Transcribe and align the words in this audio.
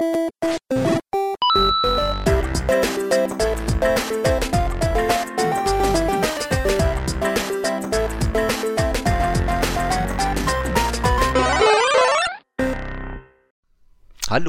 Hallo 0.00 0.10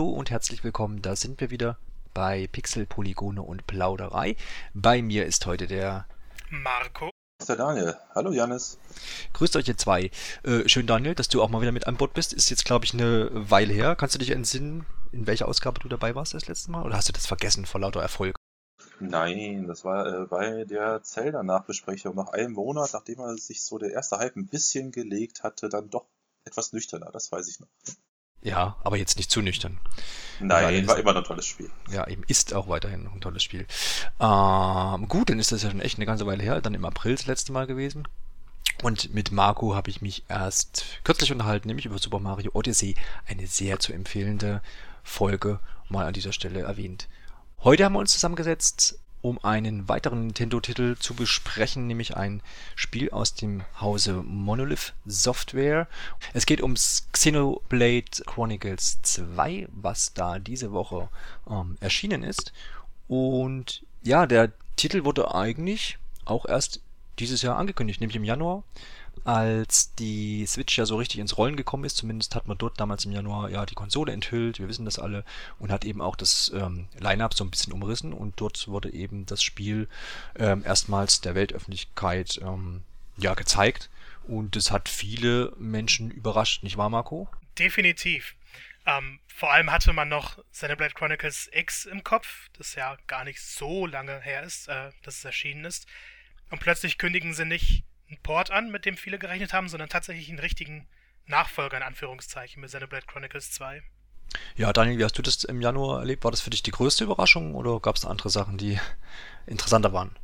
und 0.09 0.29
herzlich 0.29 0.63
willkommen, 0.63 1.01
da 1.01 1.15
sind 1.15 1.41
wir 1.41 1.49
wieder 1.49 1.79
bei 2.13 2.47
Pixel, 2.51 2.85
Polygone 2.85 3.41
und 3.41 3.65
Plauderei. 3.65 4.35
Bei 4.75 5.01
mir 5.01 5.25
ist 5.25 5.47
heute 5.47 5.65
der 5.65 6.05
Marco. 6.51 7.09
Das 7.39 7.49
ist 7.49 7.49
der 7.49 7.55
Daniel. 7.55 7.95
Hallo 8.13 8.31
Janis. 8.31 8.77
Grüßt 9.33 9.55
euch 9.55 9.67
ihr 9.67 9.77
zwei. 9.77 10.11
Äh, 10.43 10.69
schön 10.69 10.85
Daniel, 10.85 11.15
dass 11.15 11.29
du 11.29 11.41
auch 11.41 11.49
mal 11.49 11.61
wieder 11.61 11.71
mit 11.71 11.87
an 11.87 11.97
Bord 11.97 12.13
bist. 12.13 12.33
Ist 12.33 12.51
jetzt, 12.51 12.65
glaube 12.65 12.85
ich, 12.85 12.93
eine 12.93 13.31
Weile 13.31 13.73
her. 13.73 13.95
Kannst 13.95 14.13
du 14.13 14.19
dich 14.19 14.29
entsinnen, 14.29 14.85
in 15.11 15.27
welcher 15.27 15.47
Ausgabe 15.47 15.79
du 15.79 15.89
dabei 15.89 16.15
warst 16.15 16.33
das 16.33 16.47
letzte 16.47 16.71
Mal? 16.71 16.85
Oder 16.85 16.97
hast 16.97 17.09
du 17.09 17.13
das 17.13 17.25
vergessen 17.25 17.65
vor 17.65 17.81
lauter 17.81 18.01
Erfolg? 18.01 18.35
Nein, 18.99 19.67
das 19.67 19.85
war 19.85 20.05
äh, 20.05 20.25
bei 20.25 20.65
der 20.65 21.01
Zelda-Nachbesprechung. 21.03 22.15
Nach 22.15 22.29
einem 22.29 22.53
Monat, 22.53 22.91
nachdem 22.93 23.19
er 23.19 23.37
sich 23.37 23.61
so 23.61 23.77
der 23.77 23.91
erste 23.91 24.17
Hype 24.17 24.35
ein 24.35 24.47
bisschen 24.47 24.91
gelegt 24.91 25.43
hatte, 25.43 25.69
dann 25.69 25.89
doch 25.89 26.05
etwas 26.45 26.73
nüchterner, 26.73 27.11
das 27.11 27.31
weiß 27.31 27.47
ich 27.47 27.59
noch. 27.59 27.67
Ja, 28.41 28.77
aber 28.83 28.97
jetzt 28.97 29.17
nicht 29.17 29.29
zu 29.29 29.41
nüchtern. 29.41 29.79
Nein, 30.39 30.87
war 30.87 30.97
immer 30.97 31.13
noch 31.13 31.21
ein 31.21 31.27
tolles 31.27 31.45
Spiel. 31.45 31.69
Ja, 31.91 32.07
eben 32.07 32.23
ist 32.27 32.53
auch 32.53 32.69
weiterhin 32.69 33.03
noch 33.03 33.13
ein 33.13 33.21
tolles 33.21 33.43
Spiel. 33.43 33.67
Ähm, 34.19 35.07
gut, 35.09 35.29
dann 35.29 35.39
ist 35.39 35.51
das 35.51 35.63
ja 35.63 35.69
schon 35.69 35.81
echt 35.81 35.97
eine 35.97 36.05
ganze 36.05 36.25
Weile 36.25 36.43
her, 36.43 36.61
dann 36.61 36.73
im 36.73 36.85
April 36.85 37.15
das 37.15 37.25
letzte 37.25 37.51
Mal 37.51 37.67
gewesen. 37.67 38.07
Und 38.81 39.13
mit 39.13 39.31
Marco 39.31 39.75
habe 39.75 39.89
ich 39.89 40.01
mich 40.01 40.23
erst 40.29 40.85
kürzlich 41.03 41.33
unterhalten, 41.33 41.67
nämlich 41.67 41.85
über 41.85 41.99
Super 41.99 42.19
Mario 42.19 42.51
Odyssey. 42.53 42.95
Eine 43.27 43.45
sehr 43.45 43.79
zu 43.79 43.91
empfehlende 43.91 44.61
Folge, 45.03 45.59
mal 45.89 46.05
an 46.05 46.13
dieser 46.13 46.33
Stelle 46.33 46.61
erwähnt. 46.61 47.07
Heute 47.63 47.85
haben 47.85 47.93
wir 47.93 47.99
uns 47.99 48.13
zusammengesetzt, 48.13 48.99
um 49.21 49.43
einen 49.43 49.89
weiteren 49.89 50.27
Nintendo-Titel 50.27 50.95
zu 50.97 51.13
besprechen, 51.13 51.87
nämlich 51.87 52.15
ein 52.15 52.41
Spiel 52.75 53.09
aus 53.09 53.33
dem 53.33 53.63
Hause 53.81 54.23
Monolith 54.23 54.93
Software. 55.05 55.87
Es 56.33 56.45
geht 56.45 56.61
ums 56.61 57.07
Xenoblade 57.11 58.23
Chronicles 58.25 58.99
2, 59.01 59.67
was 59.71 60.13
da 60.13 60.39
diese 60.39 60.71
Woche 60.71 61.09
ähm, 61.49 61.77
erschienen 61.81 62.23
ist. 62.23 62.53
Und 63.07 63.83
ja, 64.03 64.25
der 64.25 64.53
Titel 64.77 65.03
wurde 65.03 65.33
eigentlich 65.35 65.97
auch 66.23 66.45
erst 66.45 66.79
dieses 67.19 67.41
Jahr 67.41 67.57
angekündigt, 67.57 67.99
nämlich 67.99 68.15
im 68.15 68.23
Januar 68.23 68.63
als 69.25 69.93
die 69.95 70.45
Switch 70.45 70.77
ja 70.77 70.85
so 70.85 70.97
richtig 70.97 71.19
ins 71.19 71.37
Rollen 71.37 71.55
gekommen 71.55 71.83
ist, 71.83 71.97
zumindest 71.97 72.35
hat 72.35 72.47
man 72.47 72.57
dort 72.57 72.79
damals 72.79 73.05
im 73.05 73.11
Januar 73.11 73.49
ja 73.49 73.65
die 73.65 73.75
Konsole 73.75 74.11
enthüllt, 74.11 74.59
wir 74.59 74.67
wissen 74.67 74.85
das 74.85 74.99
alle, 74.99 75.23
und 75.57 75.71
hat 75.71 75.85
eben 75.85 76.01
auch 76.01 76.15
das 76.15 76.51
ähm, 76.55 76.87
Line-Up 76.99 77.33
so 77.33 77.43
ein 77.43 77.51
bisschen 77.51 77.73
umrissen 77.73 78.13
und 78.13 78.39
dort 78.39 78.67
wurde 78.67 78.91
eben 78.91 79.25
das 79.25 79.41
Spiel 79.43 79.87
ähm, 80.37 80.63
erstmals 80.65 81.21
der 81.21 81.35
Weltöffentlichkeit 81.35 82.39
ähm, 82.41 82.81
ja 83.17 83.33
gezeigt 83.33 83.89
und 84.23 84.55
es 84.55 84.71
hat 84.71 84.89
viele 84.89 85.53
Menschen 85.57 86.11
überrascht, 86.11 86.63
nicht 86.63 86.77
wahr, 86.77 86.89
Marco? 86.89 87.27
Definitiv. 87.57 88.35
Ähm, 88.85 89.19
vor 89.27 89.51
allem 89.51 89.71
hatte 89.71 89.93
man 89.93 90.09
noch 90.09 90.37
Xenoblade 90.51 90.93
Chronicles 90.93 91.49
X 91.53 91.85
im 91.85 92.03
Kopf, 92.03 92.49
das 92.57 92.75
ja 92.75 92.97
gar 93.07 93.23
nicht 93.23 93.41
so 93.41 93.85
lange 93.85 94.19
her 94.21 94.43
ist, 94.43 94.67
äh, 94.67 94.91
dass 95.03 95.17
es 95.17 95.25
erschienen 95.25 95.65
ist. 95.65 95.87
Und 96.49 96.59
plötzlich 96.59 96.97
kündigen 96.97 97.33
sie 97.33 97.45
nicht 97.45 97.83
einen 98.09 98.21
Port 98.21 98.51
an, 98.51 98.71
mit 98.71 98.85
dem 98.85 98.97
viele 98.97 99.19
gerechnet 99.19 99.53
haben, 99.53 99.69
sondern 99.69 99.89
tatsächlich 99.89 100.29
einen 100.29 100.39
richtigen 100.39 100.87
Nachfolger 101.25 101.77
in 101.77 101.83
Anführungszeichen 101.83 102.59
mit 102.59 102.69
Xenoblade 102.69 103.05
Chronicles 103.05 103.51
2. 103.51 103.83
Ja, 104.55 104.73
Daniel, 104.73 104.97
wie 104.97 105.03
hast 105.03 105.17
du 105.17 105.21
das 105.21 105.43
im 105.43 105.61
Januar 105.61 105.99
erlebt? 105.99 106.23
War 106.23 106.31
das 106.31 106.41
für 106.41 106.49
dich 106.49 106.63
die 106.63 106.71
größte 106.71 107.03
Überraschung 107.03 107.55
oder 107.55 107.79
gab 107.79 107.95
es 107.95 108.05
andere 108.05 108.29
Sachen, 108.29 108.57
die 108.57 108.79
interessanter 109.47 109.93
waren? 109.93 110.15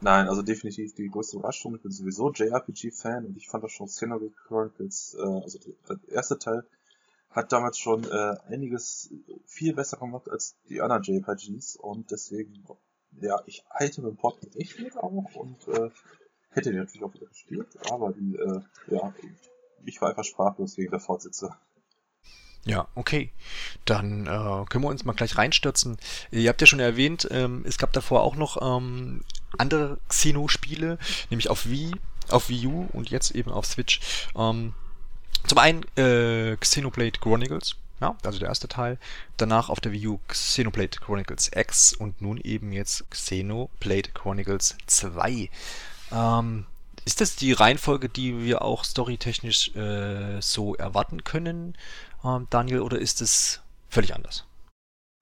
Nein, 0.00 0.28
also 0.28 0.42
definitiv 0.42 0.94
die 0.94 1.08
größte 1.08 1.36
Überraschung. 1.36 1.76
Ich 1.76 1.82
bin 1.82 1.92
sowieso 1.92 2.32
JRPG-Fan 2.32 3.24
und 3.24 3.36
ich 3.36 3.48
fand 3.48 3.64
auch 3.64 3.70
schon 3.70 3.86
Xenoblade 3.86 4.34
Chronicles, 4.48 5.16
äh, 5.18 5.22
also 5.22 5.58
der 5.58 5.98
erste 6.08 6.38
Teil, 6.38 6.64
hat 7.30 7.52
damals 7.52 7.78
schon 7.78 8.04
äh, 8.04 8.36
einiges 8.48 9.10
viel 9.46 9.74
besser 9.74 9.96
gemacht 9.96 10.28
als 10.28 10.56
die 10.68 10.80
anderen 10.80 11.02
JRPGs 11.02 11.76
und 11.76 12.10
deswegen, 12.10 12.64
ja, 13.20 13.40
ich 13.46 13.64
halte 13.70 14.02
mit 14.02 14.10
dem 14.10 14.16
Port 14.16 14.38
echt 14.56 14.78
mit 14.80 14.96
auch 14.96 15.34
und 15.34 15.68
äh, 15.68 15.90
Hätte 16.52 16.70
die 16.70 16.76
natürlich 16.76 17.02
auch 17.02 17.14
wieder 17.14 17.26
gespielt, 17.26 17.68
aber 17.90 18.12
die, 18.12 18.36
äh, 18.36 18.60
ja, 18.94 19.14
ich 19.84 20.00
war 20.00 20.10
einfach 20.10 20.24
sprachlos 20.24 20.76
wegen 20.76 20.90
der 20.90 21.00
Fortsätze. 21.00 21.50
Ja, 22.64 22.86
okay. 22.94 23.30
Dann 23.84 24.26
äh, 24.26 24.64
können 24.68 24.84
wir 24.84 24.88
uns 24.88 25.04
mal 25.04 25.14
gleich 25.14 25.36
reinstürzen. 25.36 25.96
Ihr 26.30 26.48
habt 26.48 26.60
ja 26.60 26.66
schon 26.66 26.78
erwähnt, 26.78 27.26
ähm, 27.30 27.64
es 27.66 27.76
gab 27.78 27.92
davor 27.92 28.22
auch 28.22 28.36
noch 28.36 28.60
ähm, 28.62 29.22
andere 29.58 29.98
Xeno-Spiele, 30.08 30.98
nämlich 31.30 31.50
auf 31.50 31.66
Wii, 31.66 31.92
auf 32.28 32.48
Wii 32.48 32.66
U 32.66 32.88
und 32.92 33.10
jetzt 33.10 33.32
eben 33.32 33.50
auf 33.50 33.66
Switch. 33.66 34.00
Ähm, 34.36 34.74
zum 35.46 35.58
einen 35.58 35.82
äh, 35.96 36.56
Xenoblade 36.56 37.18
Chronicles, 37.18 37.76
ja, 38.00 38.16
also 38.24 38.38
der 38.38 38.48
erste 38.48 38.68
Teil. 38.68 38.98
Danach 39.36 39.68
auf 39.68 39.80
der 39.80 39.90
Wii 39.90 40.06
U 40.06 40.20
Xenoblade 40.28 40.98
Chronicles 41.00 41.50
X 41.54 41.92
und 41.94 42.22
nun 42.22 42.38
eben 42.38 42.72
jetzt 42.72 43.10
Xenoblade 43.10 44.10
Chronicles 44.14 44.76
2. 44.86 45.50
Ähm, 46.12 46.66
ist 47.04 47.20
das 47.20 47.36
die 47.36 47.52
Reihenfolge, 47.52 48.08
die 48.08 48.42
wir 48.42 48.62
auch 48.62 48.84
storytechnisch 48.84 49.74
äh, 49.74 50.40
so 50.40 50.74
erwarten 50.76 51.24
können, 51.24 51.76
ähm, 52.24 52.46
Daniel, 52.50 52.80
oder 52.80 52.98
ist 52.98 53.20
es 53.20 53.60
völlig 53.88 54.14
anders? 54.14 54.44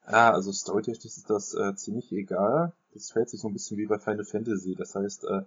Ja, 0.06 0.32
also 0.32 0.52
storytechnisch 0.52 1.16
ist 1.16 1.30
das 1.30 1.54
äh, 1.54 1.74
ziemlich 1.76 2.12
egal. 2.12 2.72
Das 2.92 3.12
fällt 3.12 3.30
sich 3.30 3.40
so 3.40 3.48
ein 3.48 3.52
bisschen 3.52 3.78
wie 3.78 3.86
bei 3.86 3.98
Final 3.98 4.24
Fantasy. 4.24 4.74
Das 4.74 4.94
heißt, 4.94 5.24
äh, 5.24 5.42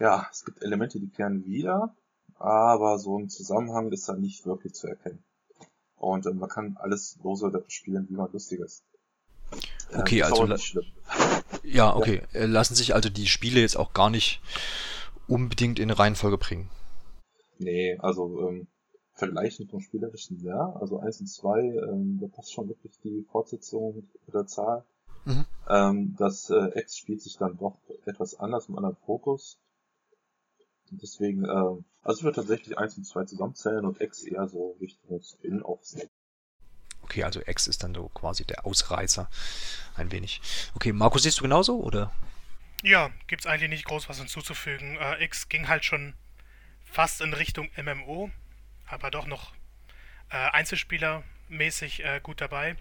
ja, 0.00 0.26
es 0.30 0.44
gibt 0.44 0.62
Elemente, 0.62 0.98
die 0.98 1.08
kehren 1.08 1.46
wieder, 1.46 1.94
aber 2.38 2.98
so 2.98 3.18
ein 3.18 3.30
Zusammenhang 3.30 3.90
ist 3.92 4.08
da 4.08 4.14
nicht 4.14 4.44
wirklich 4.44 4.74
zu 4.74 4.88
erkennen. 4.88 5.22
Und 5.96 6.26
äh, 6.26 6.32
man 6.32 6.48
kann 6.48 6.76
alles 6.78 7.18
lose 7.22 7.64
spielen, 7.68 8.08
wie 8.08 8.14
man 8.14 8.30
lustig 8.32 8.60
ist. 8.60 8.82
Okay, 9.94 10.22
also 10.22 10.46
ja, 11.62 11.94
okay. 11.94 12.22
Ja. 12.32 12.40
Äh, 12.40 12.46
lassen 12.46 12.74
sich 12.74 12.94
also 12.94 13.08
die 13.08 13.26
Spiele 13.26 13.60
jetzt 13.60 13.76
auch 13.76 13.92
gar 13.92 14.10
nicht 14.10 14.40
unbedingt 15.26 15.78
in 15.78 15.90
Reihenfolge 15.90 16.38
bringen. 16.38 16.70
Nee, 17.58 17.96
also 17.98 18.48
ähm, 18.48 18.68
vergleichen 19.12 19.68
vom 19.68 19.80
Spielerischen 19.80 20.42
ja. 20.42 20.72
Also 20.80 20.98
1 20.98 21.20
und 21.20 21.26
2, 21.26 21.60
ähm, 21.60 22.18
da 22.20 22.28
passt 22.28 22.52
schon 22.52 22.68
wirklich 22.68 22.98
die 23.02 23.26
Fortsetzung 23.30 24.08
der 24.32 24.46
Zahl. 24.46 24.84
Mhm. 25.24 25.46
Ähm, 25.68 26.16
das 26.18 26.48
äh, 26.50 26.78
X 26.78 26.96
spielt 26.96 27.20
sich 27.20 27.36
dann 27.36 27.58
doch 27.58 27.76
etwas 28.06 28.38
anders, 28.38 28.68
mit 28.68 28.78
einem 28.78 28.86
anderen 28.86 29.04
Fokus. 29.04 29.58
Und 30.90 31.02
deswegen, 31.02 31.44
äh, 31.44 31.82
also 32.02 32.18
ich 32.18 32.22
würde 32.22 32.36
tatsächlich 32.36 32.78
1 32.78 32.96
und 32.96 33.04
2 33.04 33.24
zusammenzählen 33.24 33.84
und 33.84 34.00
X 34.00 34.22
eher 34.22 34.48
so 34.48 34.76
Richtung 34.80 35.20
Spin-Offs 35.20 35.96
Okay, 37.08 37.24
also 37.24 37.40
X 37.46 37.66
ist 37.66 37.82
dann 37.82 37.94
so 37.94 38.10
quasi 38.10 38.44
der 38.44 38.66
Ausreißer. 38.66 39.30
Ein 39.96 40.12
wenig. 40.12 40.42
Okay, 40.74 40.92
Markus, 40.92 41.22
siehst 41.22 41.38
du 41.38 41.42
genauso, 41.42 41.80
oder? 41.80 42.12
Ja, 42.82 43.10
gibt's 43.28 43.46
eigentlich 43.46 43.70
nicht 43.70 43.86
groß 43.86 44.10
was 44.10 44.18
hinzuzufügen. 44.18 44.98
Äh, 44.98 45.24
X 45.24 45.48
ging 45.48 45.68
halt 45.68 45.86
schon 45.86 46.12
fast 46.84 47.22
in 47.22 47.32
Richtung 47.32 47.70
MMO, 47.82 48.30
aber 48.86 49.10
doch 49.10 49.24
noch 49.24 49.54
äh, 50.28 50.36
Einzelspielermäßig 50.36 52.04
äh, 52.04 52.20
gut 52.22 52.42
dabei. 52.42 52.76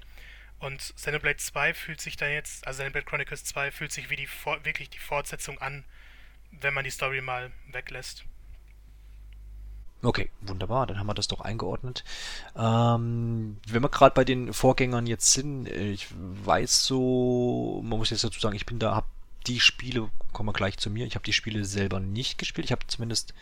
Und 0.59 0.93
Xenoblade 0.97 1.37
2 1.37 1.73
fühlt 1.73 2.01
sich 2.01 2.17
dann 2.17 2.31
jetzt, 2.31 2.67
also 2.67 2.79
Xenoblade 2.79 3.05
Chronicles 3.05 3.45
2 3.45 3.71
fühlt 3.71 3.93
sich 3.93 4.09
wie 4.09 4.17
die 4.17 4.27
wirklich 4.63 4.89
die 4.89 4.99
Fortsetzung 4.99 5.57
an, 5.59 5.85
wenn 6.51 6.73
man 6.73 6.83
die 6.83 6.91
Story 6.91 7.21
mal 7.21 7.53
weglässt. 7.71 8.25
Okay, 10.03 10.29
wunderbar, 10.41 10.85
dann 10.85 10.99
haben 10.99 11.07
wir 11.07 11.15
das 11.15 11.27
doch 11.27 11.41
eingeordnet. 11.41 12.03
Ähm, 12.55 13.57
wenn 13.67 13.81
wir 13.81 13.89
gerade 13.89 14.13
bei 14.13 14.23
den 14.23 14.53
Vorgängern 14.53 15.07
jetzt 15.07 15.33
sind, 15.33 15.67
äh, 15.67 15.91
ich 15.91 16.07
weiß 16.11 16.85
so, 16.85 17.81
man 17.83 17.97
muss 17.97 18.11
jetzt 18.11 18.23
dazu 18.23 18.39
sagen, 18.39 18.55
ich 18.55 18.67
bin 18.67 18.77
da, 18.77 18.95
hab 18.95 19.05
die 19.47 19.59
Spiele, 19.59 20.09
kommen 20.33 20.49
wir 20.49 20.53
gleich 20.53 20.77
zu 20.77 20.89
mir, 20.89 21.07
ich 21.07 21.15
habe 21.15 21.25
die 21.25 21.33
Spiele 21.33 21.65
selber 21.65 21.99
nicht 21.99 22.37
gespielt. 22.37 22.65
Ich 22.65 22.71
habe 22.71 22.85
zumindest, 22.87 23.33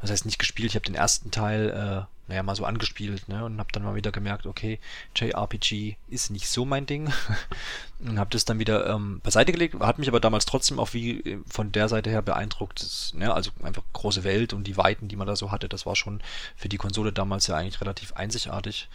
was 0.00 0.10
heißt 0.10 0.26
nicht 0.26 0.38
gespielt, 0.38 0.70
ich 0.70 0.76
habe 0.76 0.86
den 0.86 0.94
ersten 0.94 1.30
Teil, 1.30 1.70
äh, 1.70 2.17
naja, 2.28 2.42
mal 2.42 2.54
so 2.54 2.66
angespielt, 2.66 3.28
ne, 3.28 3.44
und 3.44 3.58
habe 3.58 3.72
dann 3.72 3.82
mal 3.82 3.94
wieder 3.94 4.12
gemerkt, 4.12 4.46
okay, 4.46 4.78
JRPG 5.16 5.96
ist 6.08 6.30
nicht 6.30 6.48
so 6.48 6.66
mein 6.66 6.84
Ding. 6.84 7.10
und 8.00 8.18
habe 8.18 8.30
das 8.30 8.44
dann 8.44 8.58
wieder 8.58 8.86
ähm, 8.86 9.20
beiseite 9.20 9.50
gelegt, 9.50 9.80
hat 9.80 9.98
mich 9.98 10.08
aber 10.08 10.20
damals 10.20 10.44
trotzdem 10.44 10.78
auch 10.78 10.92
wie 10.92 11.20
äh, 11.20 11.38
von 11.48 11.72
der 11.72 11.88
Seite 11.88 12.10
her 12.10 12.20
beeindruckt. 12.20 12.82
Das, 12.82 13.14
ne, 13.14 13.32
also 13.32 13.50
einfach 13.62 13.82
große 13.94 14.24
Welt 14.24 14.52
und 14.52 14.64
die 14.64 14.76
Weiten, 14.76 15.08
die 15.08 15.16
man 15.16 15.26
da 15.26 15.36
so 15.36 15.50
hatte, 15.50 15.68
das 15.68 15.86
war 15.86 15.96
schon 15.96 16.20
für 16.54 16.68
die 16.68 16.76
Konsole 16.76 17.12
damals 17.12 17.46
ja 17.46 17.56
eigentlich 17.56 17.80
relativ 17.80 18.12
einzigartig. 18.12 18.88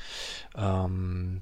Ähm, 0.56 1.42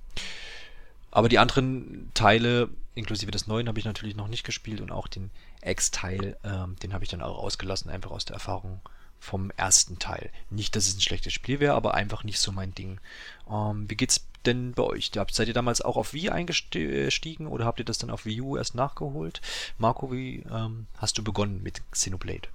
aber 1.11 1.27
die 1.27 1.39
anderen 1.39 2.09
Teile, 2.13 2.69
inklusive 2.95 3.31
des 3.31 3.47
neuen, 3.47 3.67
habe 3.67 3.79
ich 3.79 3.85
natürlich 3.85 4.15
noch 4.15 4.29
nicht 4.29 4.45
gespielt 4.45 4.79
und 4.79 4.91
auch 4.91 5.07
den 5.07 5.29
X-Teil, 5.61 6.38
ähm, 6.45 6.77
den 6.81 6.93
habe 6.93 7.03
ich 7.03 7.09
dann 7.09 7.21
auch 7.21 7.38
ausgelassen, 7.38 7.91
einfach 7.91 8.11
aus 8.11 8.23
der 8.23 8.35
Erfahrung 8.35 8.79
vom 9.21 9.51
ersten 9.51 10.00
Teil. 10.00 10.31
Nicht, 10.50 10.75
dass 10.75 10.88
es 10.88 10.97
ein 10.97 11.01
schlechtes 11.01 11.31
Spiel 11.31 11.59
wäre, 11.59 11.75
aber 11.75 11.94
einfach 11.94 12.23
nicht 12.23 12.39
so 12.39 12.51
mein 12.51 12.73
Ding. 12.73 13.00
Ähm, 13.47 13.88
wie 13.88 13.95
geht's 13.95 14.27
denn 14.47 14.73
bei 14.73 14.81
euch? 14.81 15.12
Seid 15.29 15.47
ihr 15.47 15.53
damals 15.53 15.81
auch 15.81 15.95
auf 15.95 16.13
Wii 16.13 16.31
eingestiegen 16.31 17.45
oder 17.45 17.65
habt 17.65 17.77
ihr 17.77 17.85
das 17.85 18.00
dann 18.00 18.09
auf 18.09 18.25
Wii 18.25 18.41
U 18.41 18.57
erst 18.57 18.73
nachgeholt? 18.73 19.39
Marco, 19.77 20.12
wie 20.12 20.44
ähm, 20.51 20.88
hast 20.97 21.19
du 21.19 21.23
begonnen 21.23 21.62
mit 21.62 21.83
Xenoblade? 21.91 22.50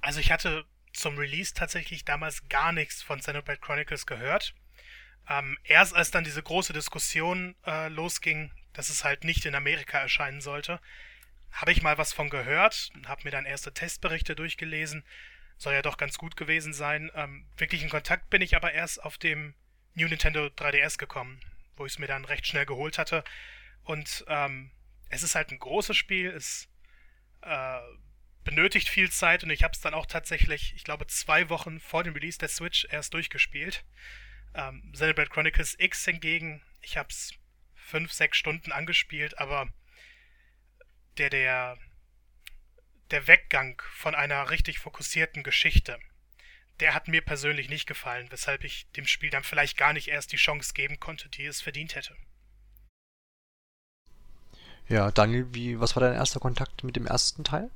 Also 0.00 0.18
ich 0.18 0.32
hatte 0.32 0.64
zum 0.92 1.16
Release 1.18 1.54
tatsächlich 1.54 2.04
damals 2.04 2.48
gar 2.48 2.72
nichts 2.72 3.02
von 3.02 3.20
Xenoblade 3.20 3.60
Chronicles 3.60 4.06
gehört. 4.06 4.54
Ähm, 5.28 5.56
erst 5.62 5.94
als 5.94 6.10
dann 6.10 6.24
diese 6.24 6.42
große 6.42 6.72
Diskussion 6.72 7.54
äh, 7.64 7.88
losging, 7.88 8.50
dass 8.72 8.90
es 8.90 9.04
halt 9.04 9.22
nicht 9.22 9.46
in 9.46 9.54
Amerika 9.54 9.98
erscheinen 9.98 10.40
sollte, 10.40 10.80
habe 11.52 11.70
ich 11.70 11.82
mal 11.82 11.96
was 11.96 12.12
von 12.12 12.28
gehört, 12.28 12.90
habe 13.06 13.22
mir 13.22 13.30
dann 13.30 13.46
erste 13.46 13.72
Testberichte 13.72 14.34
durchgelesen. 14.34 15.04
Soll 15.58 15.74
ja 15.74 15.82
doch 15.82 15.96
ganz 15.96 16.18
gut 16.18 16.36
gewesen 16.36 16.72
sein. 16.72 17.10
Ähm, 17.14 17.46
wirklich 17.56 17.82
in 17.82 17.88
Kontakt 17.88 18.30
bin 18.30 18.42
ich 18.42 18.56
aber 18.56 18.72
erst 18.72 19.02
auf 19.02 19.18
dem 19.18 19.54
New 19.94 20.08
Nintendo 20.08 20.46
3DS 20.46 20.98
gekommen, 20.98 21.40
wo 21.76 21.86
ich 21.86 21.92
es 21.92 21.98
mir 21.98 22.06
dann 22.06 22.24
recht 22.24 22.46
schnell 22.46 22.66
geholt 22.66 22.98
hatte. 22.98 23.24
Und 23.84 24.24
ähm, 24.28 24.70
es 25.08 25.22
ist 25.22 25.34
halt 25.34 25.50
ein 25.50 25.58
großes 25.58 25.96
Spiel, 25.96 26.30
es 26.30 26.68
äh, 27.42 27.80
benötigt 28.44 28.88
viel 28.88 29.10
Zeit 29.10 29.42
und 29.42 29.50
ich 29.50 29.62
habe 29.62 29.72
es 29.72 29.80
dann 29.80 29.94
auch 29.94 30.06
tatsächlich, 30.06 30.74
ich 30.76 30.84
glaube, 30.84 31.06
zwei 31.06 31.48
Wochen 31.48 31.80
vor 31.80 32.04
dem 32.04 32.14
Release 32.14 32.38
der 32.38 32.48
Switch 32.48 32.86
erst 32.90 33.14
durchgespielt. 33.14 33.84
Ähm, 34.54 34.90
Xenoblade 34.92 35.30
Chronicles 35.30 35.76
X 35.78 36.04
hingegen, 36.04 36.62
ich 36.80 36.96
habe 36.96 37.08
es 37.10 37.34
fünf, 37.74 38.12
sechs 38.12 38.38
Stunden 38.38 38.72
angespielt, 38.72 39.38
aber 39.38 39.68
der, 41.18 41.30
der, 41.30 41.78
der 43.10 43.28
Weggang 43.28 43.80
von 43.92 44.14
einer 44.14 44.50
richtig 44.50 44.78
fokussierten 44.78 45.42
Geschichte, 45.42 45.98
der 46.80 46.94
hat 46.94 47.08
mir 47.08 47.22
persönlich 47.22 47.68
nicht 47.68 47.86
gefallen, 47.86 48.26
weshalb 48.30 48.64
ich 48.64 48.90
dem 48.92 49.06
Spiel 49.06 49.30
dann 49.30 49.44
vielleicht 49.44 49.78
gar 49.78 49.92
nicht 49.92 50.08
erst 50.08 50.32
die 50.32 50.36
Chance 50.36 50.74
geben 50.74 51.00
konnte, 51.00 51.28
die 51.28 51.46
es 51.46 51.60
verdient 51.60 51.94
hätte. 51.94 52.14
Ja, 54.88 55.10
Daniel, 55.10 55.48
wie, 55.52 55.80
was 55.80 55.96
war 55.96 56.02
dein 56.02 56.14
erster 56.14 56.38
Kontakt 56.38 56.84
mit 56.84 56.96
dem 56.96 57.06
ersten 57.06 57.44
Teil? 57.44 57.70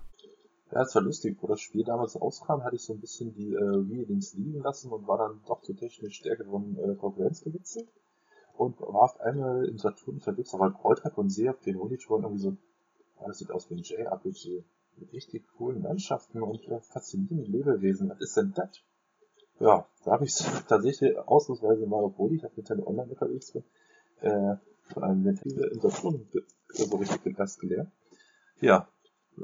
Ja, 0.70 0.82
es 0.82 0.94
war 0.94 1.02
lustig, 1.02 1.36
wo 1.40 1.48
das 1.48 1.60
Spiel 1.60 1.84
damals 1.84 2.14
rauskam, 2.20 2.62
hatte 2.62 2.76
ich 2.76 2.82
so 2.82 2.92
ein 2.92 3.00
bisschen 3.00 3.34
die 3.34 3.52
äh, 3.52 3.88
Wii 3.88 4.04
links 4.04 4.34
liegen 4.34 4.62
lassen 4.62 4.92
und 4.92 5.08
war 5.08 5.18
dann 5.18 5.40
doch 5.46 5.62
zur 5.62 5.76
technisch 5.76 6.18
stärkeren 6.18 6.78
äh, 6.78 6.94
Konkurrenz 6.94 7.42
gewechselt 7.42 7.88
und 8.54 8.78
war 8.80 9.02
auf 9.02 9.20
einmal 9.20 9.64
im 9.64 9.78
Saturn 9.78 10.16
unterwegs, 10.16 10.54
aber 10.54 10.70
Bräutrag 10.70 11.18
und 11.18 11.30
sehe 11.30 11.50
auf 11.50 11.60
den 11.60 11.76
Monitoren 11.76 12.22
irgendwie 12.22 12.42
so, 12.42 12.56
oh, 13.16 13.26
das 13.26 13.38
sieht 13.38 13.50
aus 13.50 13.68
wie 13.70 13.74
ein 13.74 13.82
JRPG 13.82 14.62
richtig 15.12 15.46
coolen 15.56 15.82
Landschaften 15.82 16.42
und 16.42 16.66
äh, 16.68 16.80
faszinierenden 16.80 17.52
Lebewesen. 17.52 18.10
Was 18.10 18.20
ist 18.20 18.36
denn 18.36 18.52
das? 18.54 18.82
Ja, 19.58 19.86
da 20.04 20.12
habe 20.12 20.24
ich 20.24 20.34
tatsächlich 20.68 21.16
ausnahmsweise 21.18 21.86
mal, 21.86 22.02
obwohl 22.02 22.34
ich 22.34 22.44
auf 22.44 22.56
Nintendo 22.56 22.86
Online 22.86 23.10
unterwegs 23.10 23.52
bin, 23.52 23.64
äh, 24.20 24.56
von 24.92 25.04
einem 25.04 25.22
Nintendo 25.22 25.64
im 25.66 25.80
Saturn 25.80 26.26
so 26.68 26.96
richtig 26.96 27.22
den 27.22 27.34
Gast 27.34 27.60
gelernt. 27.60 27.90
Ja, 28.60 28.88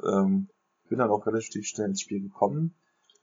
ähm, 0.04 0.48
bin 0.88 0.98
dann 0.98 1.10
auch 1.10 1.26
relativ 1.26 1.66
schnell 1.66 1.88
ins 1.88 2.00
Spiel 2.00 2.22
gekommen. 2.22 2.74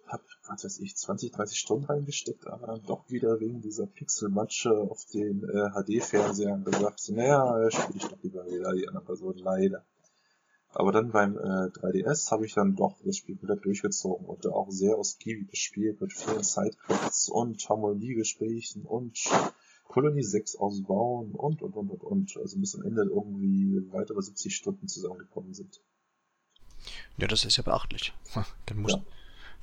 Hab, 0.08 0.22
was 0.48 0.64
weiß 0.64 0.80
ich, 0.80 0.96
20, 0.96 1.32
30 1.32 1.58
Stunden 1.58 1.86
reingesteckt, 1.86 2.46
aber 2.48 2.68
dann 2.68 2.84
doch 2.84 3.10
wieder 3.10 3.40
wegen 3.40 3.62
dieser 3.62 3.88
Pixelmatsche 3.88 4.72
auf 4.72 5.06
den 5.14 5.44
äh, 5.44 5.70
HD-Fernsehern 5.72 6.66
gesagt, 6.66 7.10
naja, 7.10 7.72
spiele 7.72 7.98
ich 7.98 8.08
doch 8.08 8.22
lieber 8.22 8.46
wieder 8.46 8.74
die 8.74 8.88
andere 8.88 9.06
Person, 9.06 9.38
leider. 9.38 9.84
Aber 10.76 10.92
dann 10.92 11.12
beim 11.12 11.38
äh, 11.38 11.70
3DS 11.70 12.32
habe 12.32 12.46
ich 12.46 12.54
dann 12.54 12.76
doch 12.76 12.96
das 13.06 13.18
Spiel 13.18 13.40
wieder 13.42 13.56
durchgezogen 13.56 14.26
und 14.26 14.46
auch 14.48 14.72
sehr 14.72 14.98
ausgiebig 14.98 15.52
gespielt 15.52 16.02
mit 16.02 16.14
vielen 16.14 16.44
Sidequests 16.44 17.30
und 17.30 17.68
Harmoniegesprächen 17.70 18.84
und 18.84 19.20
Kolonie 19.88 20.24
6 20.24 20.56
ausbauen 20.56 21.34
und 21.34 21.62
und 21.62 21.76
und 21.76 21.90
und 21.90 22.04
und. 22.04 22.38
Also 22.38 22.58
bis 22.60 22.76
am 22.76 22.82
Ende 22.82 23.04
irgendwie 23.04 23.84
weitere 23.92 24.22
70 24.22 24.56
Stunden 24.56 24.88
zusammengekommen 24.88 25.54
sind. 25.54 25.80
Ja, 27.18 27.28
das 27.28 27.46
ist 27.46 27.58
ja 27.58 27.64
beachtlich. 27.64 28.12
Dann 28.66 28.82
muss, 28.82 28.94
ja. 28.94 29.02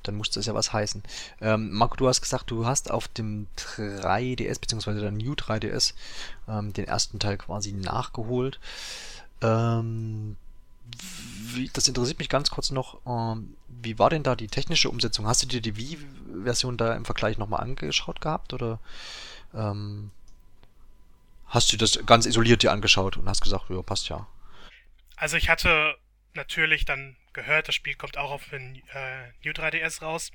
dann 0.03 0.15
muss 0.15 0.31
das 0.31 0.45
ja 0.45 0.53
was 0.53 0.71
heißen. 0.71 1.03
Ähm, 1.41 1.71
Marco, 1.73 1.97
du 1.97 2.07
hast 2.07 2.21
gesagt, 2.21 2.49
du 2.49 2.65
hast 2.65 2.89
auf 2.89 3.09
dem 3.09 3.47
3DS, 3.57 4.61
beziehungsweise 4.61 5.01
der 5.01 5.11
New 5.11 5.33
3DS, 5.33 5.93
ähm, 6.47 6.71
den 6.71 6.85
ersten 6.85 7.19
Teil 7.19 7.37
quasi 7.37 7.73
nachgeholt. 7.73 8.59
Ähm, 9.41 10.37
wie, 11.55 11.69
das 11.73 11.87
interessiert 11.87 12.19
mich 12.19 12.29
ganz 12.29 12.49
kurz 12.49 12.71
noch. 12.71 13.01
Ähm, 13.05 13.55
wie 13.67 13.99
war 13.99 14.09
denn 14.09 14.23
da 14.23 14.35
die 14.35 14.47
technische 14.47 14.89
Umsetzung? 14.89 15.27
Hast 15.27 15.43
du 15.43 15.47
dir 15.47 15.61
die 15.61 15.75
Wii-Version 15.75 16.77
da 16.77 16.95
im 16.95 17.05
Vergleich 17.05 17.37
nochmal 17.37 17.61
angeschaut 17.61 18.21
gehabt? 18.21 18.53
Oder 18.53 18.79
ähm, 19.53 20.11
hast 21.47 21.71
du 21.71 21.77
das 21.77 21.99
ganz 22.05 22.25
isoliert 22.25 22.63
dir 22.63 22.71
angeschaut 22.71 23.17
und 23.17 23.27
hast 23.27 23.41
gesagt, 23.41 23.69
ja, 23.69 23.81
passt 23.81 24.09
ja? 24.09 24.27
Also 25.15 25.37
ich 25.37 25.49
hatte 25.49 25.95
natürlich 26.33 26.85
dann 26.85 27.17
gehört, 27.33 27.67
das 27.67 27.75
Spiel 27.75 27.95
kommt 27.95 28.17
auch 28.17 28.31
auf 28.31 28.49
den 28.49 28.81
äh, 28.93 29.27
New 29.43 29.51
3DS 29.51 30.01
raus. 30.01 30.31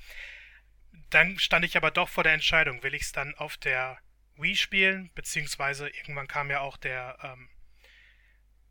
Dann 1.10 1.38
stand 1.38 1.64
ich 1.64 1.76
aber 1.76 1.90
doch 1.90 2.08
vor 2.08 2.24
der 2.24 2.32
Entscheidung, 2.32 2.82
will 2.82 2.94
ich 2.94 3.02
es 3.02 3.12
dann 3.12 3.34
auf 3.34 3.56
der 3.56 3.98
Wii 4.36 4.56
spielen, 4.56 5.10
beziehungsweise 5.14 5.88
irgendwann 5.88 6.28
kam 6.28 6.50
ja 6.50 6.60
auch 6.60 6.76
der, 6.76 7.18
ähm, 7.22 7.48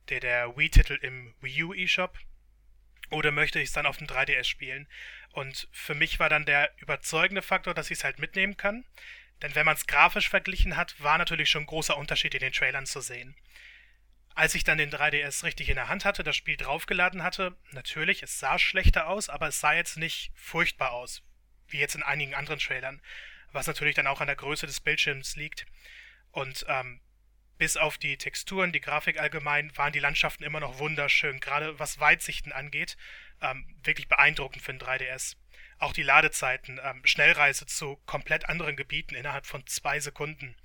der, 0.10 0.20
der 0.20 0.58
Wii-Titel 0.58 1.00
im 1.02 1.34
Wii 1.42 1.64
U 1.64 1.74
eShop. 1.74 2.18
Oder 3.10 3.32
möchte 3.32 3.60
ich 3.60 3.70
es 3.70 3.74
dann 3.74 3.86
auf 3.86 3.98
dem 3.98 4.08
3DS 4.08 4.46
spielen? 4.46 4.88
Und 5.32 5.68
für 5.72 5.96
mich 5.96 6.20
war 6.20 6.30
dann 6.30 6.46
der 6.46 6.72
überzeugende 6.80 7.42
Faktor, 7.42 7.74
dass 7.74 7.92
ich 7.92 8.00
es 8.00 8.04
halt 8.04 8.20
mitnehmen 8.20 8.58
kann. 8.58 8.86
Denn 9.42 9.54
wenn 9.54 9.66
man 9.66 9.76
es 9.76 9.88
grafisch 9.88 10.30
verglichen 10.30 10.78
hat, 10.78 11.00
war 11.02 11.18
natürlich 11.18 11.50
schon 11.50 11.64
ein 11.64 11.68
großer 11.68 11.98
Unterschied 11.98 12.34
in 12.34 12.40
den 12.40 12.54
Trailern 12.54 12.86
zu 12.86 13.02
sehen. 13.02 13.36
Als 14.34 14.56
ich 14.56 14.64
dann 14.64 14.78
den 14.78 14.92
3DS 14.92 15.44
richtig 15.44 15.70
in 15.70 15.76
der 15.76 15.88
Hand 15.88 16.04
hatte, 16.04 16.24
das 16.24 16.36
Spiel 16.36 16.58
draufgeladen 16.58 17.24
hatte, 17.24 17.56
natürlich, 17.72 18.24
es 18.24 18.40
sah 18.40 18.60
schlechter 18.60 19.08
aus, 19.08 19.30
aber 19.30 19.48
es 19.48 19.60
sah 19.60 19.74
jetzt 19.74 19.98
nicht 19.98 20.32
furchtbar 20.36 20.92
aus, 20.92 21.24
wie 21.68 21.80
jetzt 21.80 21.96
in 21.96 22.04
einigen 22.04 22.34
anderen 22.34 22.60
Trailern, 22.60 23.02
was 23.52 23.68
natürlich 23.68 23.96
dann 23.96 24.08
auch 24.08 24.20
an 24.22 24.28
der 24.28 24.36
Größe 24.36 24.68
des 24.68 24.82
Bildschirms 24.82 25.36
liegt. 25.36 25.66
Und 26.32 26.66
ähm, 26.68 27.00
bis 27.58 27.78
auf 27.78 27.98
die 27.98 28.18
Texturen, 28.18 28.72
die 28.72 28.82
Grafik 28.82 29.20
allgemein, 29.20 29.76
waren 29.78 29.94
die 29.94 30.00
Landschaften 30.00 30.44
immer 30.44 30.60
noch 30.60 30.80
wunderschön, 30.80 31.40
gerade 31.40 31.80
was 31.80 32.00
Weitsichten 32.00 32.52
angeht, 32.52 32.98
ähm, 33.42 33.66
wirklich 33.84 34.08
beeindruckend 34.08 34.62
für 34.62 34.74
den 34.74 34.80
3DS. 34.80 35.38
Auch 35.78 35.94
die 35.94 36.04
Ladezeiten, 36.04 36.80
ähm, 36.84 37.02
Schnellreise 37.06 37.66
zu 37.66 37.98
komplett 38.06 38.50
anderen 38.50 38.76
Gebieten 38.76 39.16
innerhalb 39.16 39.46
von 39.46 39.66
zwei 39.68 40.00
Sekunden. 40.00 40.56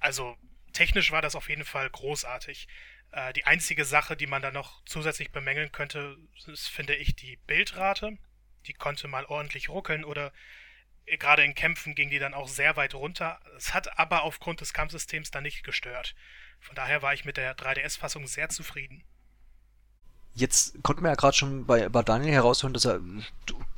Also 0.00 0.36
technisch 0.72 1.10
war 1.10 1.22
das 1.22 1.34
auf 1.34 1.48
jeden 1.48 1.64
Fall 1.64 1.88
großartig. 1.90 2.68
Äh, 3.12 3.32
die 3.32 3.44
einzige 3.44 3.84
Sache, 3.84 4.16
die 4.16 4.26
man 4.26 4.42
da 4.42 4.50
noch 4.50 4.84
zusätzlich 4.84 5.30
bemängeln 5.30 5.72
könnte, 5.72 6.16
ist, 6.46 6.68
finde 6.68 6.94
ich, 6.94 7.16
die 7.16 7.36
Bildrate. 7.46 8.18
Die 8.66 8.74
konnte 8.74 9.08
mal 9.08 9.24
ordentlich 9.24 9.68
ruckeln 9.68 10.04
oder 10.04 10.32
gerade 11.18 11.44
in 11.44 11.54
Kämpfen 11.54 11.94
ging 11.94 12.10
die 12.10 12.18
dann 12.18 12.34
auch 12.34 12.48
sehr 12.48 12.76
weit 12.76 12.94
runter. 12.94 13.40
Es 13.56 13.74
hat 13.74 13.98
aber 13.98 14.22
aufgrund 14.22 14.60
des 14.60 14.72
Kampfsystems 14.72 15.30
dann 15.30 15.44
nicht 15.44 15.64
gestört. 15.64 16.14
Von 16.60 16.74
daher 16.74 17.02
war 17.02 17.14
ich 17.14 17.24
mit 17.24 17.36
der 17.36 17.56
3DS-Fassung 17.56 18.26
sehr 18.26 18.48
zufrieden. 18.48 19.02
Jetzt 20.34 20.82
konnten 20.82 21.02
wir 21.02 21.10
ja 21.10 21.14
gerade 21.14 21.36
schon 21.36 21.66
bei, 21.66 21.88
bei 21.88 22.02
Daniel 22.02 22.32
heraushören, 22.32 22.74
dass 22.74 22.84
er 22.84 23.00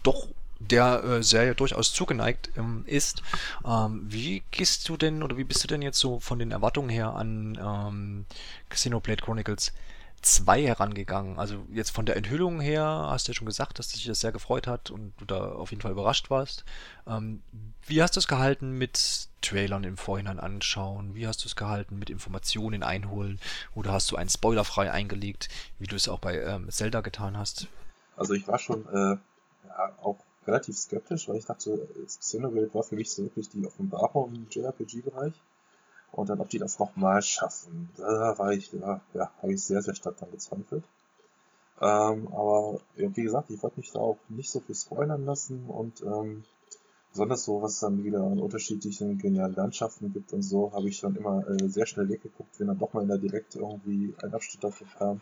doch 0.03 0.29
der 0.59 1.03
äh, 1.03 1.23
Serie 1.23 1.55
durchaus 1.55 1.93
zugeneigt 1.93 2.51
ähm, 2.57 2.85
ist. 2.87 3.23
Ähm, 3.65 4.03
wie 4.05 4.43
gehst 4.51 4.89
du 4.89 4.97
denn 4.97 5.23
oder 5.23 5.39
wie 5.39 5.45
bist 5.45 5.65
du 5.65 5.69
denn 5.69 5.83
jetzt 5.83 5.99
so 5.99 6.21
von 6.21 6.39
den 6.39 6.53
Erwartungen 6.53 6.91
her 6.91 7.15
an 7.15 7.59
ähm, 7.61 8.27
Xenoblade 8.69 9.23
Chronicles 9.23 9.73
2 10.23 10.63
herangegangen? 10.63 11.39
Also 11.39 11.65
jetzt 11.73 11.91
von 11.91 12.07
der 12.07 12.17
Enthüllung 12.17 12.61
her 12.61 12.85
hast 12.85 13.27
du 13.27 13.33
ja 13.33 13.37
schon 13.37 13.47
gesagt, 13.47 13.79
dass 13.79 13.89
dich 13.89 14.05
das 14.05 14.21
sehr 14.21 14.33
gefreut 14.33 14.67
hat 14.67 14.91
und 14.91 15.13
du 15.19 15.25
da 15.25 15.53
auf 15.53 15.71
jeden 15.71 15.81
Fall 15.81 15.93
überrascht 15.93 16.31
warst. 16.31 16.65
Ähm, 17.07 17.43
wie 17.87 18.03
hast 18.03 18.17
du 18.17 18.21
es 18.21 18.29
gehalten 18.29 18.73
mit 18.73 19.29
Trailern 19.41 19.85
im 19.85 19.97
Vorhinein 19.97 20.39
anschauen? 20.39 21.15
Wie 21.15 21.27
hast 21.27 21.45
du 21.45 21.49
es 21.49 21.57
gehalten 21.57 21.99
mit 21.99 22.11
Informationen 22.11 22.83
einholen? 22.83 23.41
Oder 23.75 23.93
hast 23.93 24.11
du 24.11 24.17
einen 24.17 24.31
spoilerfrei 24.31 24.91
eingelegt, 24.91 25.49
wie 25.79 25.87
du 25.87 25.97
es 25.97 26.09
auch 26.09 26.19
bei 26.19 26.41
ähm, 26.41 26.71
Zelda 26.71 27.01
getan 27.01 27.37
hast? 27.37 27.69
Also 28.17 28.35
ich 28.35 28.47
war 28.47 28.59
schon 28.59 28.87
äh, 28.89 29.17
ja, 29.69 29.93
auch 30.03 30.19
relativ 30.47 30.77
skeptisch, 30.77 31.29
weil 31.29 31.37
ich 31.37 31.47
dachte, 31.47 31.89
Xenoblade 32.07 32.75
war 32.75 32.83
für 32.83 32.97
mich 32.97 33.11
so 33.11 33.23
wirklich 33.23 33.49
die 33.49 33.65
Offenbarung 33.67 34.35
im 34.35 34.47
JRPG-Bereich. 34.51 35.33
Und 36.13 36.29
dann, 36.29 36.41
ob 36.41 36.49
die 36.49 36.59
das 36.59 36.79
nochmal 36.79 37.23
schaffen, 37.23 37.91
da 37.97 38.37
war 38.39 38.53
ich, 38.53 38.73
ja, 38.73 39.01
ja 39.15 39.31
habe 39.41 39.53
ich 39.53 39.63
sehr, 39.63 39.83
sehr 39.83 39.95
stark 39.95 40.17
dann 40.19 40.31
gezweifelt. 40.31 40.85
Ähm, 41.81 42.29
aber 42.29 42.81
wie 42.95 43.23
gesagt, 43.23 43.51
ich 43.51 43.63
wollte 43.63 43.81
mich 43.81 43.91
da 43.91 44.01
auch 44.01 44.19
nicht 44.29 44.51
so 44.51 44.61
viel 44.61 44.75
spoilern 44.75 45.25
lassen 45.25 45.65
und 45.67 46.03
ähm, 46.03 46.45
besonders 47.11 47.45
so, 47.45 47.63
was 47.63 47.81
dann 47.81 48.05
wieder 48.05 48.23
an 48.23 48.39
unterschiedlichen 48.39 49.19
genialen 49.19 49.55
Landschaften 49.55 50.13
gibt 50.13 50.33
und 50.33 50.43
so, 50.43 50.73
habe 50.73 50.89
ich 50.89 51.01
dann 51.01 51.17
immer 51.17 51.49
äh, 51.49 51.69
sehr 51.69 51.87
schnell 51.87 52.09
weggeguckt, 52.09 52.59
wenn 52.59 52.67
dann 52.67 52.79
doch 52.79 52.93
mal 52.93 53.03
in 53.03 53.09
der 53.09 53.19
Direkt 53.19 53.57
irgendwie 53.57 54.15
ein 54.23 54.35
Abschnitt 54.35 54.63
davon 54.63 54.89
kam. 54.99 55.21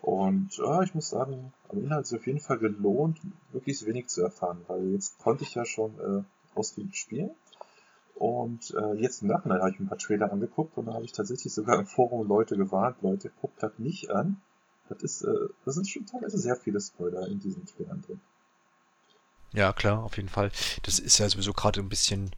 Und 0.00 0.56
ja, 0.56 0.82
ich 0.82 0.94
muss 0.94 1.08
sagen, 1.08 1.52
am 1.68 1.82
Inhalt 1.82 2.04
ist 2.04 2.14
auf 2.14 2.26
jeden 2.26 2.40
Fall 2.40 2.58
gelohnt, 2.58 3.18
wirklich 3.52 3.84
wenig 3.84 4.06
zu 4.06 4.22
erfahren, 4.22 4.64
weil 4.68 4.92
jetzt 4.92 5.18
konnte 5.18 5.42
ich 5.42 5.54
ja 5.54 5.64
schon 5.64 5.98
äh, 5.98 6.22
ausgiebig 6.56 6.96
spielen. 6.96 7.30
Und 8.18 8.74
äh, 8.74 8.94
jetzt 8.94 9.22
im 9.22 9.28
Nachhinein 9.28 9.60
habe 9.60 9.70
ich 9.70 9.78
mir 9.78 9.86
ein 9.86 9.88
paar 9.88 9.98
Trailer 9.98 10.32
angeguckt 10.32 10.76
und 10.76 10.86
da 10.86 10.94
habe 10.94 11.04
ich 11.04 11.12
tatsächlich 11.12 11.54
sogar 11.54 11.78
im 11.78 11.86
Forum 11.86 12.26
Leute 12.26 12.56
gewarnt, 12.56 12.96
Leute, 13.00 13.30
guckt 13.40 13.62
das 13.62 13.78
nicht 13.78 14.10
an. 14.10 14.40
Das 14.88 15.02
ist, 15.02 15.22
äh, 15.22 15.48
das 15.64 15.76
sind 15.76 15.88
schon 15.88 16.04
teilweise 16.04 16.36
sehr 16.36 16.56
viele 16.56 16.80
Spoiler 16.80 17.28
in 17.28 17.38
diesen 17.38 17.64
Trailern 17.64 18.02
drin. 18.02 18.20
Ja, 19.52 19.72
klar, 19.72 20.02
auf 20.02 20.16
jeden 20.16 20.28
Fall. 20.28 20.50
Das 20.82 20.98
ist 20.98 21.18
ja 21.18 21.28
sowieso 21.28 21.52
gerade 21.52 21.78
ein 21.80 21.88
bisschen 21.88 22.32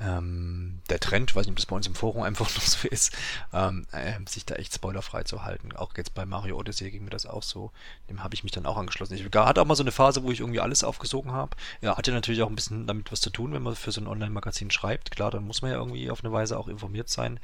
ähm, 0.00 0.80
der 0.88 0.98
Trend, 0.98 1.34
weiß 1.34 1.46
nicht, 1.46 1.52
ob 1.52 1.56
das 1.56 1.66
bei 1.66 1.76
uns 1.76 1.86
im 1.86 1.94
Forum 1.94 2.22
einfach 2.22 2.46
noch 2.54 2.62
so 2.62 2.88
ist, 2.88 3.16
ähm, 3.52 3.86
äh, 3.92 4.14
sich 4.26 4.46
da 4.46 4.54
echt 4.54 4.74
spoilerfrei 4.74 5.24
zu 5.24 5.44
halten. 5.44 5.76
Auch 5.76 5.96
jetzt 5.96 6.14
bei 6.14 6.24
Mario 6.24 6.58
Odyssey 6.58 6.90
ging 6.90 7.04
mir 7.04 7.10
das 7.10 7.26
auch 7.26 7.42
so. 7.42 7.70
Dem 8.08 8.22
habe 8.22 8.34
ich 8.34 8.42
mich 8.42 8.52
dann 8.52 8.66
auch 8.66 8.76
angeschlossen. 8.76 9.14
Ich 9.14 9.24
hatte 9.24 9.60
auch 9.60 9.66
mal 9.66 9.76
so 9.76 9.82
eine 9.82 9.92
Phase, 9.92 10.22
wo 10.22 10.30
ich 10.30 10.40
irgendwie 10.40 10.60
alles 10.60 10.84
aufgesogen 10.84 11.32
habe. 11.32 11.56
Ja, 11.82 11.96
hatte 11.96 12.12
natürlich 12.12 12.42
auch 12.42 12.48
ein 12.48 12.56
bisschen 12.56 12.86
damit 12.86 13.12
was 13.12 13.20
zu 13.20 13.30
tun, 13.30 13.52
wenn 13.52 13.62
man 13.62 13.76
für 13.76 13.92
so 13.92 14.00
ein 14.00 14.06
Online-Magazin 14.06 14.70
schreibt. 14.70 15.10
Klar, 15.10 15.30
dann 15.30 15.46
muss 15.46 15.62
man 15.62 15.70
ja 15.70 15.76
irgendwie 15.76 16.10
auf 16.10 16.24
eine 16.24 16.32
Weise 16.32 16.58
auch 16.58 16.68
informiert 16.68 17.08
sein. 17.10 17.38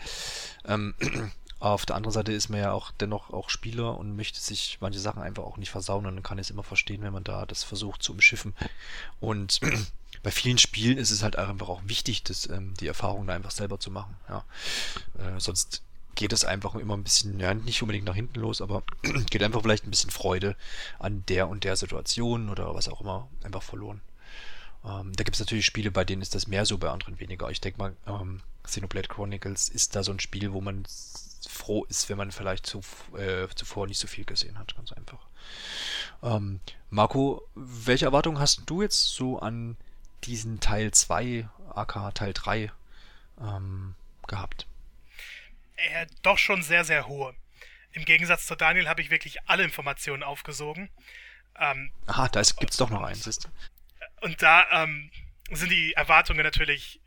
Ähm, 0.65 0.95
auf 1.59 1.87
der 1.87 1.97
anderen 1.97 2.13
Seite 2.13 2.33
ist 2.33 2.49
man 2.49 2.61
ja 2.61 2.73
auch 2.73 2.91
dennoch 2.93 3.31
auch 3.31 3.49
Spieler 3.49 3.97
und 3.99 4.15
möchte 4.15 4.41
sich 4.41 4.79
manche 4.81 5.01
Sachen 5.01 5.23
einfach 5.23 5.43
auch 5.43 5.57
nicht 5.57 5.71
versauen 5.71 6.07
und 6.07 6.15
dann 6.15 6.23
kann 6.23 6.39
ich 6.39 6.47
es 6.47 6.51
immer 6.51 6.63
verstehen, 6.63 7.03
wenn 7.03 7.13
man 7.13 7.25
da 7.25 7.47
das 7.47 7.65
versucht 7.65 8.03
zu 8.03 8.13
umschiffen. 8.13 8.55
Und 9.21 9.61
bei 10.27 10.33
vielen 10.33 10.59
Spielen 10.59 10.99
ist 10.99 11.13
es 11.13 11.23
halt 11.23 11.37
einfach 11.37 11.69
auch 11.69 11.83
wichtig, 11.85 12.25
das, 12.25 12.49
ähm, 12.49 12.75
die 12.81 12.89
Erfahrung 12.89 13.29
da 13.29 13.35
einfach 13.35 13.53
selber 13.53 13.79
zu 13.79 13.93
machen. 13.93 14.17
Ja. 14.29 14.45
Äh, 15.21 15.39
sonst 15.39 15.85
geht 16.17 16.33
es 16.33 16.45
einfach 16.45 16.75
immer 16.75 16.97
ein 16.97 17.05
bisschen, 17.05 17.39
ja, 17.39 17.55
nicht 17.55 17.81
unbedingt 17.81 18.07
nach 18.07 18.17
hinten 18.17 18.41
los, 18.41 18.61
aber 18.61 18.83
geht 19.31 19.41
einfach 19.45 19.63
vielleicht 19.63 19.87
ein 19.87 19.91
bisschen 19.93 20.11
Freude 20.11 20.57
an 20.99 21.23
der 21.29 21.47
und 21.47 21.63
der 21.63 21.77
Situation 21.77 22.49
oder 22.49 22.75
was 22.75 22.89
auch 22.89 23.01
immer 23.03 23.29
einfach 23.45 23.63
verloren. 23.63 24.01
Ähm, 24.85 25.13
da 25.13 25.23
gibt 25.23 25.37
es 25.37 25.41
natürlich 25.41 25.65
Spiele, 25.65 25.93
bei 25.93 26.05
denen 26.05 26.23
ist 26.23 26.35
das 26.35 26.49
mehr 26.49 26.67
so, 26.67 26.77
bei 26.77 26.91
anderen 26.91 27.21
weniger. 27.21 27.49
Ich 27.51 27.61
denke 27.61 27.79
mal, 27.79 27.97
ähm, 28.09 28.41
Xenoblade 28.65 29.07
Chronicles 29.07 29.69
ist 29.69 29.95
da 29.95 30.03
so 30.03 30.11
ein 30.11 30.19
Spiel, 30.19 30.53
wo 30.53 30.61
man 30.61 30.89
froh 31.49 31.85
ist, 31.85 32.09
wenn 32.09 32.19
man 32.19 32.33
vielleicht 32.33 32.67
zu, 32.67 32.81
äh, 33.17 33.47
zuvor 33.55 33.87
nicht 33.87 34.01
so 34.01 34.09
viel 34.09 34.25
gesehen 34.25 34.59
hat, 34.59 34.75
ganz 34.75 34.91
einfach. 34.91 35.25
Ähm, 36.21 36.59
Marco, 36.91 37.47
welche 37.55 38.07
Erwartungen 38.07 38.41
hast 38.41 38.63
du 38.67 38.83
jetzt 38.83 39.15
so 39.15 39.39
an 39.39 39.77
diesen 40.25 40.61
Teil 40.61 40.91
2, 40.93 41.49
aka 41.75 42.11
Teil 42.13 42.33
3, 42.33 42.73
ähm, 43.41 43.95
gehabt? 44.27 44.67
Äh, 45.77 46.07
doch 46.23 46.39
schon 46.39 46.63
sehr, 46.63 46.85
sehr 46.85 47.07
hohe. 47.07 47.35
Im 47.93 48.05
Gegensatz 48.05 48.47
zu 48.47 48.57
Daniel 48.57 48.89
habe 48.89 49.01
ich 49.01 49.11
wirklich 49.11 49.49
alle 49.49 49.65
Informationen 49.65 50.23
aufgesogen. 50.23 50.91
Ähm, 51.59 51.91
Aha, 52.07 52.29
da 52.29 52.43
gibt 52.43 52.73
es 52.73 52.77
doch 52.77 52.91
noch 52.91 53.03
eins, 53.03 53.27
ist. 53.27 53.49
Und 54.21 54.43
da 54.43 54.83
ähm, 54.83 55.11
sind 55.51 55.71
die 55.71 55.95
Erwartungen 55.95 56.43
natürlich 56.43 57.01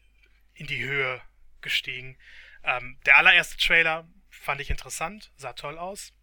in 0.54 0.68
die 0.68 0.84
Höhe 0.84 1.22
gestiegen. 1.62 2.18
Ähm, 2.64 2.98
der 3.06 3.18
allererste 3.18 3.58
Trailer 3.58 4.08
fand 4.30 4.62
ich 4.62 4.70
interessant, 4.70 5.32
sah 5.36 5.54
toll 5.54 5.78
aus. 5.78 6.14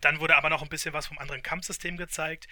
Dann 0.00 0.20
wurde 0.20 0.36
aber 0.36 0.50
noch 0.50 0.62
ein 0.62 0.68
bisschen 0.68 0.92
was 0.92 1.06
vom 1.06 1.18
anderen 1.18 1.42
Kampfsystem 1.42 1.96
gezeigt. 1.96 2.48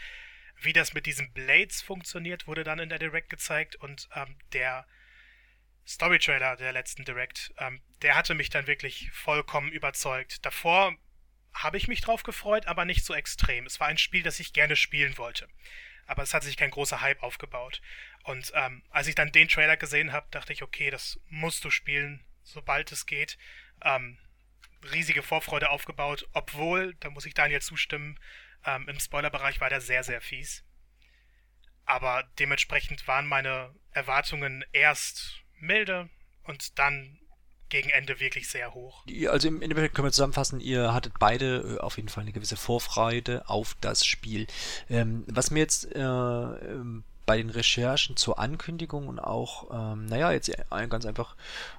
Wie 0.60 0.72
das 0.72 0.94
mit 0.94 1.06
diesen 1.06 1.32
Blades 1.32 1.82
funktioniert, 1.82 2.46
wurde 2.46 2.64
dann 2.64 2.78
in 2.78 2.88
der 2.88 2.98
Direct 2.98 3.30
gezeigt 3.30 3.76
und 3.76 4.08
ähm, 4.14 4.36
der 4.52 4.86
Story-Trailer 5.86 6.56
der 6.56 6.72
letzten 6.72 7.04
Direct, 7.04 7.52
ähm, 7.58 7.82
der 8.02 8.16
hatte 8.16 8.34
mich 8.34 8.50
dann 8.50 8.66
wirklich 8.66 9.10
vollkommen 9.12 9.70
überzeugt. 9.70 10.44
Davor 10.44 10.96
habe 11.52 11.76
ich 11.76 11.88
mich 11.88 12.00
drauf 12.00 12.22
gefreut, 12.22 12.66
aber 12.66 12.84
nicht 12.84 13.04
so 13.04 13.14
extrem. 13.14 13.66
Es 13.66 13.80
war 13.80 13.88
ein 13.88 13.98
Spiel, 13.98 14.22
das 14.22 14.40
ich 14.40 14.52
gerne 14.52 14.76
spielen 14.76 15.18
wollte. 15.18 15.48
Aber 16.06 16.22
es 16.22 16.34
hat 16.34 16.42
sich 16.42 16.56
kein 16.56 16.70
großer 16.70 17.00
Hype 17.00 17.22
aufgebaut. 17.22 17.80
Und 18.24 18.52
ähm, 18.54 18.82
als 18.90 19.06
ich 19.06 19.14
dann 19.14 19.32
den 19.32 19.48
Trailer 19.48 19.76
gesehen 19.76 20.12
habe, 20.12 20.26
dachte 20.30 20.52
ich, 20.52 20.62
okay, 20.62 20.90
das 20.90 21.20
musst 21.28 21.64
du 21.64 21.70
spielen, 21.70 22.24
sobald 22.42 22.90
es 22.92 23.06
geht. 23.06 23.38
Ähm, 23.82 24.18
riesige 24.92 25.22
Vorfreude 25.22 25.70
aufgebaut, 25.70 26.28
obwohl, 26.32 26.94
da 27.00 27.10
muss 27.10 27.26
ich 27.26 27.34
Daniel 27.34 27.62
zustimmen, 27.62 28.18
ähm, 28.66 28.88
im 28.88 28.98
Spoilerbereich 28.98 29.60
war 29.60 29.68
der 29.68 29.80
sehr, 29.80 30.04
sehr 30.04 30.20
fies. 30.20 30.64
Aber 31.86 32.24
dementsprechend 32.38 33.06
waren 33.06 33.26
meine 33.26 33.74
Erwartungen 33.92 34.64
erst 34.72 35.42
milde 35.58 36.08
und 36.44 36.78
dann 36.78 37.18
gegen 37.68 37.90
Ende 37.90 38.20
wirklich 38.20 38.48
sehr 38.48 38.72
hoch. 38.74 39.04
Also 39.28 39.48
im 39.48 39.60
Endeffekt 39.62 39.94
können 39.94 40.06
wir 40.06 40.12
zusammenfassen, 40.12 40.60
ihr 40.60 40.94
hattet 40.94 41.14
beide 41.18 41.76
äh, 41.76 41.78
auf 41.80 41.96
jeden 41.96 42.08
Fall 42.08 42.22
eine 42.22 42.32
gewisse 42.32 42.56
Vorfreude 42.56 43.48
auf 43.48 43.76
das 43.80 44.06
Spiel. 44.06 44.46
Ähm, 44.88 45.24
was 45.28 45.50
mir 45.50 45.60
jetzt 45.60 45.92
äh, 45.94 46.00
ähm, 46.00 47.04
bei 47.26 47.38
den 47.38 47.50
Recherchen 47.50 48.16
zur 48.16 48.38
Ankündigung 48.38 49.08
und 49.08 49.18
auch, 49.18 49.70
ähm, 49.72 50.06
naja, 50.06 50.30
jetzt 50.30 50.52
ganz 50.70 51.06
einfach 51.06 51.36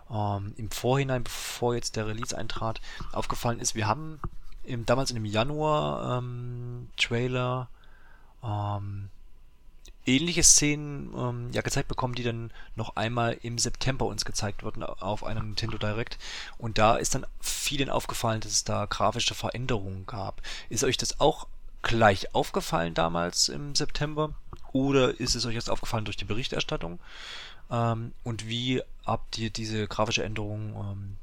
ähm, 0.09 0.53
im 0.57 0.71
Vorhinein, 0.71 1.23
bevor 1.23 1.75
jetzt 1.75 1.95
der 1.95 2.07
Release 2.07 2.35
eintrat, 2.35 2.81
aufgefallen 3.11 3.59
ist, 3.59 3.75
wir 3.75 3.87
haben 3.87 4.19
im, 4.67 4.85
damals 4.85 5.11
in 5.11 5.15
dem 5.15 5.25
Januar 5.25 6.19
ähm, 6.19 6.89
ähm, 8.43 9.09
ähnliche 10.05 10.43
Szenen 10.43 11.13
ähm, 11.17 11.49
ja 11.51 11.61
gezeigt 11.61 11.87
bekommen, 11.87 12.15
die 12.15 12.23
dann 12.23 12.51
noch 12.75 12.95
einmal 12.95 13.37
im 13.41 13.57
September 13.57 14.05
uns 14.05 14.25
gezeigt 14.25 14.63
wurden 14.63 14.83
auf 14.83 15.23
einem 15.23 15.47
Nintendo 15.47 15.77
Direct. 15.77 16.17
Und 16.57 16.77
da 16.77 16.95
ist 16.95 17.15
dann 17.15 17.25
vielen 17.41 17.89
aufgefallen, 17.89 18.41
dass 18.41 18.51
es 18.51 18.63
da 18.63 18.85
grafische 18.85 19.33
Veränderungen 19.35 20.05
gab. 20.05 20.41
Ist 20.69 20.83
euch 20.83 20.97
das 20.97 21.19
auch 21.19 21.47
gleich 21.81 22.33
aufgefallen 22.33 22.93
damals 22.93 23.49
im 23.49 23.75
September? 23.75 24.33
Oder 24.73 25.19
ist 25.19 25.35
es 25.35 25.45
euch 25.45 25.55
jetzt 25.55 25.69
aufgefallen 25.69 26.05
durch 26.05 26.17
die 26.17 26.25
Berichterstattung? 26.25 26.99
Ähm, 27.71 28.13
und 28.23 28.47
wie 28.47 28.81
habt 29.05 29.37
ihr 29.37 29.49
diese 29.49 29.87
grafische 29.87 30.23
Änderung 30.23 30.75
ähm, 30.75 31.17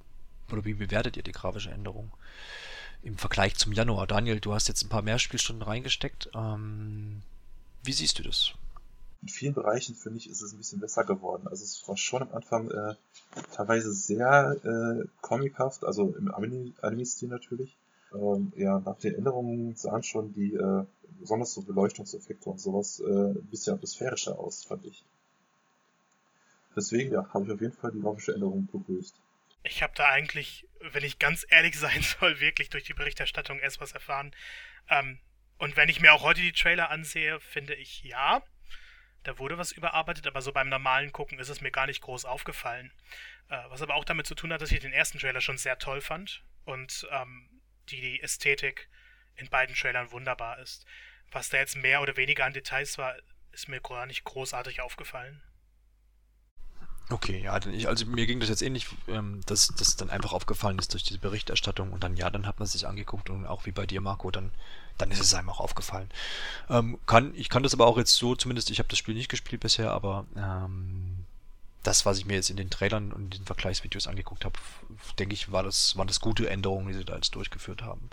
oder 0.51 0.65
wie 0.65 0.75
bewertet 0.75 1.17
ihr 1.17 1.23
die 1.23 1.33
grafische 1.33 1.71
Änderung 1.71 2.11
im 3.03 3.17
Vergleich 3.17 3.57
zum 3.57 3.73
Januar? 3.73 4.07
Daniel, 4.07 4.41
du 4.41 4.53
hast 4.55 4.69
jetzt 4.69 4.83
ein 4.83 4.89
paar 4.89 5.03
mehr 5.03 5.19
Spielstunden 5.19 5.63
reingesteckt. 5.63 6.31
Ähm, 6.35 7.23
wie 7.83 7.93
siehst 7.93 8.19
du 8.19 8.23
das? 8.23 8.53
In 9.23 9.29
vielen 9.29 9.55
Bereichen 9.55 9.95
finde 9.95 10.19
ich, 10.19 10.29
ist 10.29 10.43
es 10.43 10.53
ein 10.53 10.59
bisschen 10.59 10.81
besser 10.81 11.05
geworden. 11.05 11.47
Also 11.47 11.65
es 11.65 11.87
war 11.87 11.97
schon 11.97 12.23
am 12.23 12.33
Anfang 12.33 12.71
äh, 12.71 12.95
teilweise 13.55 13.93
sehr 13.93 14.57
äh, 14.65 15.07
comichaft, 15.21 15.85
also 15.85 16.15
im 16.17 16.33
Anime-Stil 16.35 17.29
natürlich. 17.29 17.77
Ähm, 18.15 18.53
ja, 18.57 18.81
nach 18.81 18.99
den 18.99 19.15
Änderungen 19.15 19.77
sahen 19.77 20.03
schon 20.03 20.33
die, 20.35 20.55
äh, 20.55 20.85
besonders 21.21 21.55
so 21.55 21.63
Beleuchtungseffekte 21.63 22.51
und 22.51 22.61
sowas, 22.61 23.01
äh, 23.01 23.31
ein 23.31 23.47
bisschen 23.51 23.75
atmosphärischer 23.75 24.39
aus, 24.39 24.65
fand 24.65 24.85
ich. 24.87 25.05
Deswegen, 26.75 27.13
ja, 27.13 27.29
habe 27.33 27.45
ich 27.45 27.53
auf 27.53 27.61
jeden 27.61 27.75
Fall 27.75 27.93
die 27.93 28.01
grafische 28.01 28.35
Änderung 28.35 28.67
begrüßt. 28.73 29.15
Ich 29.65 29.83
habe 29.83 29.93
da 29.95 30.09
eigentlich, 30.09 30.67
wenn 30.81 31.05
ich 31.05 31.19
ganz 31.19 31.47
ehrlich 31.49 31.77
sein 31.79 32.03
soll, 32.03 32.41
wirklich 32.41 32.71
durch 32.71 32.85
die 32.85 32.95
Berichterstattung 32.95 33.59
erst 33.61 33.81
was 33.81 33.93
erfahren. 33.93 34.35
Ähm, 34.89 35.21
und 35.59 35.77
wenn 35.77 35.89
ich 35.89 36.01
mir 36.01 36.13
auch 36.13 36.23
heute 36.23 36.41
die 36.41 36.53
Trailer 36.53 36.91
ansehe, 36.91 37.39
finde 37.41 37.75
ich 37.75 38.03
ja, 38.03 38.43
da 39.23 39.39
wurde 39.39 39.59
was 39.59 39.73
überarbeitet, 39.73 40.27
aber 40.27 40.43
so 40.43 40.53
beim 40.53 40.69
normalen 40.69 41.13
Gucken 41.13 41.39
ist 41.39 41.49
es 41.49 41.61
mir 41.61 41.71
gar 41.71 41.87
nicht 41.87 42.01
groß 42.01 42.25
aufgefallen. 42.25 42.93
Äh, 43.49 43.59
was 43.69 43.83
aber 43.83 43.95
auch 43.95 44.05
damit 44.05 44.27
zu 44.27 44.35
tun 44.35 44.53
hat, 44.53 44.61
dass 44.61 44.73
ich 44.73 44.81
den 44.81 44.93
ersten 44.93 45.19
Trailer 45.19 45.41
schon 45.41 45.59
sehr 45.59 45.79
toll 45.79 46.01
fand 46.01 46.43
und 46.65 47.07
ähm, 47.11 47.49
die 47.91 48.21
Ästhetik 48.21 48.89
in 49.37 49.49
beiden 49.49 49.75
Trailern 49.75 50.11
wunderbar 50.11 50.59
ist. 50.59 50.87
Was 51.31 51.49
da 51.49 51.59
jetzt 51.59 51.77
mehr 51.77 52.03
oder 52.03 52.17
weniger 52.17 52.45
an 52.45 52.53
Details 52.53 52.99
war, 52.99 53.17
ist 53.53 53.69
mir 53.69 53.81
gar 53.81 54.07
nicht 54.07 54.25
großartig 54.25 54.81
aufgefallen. 54.81 55.43
Okay, 57.13 57.43
ja, 57.43 57.53
also 57.53 58.07
mir 58.07 58.27
ging 58.27 58.41
das 58.41 58.49
jetzt 58.49 58.63
ähnlich, 58.63 58.87
ähm, 59.07 59.43
dass 59.45 59.69
das 59.69 59.97
dann 59.97 60.09
einfach 60.09 60.33
aufgefallen 60.33 60.79
ist 60.79 60.95
durch 60.95 61.03
diese 61.03 61.19
Berichterstattung 61.19 61.93
und 61.93 62.03
dann 62.03 62.17
ja, 62.17 62.31
dann 62.31 62.47
hat 62.47 62.59
man 62.59 62.67
sich 62.67 62.87
angeguckt 62.87 63.29
und 63.29 63.45
auch 63.45 63.67
wie 63.67 63.71
bei 63.71 63.85
dir, 63.85 64.01
Marco, 64.01 64.31
dann, 64.31 64.51
dann 64.97 65.11
ist 65.11 65.21
es 65.21 65.35
einem 65.35 65.51
auch 65.51 65.61
aufgefallen. 65.61 66.09
Ähm, 66.71 66.99
kann, 67.05 67.35
ich 67.35 67.51
kann 67.51 67.63
das 67.63 67.75
aber 67.75 67.87
auch 67.87 67.99
jetzt 67.99 68.15
so, 68.15 68.35
zumindest 68.35 68.71
ich 68.71 68.79
habe 68.79 68.89
das 68.89 68.99
Spiel 68.99 69.15
nicht 69.15 69.29
gespielt 69.29 69.61
bisher, 69.61 69.91
aber 69.91 70.25
ähm, 70.37 71.27
das, 71.83 72.07
was 72.07 72.17
ich 72.17 72.25
mir 72.25 72.35
jetzt 72.35 72.49
in 72.49 72.57
den 72.57 72.71
Trailern 72.71 73.13
und 73.13 73.37
den 73.37 73.45
Vergleichsvideos 73.45 74.07
angeguckt 74.07 74.47
habe, 74.47 74.59
denke 75.19 75.35
ich, 75.35 75.53
war 75.53 75.63
das, 75.63 75.97
waren 75.97 76.07
das 76.07 76.21
gute 76.21 76.49
Änderungen, 76.49 76.89
die 76.89 76.95
sie 76.95 77.05
da 77.05 77.17
jetzt 77.17 77.35
durchgeführt 77.35 77.83
haben. 77.83 78.09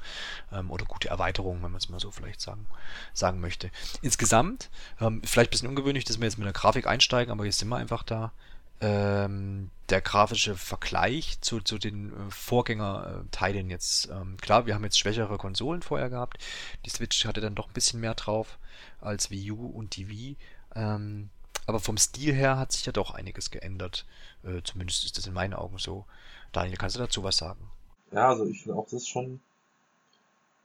Ähm, 0.51 0.71
oder 0.71 0.83
gute 0.85 1.07
Erweiterungen, 1.07 1.63
wenn 1.63 1.71
man 1.71 1.79
es 1.79 1.87
mal 1.87 1.99
so 2.01 2.11
vielleicht 2.11 2.41
sagen, 2.41 2.65
sagen 3.13 3.39
möchte. 3.39 3.71
Insgesamt, 4.01 4.69
ähm, 4.99 5.21
vielleicht 5.23 5.49
ein 5.49 5.51
bisschen 5.51 5.69
ungewöhnlich, 5.69 6.03
dass 6.03 6.19
wir 6.19 6.25
jetzt 6.25 6.37
mit 6.37 6.47
der 6.47 6.53
Grafik 6.53 6.87
einsteigen, 6.87 7.31
aber 7.31 7.45
jetzt 7.45 7.59
sind 7.59 7.69
wir 7.69 7.77
einfach 7.77 8.03
da. 8.03 8.33
Ähm, 8.81 9.71
der 9.89 10.01
grafische 10.01 10.55
Vergleich 10.55 11.41
zu, 11.41 11.59
zu 11.59 11.77
den 11.77 12.11
äh, 12.11 12.31
Vorgängerteilen 12.31 13.69
jetzt. 13.69 14.09
Ähm, 14.09 14.37
klar, 14.37 14.65
wir 14.65 14.75
haben 14.75 14.83
jetzt 14.83 14.99
schwächere 14.99 15.37
Konsolen 15.37 15.81
vorher 15.81 16.09
gehabt. 16.09 16.37
Die 16.85 16.89
Switch 16.89 17.25
hatte 17.25 17.41
dann 17.41 17.55
doch 17.55 17.67
ein 17.67 17.73
bisschen 17.73 17.99
mehr 17.99 18.15
drauf 18.15 18.57
als 19.01 19.31
Wii 19.31 19.51
U 19.51 19.67
und 19.67 19.95
die 19.95 20.07
Wii. 20.07 20.37
Ähm, 20.75 21.29
aber 21.65 21.79
vom 21.79 21.97
Stil 21.97 22.33
her 22.33 22.57
hat 22.57 22.71
sich 22.71 22.85
ja 22.85 22.91
doch 22.91 23.11
einiges 23.11 23.51
geändert. 23.51 24.05
Äh, 24.43 24.61
zumindest 24.63 25.05
ist 25.05 25.17
das 25.17 25.27
in 25.27 25.33
meinen 25.33 25.53
Augen 25.53 25.77
so. 25.77 26.05
Daniel, 26.51 26.77
kannst 26.77 26.95
du 26.95 26.99
dazu 26.99 27.23
was 27.23 27.37
sagen? 27.37 27.69
Ja, 28.11 28.29
also 28.29 28.45
ich 28.45 28.63
finde 28.63 28.77
auch, 28.77 28.87
das 28.89 29.07
schon 29.07 29.39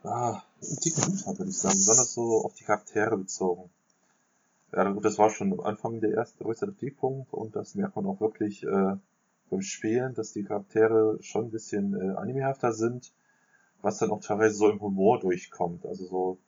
ah, 0.02 0.42
einen 0.62 0.80
dicken 0.80 1.02
Hut 1.02 1.38
würde 1.38 1.50
ich 1.50 1.58
sagen, 1.58 1.76
besonders 1.76 2.14
so 2.14 2.44
auf 2.44 2.54
die 2.54 2.64
Charaktere 2.64 3.16
bezogen. 3.16 3.70
Ja, 4.74 4.90
gut, 4.90 5.04
das 5.04 5.18
war 5.18 5.30
schon 5.30 5.52
am 5.52 5.60
Anfang 5.60 6.00
der 6.00 6.14
erste 6.14 6.42
größte 6.42 6.66
Kritikpunkt 6.66 7.32
und 7.32 7.54
das 7.54 7.76
merkt 7.76 7.94
man 7.94 8.06
auch 8.06 8.20
wirklich 8.20 8.64
äh, 8.64 8.96
beim 9.48 9.62
Spielen, 9.62 10.14
dass 10.14 10.32
die 10.32 10.42
Charaktere 10.42 11.18
schon 11.20 11.44
ein 11.44 11.50
bisschen 11.50 11.94
äh, 11.94 12.14
animehafter 12.16 12.72
sind, 12.72 13.12
was 13.82 13.98
dann 13.98 14.10
auch 14.10 14.20
teilweise 14.20 14.56
so 14.56 14.68
im 14.68 14.80
Humor 14.80 15.20
durchkommt. 15.20 15.86
Also 15.86 16.06
so 16.06 16.38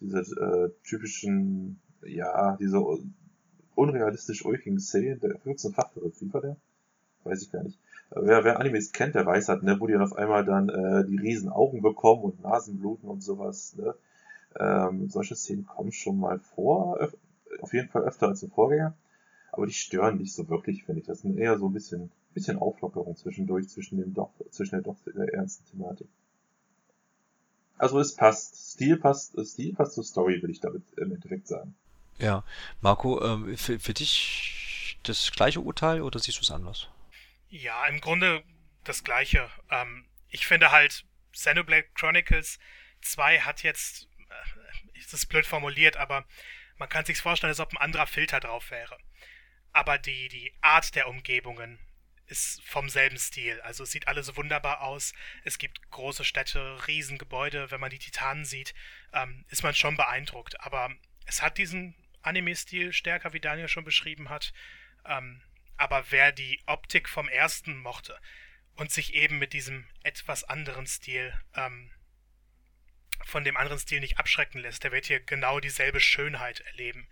diese 0.00 0.20
äh, 0.20 0.70
typischen, 0.84 1.80
ja, 2.06 2.56
diese 2.60 2.84
unrealistisch 3.74 4.44
ulkigen 4.44 4.78
Szenen, 4.78 5.18
der 5.18 5.38
14 5.38 5.72
Fachbegriff, 5.72 6.20
wie 6.20 6.32
war 6.32 6.40
der? 6.40 6.56
Weiß 7.24 7.42
ich 7.42 7.50
gar 7.50 7.64
nicht. 7.64 7.80
Wer, 8.10 8.44
wer 8.44 8.60
Animes 8.60 8.92
kennt, 8.92 9.16
der 9.16 9.26
weiß 9.26 9.48
halt, 9.48 9.64
ne, 9.64 9.80
wo 9.80 9.88
die 9.88 9.94
dann 9.94 10.02
auf 10.02 10.14
einmal 10.14 10.44
dann 10.44 10.68
äh, 10.68 11.04
die 11.04 11.18
riesen 11.18 11.48
Augen 11.48 11.82
bekommen 11.82 12.22
und 12.22 12.42
Nasenbluten 12.42 13.08
und 13.08 13.22
sowas, 13.24 13.74
ne. 13.76 13.94
Ähm, 14.54 15.08
solche 15.08 15.34
Szenen 15.34 15.66
kommen 15.66 15.92
schon 15.92 16.20
mal 16.20 16.38
vor, 16.38 17.00
auf 17.60 17.72
jeden 17.72 17.88
Fall 17.88 18.02
öfter 18.02 18.28
als 18.28 18.42
im 18.42 18.50
Vorgänger. 18.50 18.94
Aber 19.52 19.66
die 19.66 19.74
stören 19.74 20.16
nicht 20.16 20.34
so 20.34 20.48
wirklich, 20.48 20.84
finde 20.84 21.02
ich. 21.02 21.06
Das 21.06 21.20
sind 21.20 21.36
eher 21.36 21.58
so 21.58 21.68
ein 21.68 21.72
bisschen, 21.72 22.10
bisschen 22.32 22.58
Auflockerung 22.58 23.16
zwischendurch, 23.16 23.68
zwischen 23.68 23.98
dem 23.98 24.14
doch, 24.14 24.30
zwischen 24.50 24.76
der 24.76 24.82
doch 24.82 24.96
der 25.04 25.34
ernsten 25.34 25.66
Thematik. 25.66 26.08
Also 27.76 27.98
es 27.98 28.14
passt. 28.14 28.72
Stil 28.72 28.96
passt, 28.96 29.36
Stil 29.44 29.74
passt 29.74 29.94
zur 29.94 30.04
Story, 30.04 30.40
will 30.42 30.50
ich 30.50 30.60
damit 30.60 30.82
im 30.96 31.12
Endeffekt 31.12 31.48
sagen. 31.48 31.74
Ja. 32.18 32.44
Marco, 32.80 33.22
ähm, 33.22 33.56
für, 33.56 33.78
für 33.78 33.92
dich 33.92 34.98
das 35.02 35.32
gleiche 35.32 35.60
Urteil 35.60 36.00
oder 36.00 36.18
siehst 36.18 36.38
du 36.38 36.42
es 36.42 36.50
anders? 36.50 36.88
Ja, 37.48 37.86
im 37.86 38.00
Grunde 38.00 38.42
das 38.84 39.04
gleiche. 39.04 39.50
Ähm, 39.70 40.06
ich 40.28 40.46
finde 40.46 40.70
halt, 40.70 41.04
Xenoblade 41.32 41.86
Chronicles 41.94 42.58
2 43.02 43.40
hat 43.40 43.62
jetzt, 43.62 44.08
äh, 44.18 44.98
ist 44.98 45.12
das 45.12 45.26
blöd 45.26 45.44
formuliert, 45.44 45.96
aber 45.96 46.24
man 46.82 46.88
kann 46.88 47.04
sich 47.04 47.18
vorstellen, 47.18 47.52
als 47.52 47.60
ob 47.60 47.72
ein 47.72 47.76
anderer 47.76 48.08
Filter 48.08 48.40
drauf 48.40 48.72
wäre. 48.72 48.98
Aber 49.72 49.98
die, 49.98 50.26
die 50.26 50.52
Art 50.62 50.96
der 50.96 51.06
Umgebungen 51.06 51.78
ist 52.26 52.60
vom 52.64 52.88
selben 52.88 53.18
Stil. 53.18 53.60
Also 53.60 53.84
es 53.84 53.92
sieht 53.92 54.08
alles 54.08 54.36
wunderbar 54.36 54.80
aus. 54.80 55.12
Es 55.44 55.58
gibt 55.58 55.92
große 55.92 56.24
Städte, 56.24 56.84
Riesengebäude. 56.88 57.70
Wenn 57.70 57.78
man 57.78 57.90
die 57.90 58.00
Titanen 58.00 58.44
sieht, 58.44 58.74
ähm, 59.12 59.44
ist 59.48 59.62
man 59.62 59.76
schon 59.76 59.96
beeindruckt. 59.96 60.60
Aber 60.60 60.90
es 61.24 61.40
hat 61.40 61.56
diesen 61.56 61.94
Anime-Stil 62.22 62.92
stärker, 62.92 63.32
wie 63.32 63.38
Daniel 63.38 63.68
schon 63.68 63.84
beschrieben 63.84 64.28
hat. 64.28 64.52
Ähm, 65.06 65.40
aber 65.76 66.06
wer 66.10 66.32
die 66.32 66.60
Optik 66.66 67.08
vom 67.08 67.28
ersten 67.28 67.76
mochte 67.76 68.18
und 68.74 68.90
sich 68.90 69.14
eben 69.14 69.38
mit 69.38 69.52
diesem 69.52 69.86
etwas 70.02 70.42
anderen 70.42 70.88
Stil 70.88 71.32
ähm, 71.54 71.92
von 73.24 73.44
dem 73.44 73.56
anderen 73.56 73.78
Stil 73.78 74.00
nicht 74.00 74.18
abschrecken 74.18 74.60
lässt, 74.60 74.84
der 74.84 74.92
wird 74.92 75.06
hier 75.06 75.20
genau 75.20 75.60
dieselbe 75.60 76.00
Schönheit 76.00 76.60
erleben, 76.60 77.06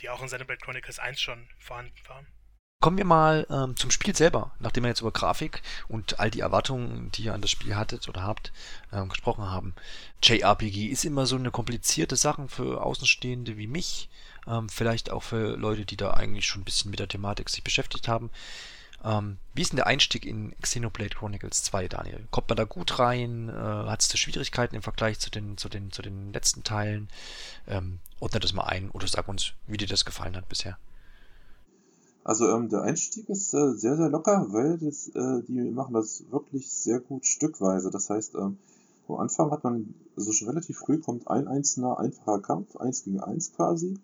die 0.00 0.08
auch 0.08 0.20
in 0.20 0.26
Xenoblade 0.26 0.60
Chronicles 0.60 0.98
1 0.98 1.20
schon 1.20 1.48
vorhanden 1.58 1.94
war. 2.06 2.24
Kommen 2.82 2.96
wir 2.96 3.04
mal 3.04 3.46
ähm, 3.50 3.76
zum 3.76 3.90
Spiel 3.90 4.16
selber, 4.16 4.52
nachdem 4.58 4.84
wir 4.84 4.88
jetzt 4.88 5.02
über 5.02 5.12
Grafik 5.12 5.60
und 5.88 6.18
all 6.18 6.30
die 6.30 6.40
Erwartungen, 6.40 7.10
die 7.12 7.24
ihr 7.24 7.34
an 7.34 7.42
das 7.42 7.50
Spiel 7.50 7.76
hattet 7.76 8.08
oder 8.08 8.22
habt, 8.22 8.54
ähm, 8.90 9.10
gesprochen 9.10 9.50
haben. 9.50 9.74
JRPG 10.22 10.86
ist 10.86 11.04
immer 11.04 11.26
so 11.26 11.36
eine 11.36 11.50
komplizierte 11.50 12.16
Sache 12.16 12.48
für 12.48 12.82
Außenstehende 12.82 13.58
wie 13.58 13.66
mich, 13.66 14.08
ähm, 14.46 14.70
vielleicht 14.70 15.10
auch 15.10 15.22
für 15.22 15.58
Leute, 15.58 15.84
die 15.84 15.98
da 15.98 16.12
eigentlich 16.12 16.46
schon 16.46 16.62
ein 16.62 16.64
bisschen 16.64 16.90
mit 16.90 17.00
der 17.00 17.08
Thematik 17.08 17.50
sich 17.50 17.62
beschäftigt 17.62 18.08
haben. 18.08 18.30
Ähm, 19.02 19.38
wie 19.54 19.62
ist 19.62 19.72
denn 19.72 19.78
der 19.78 19.86
Einstieg 19.86 20.26
in 20.26 20.54
Xenoblade 20.60 21.14
Chronicles 21.14 21.62
2, 21.64 21.88
Daniel? 21.88 22.26
Kommt 22.30 22.48
man 22.48 22.56
da 22.56 22.64
gut 22.64 22.98
rein? 22.98 23.48
Äh, 23.48 23.52
Hat 23.52 24.02
es 24.02 24.08
da 24.08 24.16
Schwierigkeiten 24.16 24.74
im 24.74 24.82
Vergleich 24.82 25.18
zu 25.18 25.30
den, 25.30 25.56
zu 25.56 25.68
den, 25.68 25.90
zu 25.90 26.02
den 26.02 26.32
letzten 26.32 26.64
Teilen? 26.64 27.08
Ähm, 27.66 27.98
ordne 28.20 28.40
das 28.40 28.52
mal 28.52 28.64
ein 28.64 28.90
oder 28.90 29.06
sag 29.06 29.28
uns, 29.28 29.52
wie 29.66 29.78
dir 29.78 29.88
das 29.88 30.04
gefallen 30.04 30.36
hat 30.36 30.48
bisher. 30.48 30.78
Also 32.24 32.48
ähm, 32.50 32.68
der 32.68 32.82
Einstieg 32.82 33.28
ist 33.30 33.54
äh, 33.54 33.72
sehr, 33.72 33.96
sehr 33.96 34.10
locker, 34.10 34.46
weil 34.50 34.76
das, 34.78 35.08
äh, 35.08 35.42
die 35.48 35.70
machen 35.70 35.94
das 35.94 36.24
wirklich 36.30 36.70
sehr 36.70 37.00
gut 37.00 37.24
stückweise. 37.26 37.90
Das 37.90 38.10
heißt, 38.10 38.34
ähm, 38.34 38.58
am 39.08 39.16
Anfang 39.16 39.50
hat 39.50 39.64
man, 39.64 39.94
also 40.16 40.32
schon 40.32 40.48
relativ 40.48 40.78
früh 40.78 40.98
kommt 40.98 41.28
ein 41.28 41.48
einzelner 41.48 41.98
einfacher 41.98 42.40
Kampf, 42.40 42.76
eins 42.76 43.04
gegen 43.04 43.20
eins 43.20 43.52
quasi. 43.54 43.98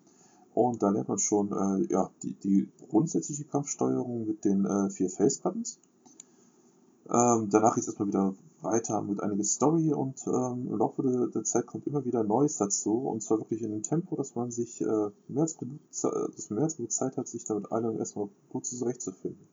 Und 0.57 0.81
da 0.81 0.89
lernt 0.89 1.07
man 1.07 1.19
schon 1.19 1.51
äh, 1.51 1.93
ja, 1.93 2.09
die, 2.23 2.33
die 2.33 2.67
grundsätzliche 2.89 3.43
Kampfsteuerung 3.43 4.25
mit 4.25 4.43
den 4.43 4.65
äh, 4.65 4.89
vier 4.89 5.07
Face-Buttons. 5.07 5.77
Ähm, 7.11 7.47
danach 7.51 7.75
geht 7.75 7.83
es 7.83 7.89
erstmal 7.89 8.07
wieder 8.07 8.33
weiter 8.63 9.03
mit 9.03 9.21
einiges 9.21 9.53
Story 9.53 9.93
und 9.93 10.15
ähm, 10.25 10.67
im 10.67 10.77
Laufe 10.79 11.03
der, 11.03 11.27
der, 11.27 11.43
Zeit 11.43 11.67
kommt 11.67 11.85
immer 11.85 12.03
wieder 12.05 12.23
Neues 12.23 12.57
dazu 12.57 13.07
und 13.07 13.21
zwar 13.21 13.37
wirklich 13.37 13.61
in 13.61 13.71
einem 13.71 13.83
Tempo, 13.83 14.15
dass 14.15 14.33
man 14.33 14.49
sich 14.49 14.81
äh, 14.81 15.11
mehr, 15.27 15.43
als 15.43 15.57
genug, 15.57 15.77
dass 15.91 16.49
mehr 16.49 16.63
als 16.63 16.77
genug 16.77 16.91
Zeit 16.91 17.17
hat, 17.17 17.27
sich 17.27 17.45
damit 17.45 17.71
allen 17.71 17.99
erstmal 17.99 18.27
gut 18.49 18.65
zurechtzufinden. 18.65 19.47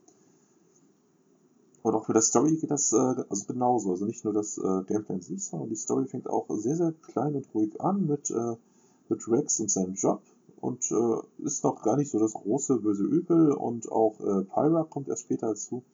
Und 1.83 1.95
auch 1.95 2.07
für 2.07 2.15
das 2.15 2.29
Story 2.29 2.57
geht 2.57 2.71
das 2.71 2.95
äh, 2.95 3.25
also 3.29 3.45
genauso. 3.47 3.91
Also 3.91 4.07
nicht 4.07 4.25
nur 4.25 4.33
das 4.33 4.57
äh, 4.57 4.83
Gameplay 4.87 5.17
an 5.17 5.21
sich, 5.21 5.45
sondern 5.45 5.69
die 5.69 5.77
Story 5.77 6.07
fängt 6.07 6.31
auch 6.31 6.47
sehr, 6.49 6.77
sehr 6.77 6.93
klein 6.93 7.35
und 7.35 7.47
ruhig 7.55 7.79
an 7.83 8.07
mit, 8.07 8.31
äh, 8.31 8.57
mit 9.11 9.29
Rex 9.29 9.61
und 9.61 9.71
seinem 9.71 9.93
Job 9.97 10.23
und 10.61 10.91
äh, 10.91 11.45
ist 11.45 11.65
noch 11.65 11.83
gar 11.83 11.97
nicht 11.97 12.11
so 12.11 12.19
das 12.19 12.33
große 12.33 12.79
böse 12.81 13.05
Übel 13.05 13.53
und 13.53 13.91
auch 13.91 14.19
äh, 14.21 14.45
Pyra 14.45 14.85
kommt 14.85 15.09
erst 15.09 15.23
später 15.25 15.49
dazu. 15.49 15.85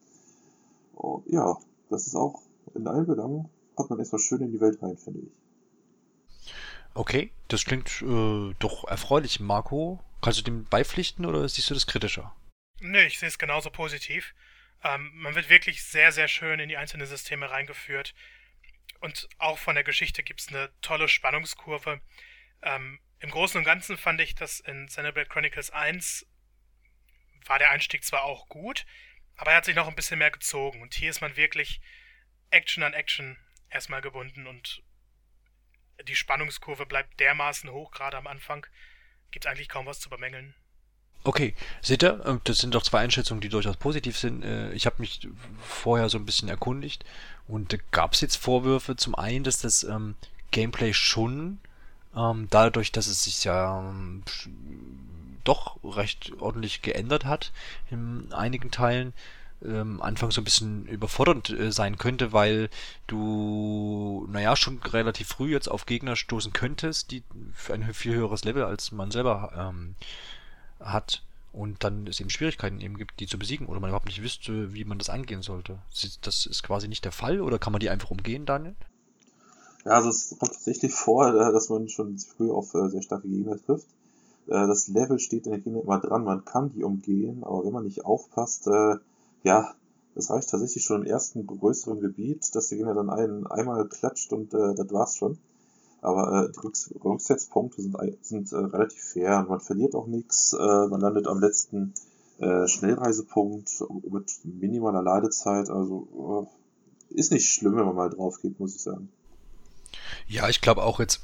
Oh, 0.94 1.22
ja, 1.26 1.56
das 1.88 2.06
ist 2.06 2.14
auch 2.14 2.42
in 2.74 2.86
allen 2.86 3.06
Belangen, 3.06 3.48
kommt 3.74 3.90
man 3.90 3.98
erstmal 3.98 4.20
schön 4.20 4.40
in 4.42 4.52
die 4.52 4.60
Welt 4.60 4.82
rein, 4.82 4.96
finde 4.96 5.20
ich. 5.20 5.32
Okay, 6.94 7.32
das 7.48 7.64
klingt 7.64 8.02
äh, 8.02 8.54
doch 8.58 8.84
erfreulich, 8.88 9.40
Marco. 9.40 10.00
Kannst 10.20 10.40
du 10.40 10.44
dem 10.44 10.64
beipflichten 10.64 11.24
oder 11.24 11.48
siehst 11.48 11.70
du 11.70 11.74
das 11.74 11.86
kritischer? 11.86 12.34
Nö, 12.80 13.00
ich 13.00 13.18
sehe 13.18 13.28
es 13.28 13.38
genauso 13.38 13.70
positiv. 13.70 14.34
Ähm, 14.82 15.10
man 15.14 15.34
wird 15.34 15.50
wirklich 15.50 15.82
sehr, 15.82 16.12
sehr 16.12 16.28
schön 16.28 16.60
in 16.60 16.68
die 16.68 16.76
einzelnen 16.76 17.06
Systeme 17.06 17.50
reingeführt. 17.50 18.14
Und 19.00 19.28
auch 19.38 19.58
von 19.58 19.74
der 19.74 19.84
Geschichte 19.84 20.22
gibt 20.22 20.40
es 20.40 20.48
eine 20.48 20.70
tolle 20.82 21.08
Spannungskurve. 21.08 22.00
Ähm, 22.62 22.98
im 23.20 23.30
Großen 23.30 23.58
und 23.58 23.64
Ganzen 23.64 23.96
fand 23.96 24.20
ich, 24.20 24.34
dass 24.34 24.60
in 24.60 24.86
Xenoblade 24.86 25.28
Chronicles 25.28 25.70
1 25.70 26.26
war 27.46 27.58
der 27.58 27.70
Einstieg 27.70 28.04
zwar 28.04 28.24
auch 28.24 28.48
gut, 28.48 28.86
aber 29.36 29.52
er 29.52 29.58
hat 29.58 29.64
sich 29.64 29.76
noch 29.76 29.88
ein 29.88 29.94
bisschen 29.94 30.18
mehr 30.18 30.30
gezogen. 30.30 30.82
Und 30.82 30.94
hier 30.94 31.10
ist 31.10 31.20
man 31.20 31.36
wirklich 31.36 31.80
Action 32.50 32.82
an 32.82 32.94
Action 32.94 33.38
erstmal 33.68 34.00
gebunden 34.00 34.46
und 34.46 34.82
die 36.08 36.16
Spannungskurve 36.16 36.86
bleibt 36.86 37.20
dermaßen 37.20 37.70
hoch, 37.70 37.90
gerade 37.90 38.16
am 38.16 38.26
Anfang. 38.26 38.66
Gibt 39.30 39.46
eigentlich 39.46 39.68
kaum 39.68 39.86
was 39.86 40.00
zu 40.00 40.08
bemängeln. 40.10 40.54
Okay, 41.22 41.54
seht 41.82 42.02
ihr, 42.02 42.24
ähm, 42.24 42.40
das 42.44 42.58
sind 42.58 42.74
doch 42.74 42.82
zwei 42.82 43.00
Einschätzungen, 43.00 43.42
die 43.42 43.50
durchaus 43.50 43.76
positiv 43.76 44.18
sind. 44.18 44.42
Äh, 44.42 44.72
ich 44.72 44.86
habe 44.86 44.96
mich 44.98 45.28
vorher 45.60 46.08
so 46.08 46.18
ein 46.18 46.24
bisschen 46.24 46.48
erkundigt 46.48 47.04
und 47.46 47.78
gab 47.92 48.14
es 48.14 48.22
jetzt 48.22 48.36
Vorwürfe 48.36 48.96
zum 48.96 49.14
einen, 49.14 49.44
dass 49.44 49.60
das 49.60 49.84
ähm, 49.84 50.16
Gameplay 50.50 50.94
schon 50.94 51.60
ähm, 52.16 52.48
dadurch, 52.50 52.92
dass 52.92 53.06
es 53.06 53.24
sich 53.24 53.44
ja 53.44 53.80
ähm, 53.80 54.22
doch 55.44 55.78
recht 55.84 56.32
ordentlich 56.38 56.82
geändert 56.82 57.24
hat 57.24 57.52
in 57.90 58.32
einigen 58.32 58.70
Teilen, 58.70 59.12
ähm, 59.64 60.00
Anfang 60.00 60.30
so 60.30 60.40
ein 60.40 60.44
bisschen 60.44 60.86
überfordernd 60.86 61.50
äh, 61.50 61.72
sein 61.72 61.98
könnte, 61.98 62.32
weil 62.32 62.70
du, 63.06 64.26
naja, 64.30 64.56
schon 64.56 64.78
relativ 64.78 65.28
früh 65.28 65.52
jetzt 65.52 65.68
auf 65.68 65.86
Gegner 65.86 66.16
stoßen 66.16 66.52
könntest, 66.52 67.10
die 67.10 67.22
für 67.52 67.74
ein 67.74 67.92
viel 67.94 68.14
höheres 68.14 68.44
Level 68.44 68.64
als 68.64 68.92
man 68.92 69.10
selber 69.10 69.52
ähm, 69.56 69.94
hat 70.80 71.22
und 71.52 71.82
dann 71.84 72.06
es 72.06 72.20
eben 72.20 72.30
Schwierigkeiten 72.30 72.80
eben 72.80 72.96
gibt, 72.96 73.20
die 73.20 73.26
zu 73.26 73.38
besiegen 73.38 73.66
oder 73.66 73.80
man 73.80 73.90
überhaupt 73.90 74.06
nicht 74.06 74.22
wüsste, 74.22 74.72
wie 74.72 74.84
man 74.84 74.98
das 74.98 75.10
angehen 75.10 75.42
sollte. 75.42 75.78
Das 76.22 76.46
ist 76.46 76.62
quasi 76.62 76.88
nicht 76.88 77.04
der 77.04 77.12
Fall 77.12 77.40
oder 77.40 77.58
kann 77.58 77.72
man 77.72 77.80
die 77.80 77.90
einfach 77.90 78.10
umgehen, 78.10 78.46
Daniel? 78.46 78.76
Ja, 79.84 79.92
also 79.92 80.10
es 80.10 80.30
kommt 80.38 80.52
tatsächlich 80.52 80.92
vor, 80.92 81.28
äh, 81.28 81.52
dass 81.52 81.68
man 81.68 81.88
schon 81.88 82.18
früh 82.18 82.50
auf 82.50 82.74
äh, 82.74 82.88
sehr 82.88 83.02
starke 83.02 83.28
Gegner 83.28 83.56
trifft. 83.56 83.88
Äh, 84.46 84.66
das 84.66 84.88
Level 84.88 85.18
steht 85.18 85.46
in 85.46 85.52
der 85.52 85.60
Gegner 85.60 85.82
immer 85.82 86.00
dran, 86.00 86.24
man 86.24 86.44
kann 86.44 86.70
die 86.72 86.84
umgehen, 86.84 87.44
aber 87.44 87.64
wenn 87.64 87.72
man 87.72 87.84
nicht 87.84 88.04
aufpasst, 88.04 88.68
ja, 89.42 89.74
es 90.14 90.28
reicht 90.28 90.50
tatsächlich 90.50 90.84
schon 90.84 91.02
im 91.02 91.06
ersten 91.06 91.46
größeren 91.46 92.00
Gebiet, 92.00 92.54
dass 92.54 92.68
der 92.68 92.78
Gegner 92.78 92.94
dann 92.94 93.08
einen 93.08 93.46
einmal 93.46 93.88
klatscht 93.88 94.32
und 94.32 94.52
das 94.52 94.92
war's 94.92 95.16
schon. 95.16 95.38
Aber 96.02 96.46
äh, 96.46 96.52
die 96.52 96.58
Rücks 96.60 96.90
Rücksetzpunkte 97.04 97.82
sind, 97.82 97.96
sind 98.22 98.52
äh, 98.52 98.56
relativ 98.56 99.02
fair. 99.02 99.44
Man 99.48 99.60
verliert 99.60 99.94
auch 99.94 100.06
nichts. 100.06 100.54
Äh, 100.54 100.86
man 100.88 101.00
landet 101.00 101.26
am 101.26 101.40
letzten 101.40 101.94
Schnellreisepunkt 102.42 103.84
mit 104.10 104.40
minimaler 104.44 105.02
Ladezeit. 105.02 105.68
Also 105.68 106.48
ist 107.10 107.32
nicht 107.32 107.50
schlimm, 107.50 107.76
wenn 107.76 107.84
man 107.84 107.94
mal 107.94 108.08
drauf 108.08 108.40
geht, 108.40 108.58
muss 108.58 108.74
ich 108.74 108.80
sagen. 108.80 109.10
Ja, 110.26 110.48
ich 110.48 110.60
glaube 110.60 110.82
auch 110.82 111.00
jetzt, 111.00 111.22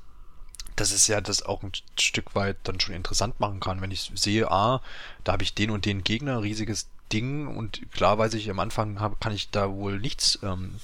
dass 0.76 0.90
es 0.90 1.06
ja 1.06 1.20
das 1.20 1.42
auch 1.42 1.62
ein 1.62 1.72
Stück 1.98 2.34
weit 2.34 2.56
dann 2.64 2.80
schon 2.80 2.94
interessant 2.94 3.40
machen 3.40 3.60
kann, 3.60 3.80
wenn 3.80 3.90
ich 3.90 4.10
sehe, 4.14 4.50
ah, 4.50 4.82
da 5.22 5.32
habe 5.32 5.42
ich 5.42 5.54
den 5.54 5.70
und 5.70 5.84
den 5.84 6.04
Gegner, 6.04 6.42
riesiges 6.42 6.88
Ding 7.12 7.46
und 7.46 7.92
klar 7.92 8.18
weiß 8.18 8.34
ich, 8.34 8.50
am 8.50 8.58
Anfang 8.58 9.00
hab, 9.00 9.20
kann 9.20 9.32
ich 9.32 9.50
da 9.50 9.70
wohl 9.70 9.98
nichts, 10.00 10.38
ähm, 10.42 10.80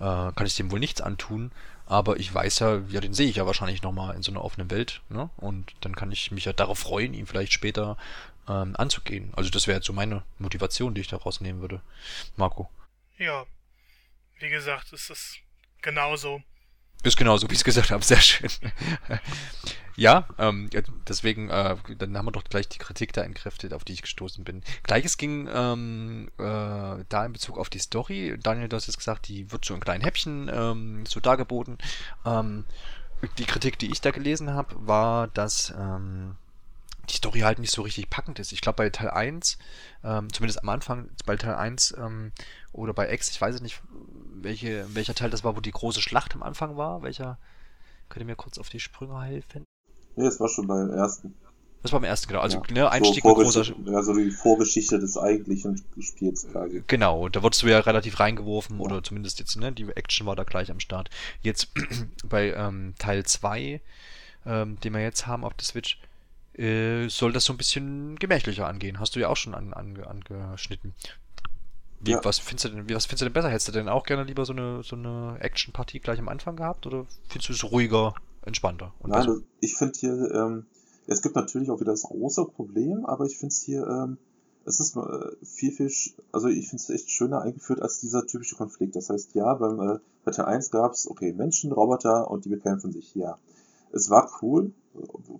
äh, 0.00 0.32
kann 0.32 0.46
ich 0.46 0.56
dem 0.56 0.70
wohl 0.70 0.80
nichts 0.80 1.00
antun, 1.00 1.52
aber 1.86 2.18
ich 2.18 2.32
weiß 2.32 2.58
ja, 2.58 2.82
ja, 2.88 3.00
den 3.00 3.14
sehe 3.14 3.28
ich 3.28 3.36
ja 3.36 3.46
wahrscheinlich 3.46 3.82
nochmal 3.82 4.14
in 4.16 4.22
so 4.22 4.32
einer 4.32 4.44
offenen 4.44 4.70
Welt, 4.70 5.00
ne? 5.08 5.30
Und 5.36 5.74
dann 5.80 5.94
kann 5.94 6.12
ich 6.12 6.30
mich 6.30 6.44
ja 6.44 6.52
darauf 6.52 6.78
freuen, 6.78 7.14
ihn 7.14 7.26
vielleicht 7.26 7.52
später 7.52 7.96
ähm, 8.48 8.74
anzugehen. 8.76 9.32
Also 9.36 9.50
das 9.50 9.66
wäre 9.66 9.78
jetzt 9.78 9.86
so 9.86 9.92
meine 9.92 10.22
Motivation, 10.38 10.94
die 10.94 11.00
ich 11.00 11.08
daraus 11.08 11.40
nehmen 11.40 11.60
würde. 11.60 11.80
Marco. 12.36 12.68
Ja, 13.18 13.46
wie 14.38 14.48
gesagt, 14.48 14.92
es 14.92 15.10
ist 15.10 15.38
genauso. 15.82 16.42
Ist 17.04 17.16
genauso, 17.16 17.48
wie 17.48 17.52
ich 17.52 17.60
es 17.60 17.64
gesagt 17.64 17.90
habe. 17.90 18.04
Sehr 18.04 18.20
schön. 18.20 18.50
ja, 19.96 20.26
ähm, 20.38 20.68
deswegen, 21.08 21.48
äh, 21.48 21.76
dann 21.96 22.16
haben 22.16 22.26
wir 22.26 22.32
doch 22.32 22.44
gleich 22.44 22.68
die 22.68 22.78
Kritik 22.78 23.12
da 23.12 23.22
entkräftet, 23.22 23.72
auf 23.72 23.84
die 23.84 23.92
ich 23.92 24.02
gestoßen 24.02 24.42
bin. 24.44 24.62
Gleiches 24.82 25.16
ging 25.16 25.48
ähm, 25.52 26.28
äh, 26.38 27.04
da 27.08 27.24
in 27.24 27.32
Bezug 27.32 27.56
auf 27.56 27.70
die 27.70 27.78
Story. 27.78 28.36
Daniel, 28.42 28.68
du 28.68 28.76
hast 28.76 28.88
jetzt 28.88 28.98
gesagt, 28.98 29.28
die 29.28 29.50
wird 29.52 29.64
so 29.64 29.74
in 29.74 29.80
kleinen 29.80 30.02
Häppchen 30.02 30.50
ähm, 30.52 31.06
so 31.06 31.20
dargeboten. 31.20 31.78
Ähm, 32.26 32.64
die 33.38 33.44
Kritik, 33.44 33.78
die 33.78 33.90
ich 33.90 34.00
da 34.00 34.10
gelesen 34.10 34.52
habe, 34.52 34.74
war, 34.86 35.28
dass 35.28 35.72
ähm, 35.76 36.36
die 37.10 37.16
Story 37.16 37.40
halt 37.40 37.58
nicht 37.58 37.72
so 37.72 37.82
richtig 37.82 38.10
packend 38.10 38.38
ist. 38.38 38.52
Ich 38.52 38.60
glaube, 38.60 38.76
bei 38.76 38.90
Teil 38.90 39.10
1, 39.10 39.58
ähm, 40.04 40.32
zumindest 40.32 40.62
am 40.62 40.68
Anfang, 40.68 41.08
bei 41.26 41.36
Teil 41.36 41.54
1 41.54 41.94
ähm, 41.98 42.32
oder 42.72 42.92
bei 42.92 43.12
X, 43.12 43.30
ich 43.30 43.40
weiß 43.40 43.60
nicht, 43.60 43.80
welche, 44.42 44.86
welcher 44.94 45.14
Teil 45.14 45.30
das 45.30 45.44
war, 45.44 45.56
wo 45.56 45.60
die 45.60 45.70
große 45.70 46.00
Schlacht 46.00 46.34
am 46.34 46.42
Anfang 46.42 46.76
war. 46.76 47.02
Welcher, 47.02 47.38
könnt 48.08 48.22
ihr 48.22 48.26
mir 48.26 48.36
kurz 48.36 48.58
auf 48.58 48.68
die 48.68 48.80
Sprünge 48.80 49.22
helfen? 49.22 49.64
Nee, 50.16 50.26
es 50.26 50.40
war 50.40 50.48
schon 50.48 50.66
beim 50.66 50.90
ersten. 50.90 51.34
Das 51.82 51.92
war 51.92 52.00
beim 52.00 52.08
ersten, 52.08 52.28
genau. 52.28 52.40
Also, 52.40 52.58
Ja. 52.58 52.74
ne, 52.74 52.90
Einstieg 52.90 53.22
so 53.22 53.34
großer. 53.34 53.64
Also 53.94 54.14
die 54.14 54.30
Vorgeschichte 54.30 54.98
des 54.98 55.16
eigentlichen 55.16 55.80
Spiels 56.00 56.48
quasi. 56.50 56.82
Genau, 56.86 57.28
da 57.28 57.42
wurdest 57.42 57.62
du 57.62 57.68
ja 57.68 57.78
relativ 57.78 58.18
reingeworfen, 58.18 58.80
oder 58.80 59.02
zumindest 59.02 59.38
jetzt, 59.38 59.56
ne, 59.56 59.70
die 59.72 59.88
Action 59.94 60.26
war 60.26 60.34
da 60.34 60.42
gleich 60.42 60.70
am 60.70 60.80
Start. 60.80 61.08
Jetzt 61.40 61.68
bei 62.28 62.52
ähm, 62.52 62.94
Teil 62.98 63.24
2, 63.24 63.80
ähm, 64.44 64.80
den 64.80 64.92
wir 64.92 65.02
jetzt 65.02 65.28
haben 65.28 65.44
auf 65.44 65.54
der 65.54 65.66
Switch, 65.66 66.00
äh, 66.54 67.08
soll 67.08 67.32
das 67.32 67.44
so 67.44 67.52
ein 67.52 67.58
bisschen 67.58 68.16
gemächlicher 68.16 68.66
angehen. 68.66 68.98
Hast 68.98 69.14
du 69.14 69.20
ja 69.20 69.28
auch 69.28 69.36
schon 69.36 69.54
an, 69.54 69.72
an, 69.72 70.02
angeschnitten. 70.02 70.94
Wie, 72.00 72.12
Ja. 72.12 72.24
was 72.24 72.38
findest 72.38 72.66
du 72.66 72.68
denn, 72.70 72.90
was 72.94 73.06
findest 73.06 73.22
du 73.22 73.26
denn 73.26 73.32
besser? 73.32 73.48
Hättest 73.50 73.68
du 73.68 73.72
denn 73.72 73.88
auch 73.88 74.04
gerne 74.04 74.24
lieber 74.24 74.44
so 74.44 74.52
eine, 74.52 74.82
so 74.84 74.94
eine 74.96 75.36
Action-Partie 75.40 76.00
gleich 76.00 76.18
am 76.18 76.28
Anfang 76.28 76.56
gehabt, 76.56 76.86
oder 76.86 77.06
findest 77.28 77.48
du 77.48 77.52
es 77.54 77.72
ruhiger, 77.72 78.14
entspannter? 78.42 78.92
Nein, 79.04 79.26
das- 79.26 79.40
ich 79.60 79.74
finde 79.76 79.98
hier, 79.98 80.30
ähm, 80.34 80.66
es 81.06 81.22
gibt 81.22 81.34
natürlich 81.34 81.70
auch 81.70 81.80
wieder 81.80 81.92
das 81.92 82.02
große 82.02 82.44
Problem, 82.44 83.04
aber 83.06 83.24
ich 83.24 83.36
finde 83.38 83.52
es 83.52 83.62
hier, 83.62 83.86
ähm, 83.86 84.18
es 84.64 84.80
ist 84.80 84.96
äh, 84.96 85.00
viel, 85.44 85.72
viel, 85.72 85.90
also 86.30 86.48
ich 86.48 86.68
finde 86.68 86.82
es 86.82 86.90
echt 86.90 87.10
schöner 87.10 87.40
eingeführt 87.42 87.80
als 87.80 88.00
dieser 88.00 88.26
typische 88.26 88.54
Konflikt. 88.56 88.94
Das 88.96 89.08
heißt, 89.08 89.34
ja, 89.34 89.54
beim 89.54 89.80
äh, 89.80 89.98
bei 90.24 90.30
Teil 90.32 90.44
1 90.44 90.70
gab 90.70 90.92
es, 90.92 91.08
okay, 91.10 91.32
Menschen, 91.32 91.72
Roboter 91.72 92.30
und 92.30 92.44
die 92.44 92.50
bekämpfen 92.50 92.92
sich, 92.92 93.14
ja. 93.14 93.38
Es 93.92 94.10
war 94.10 94.30
cool, 94.42 94.72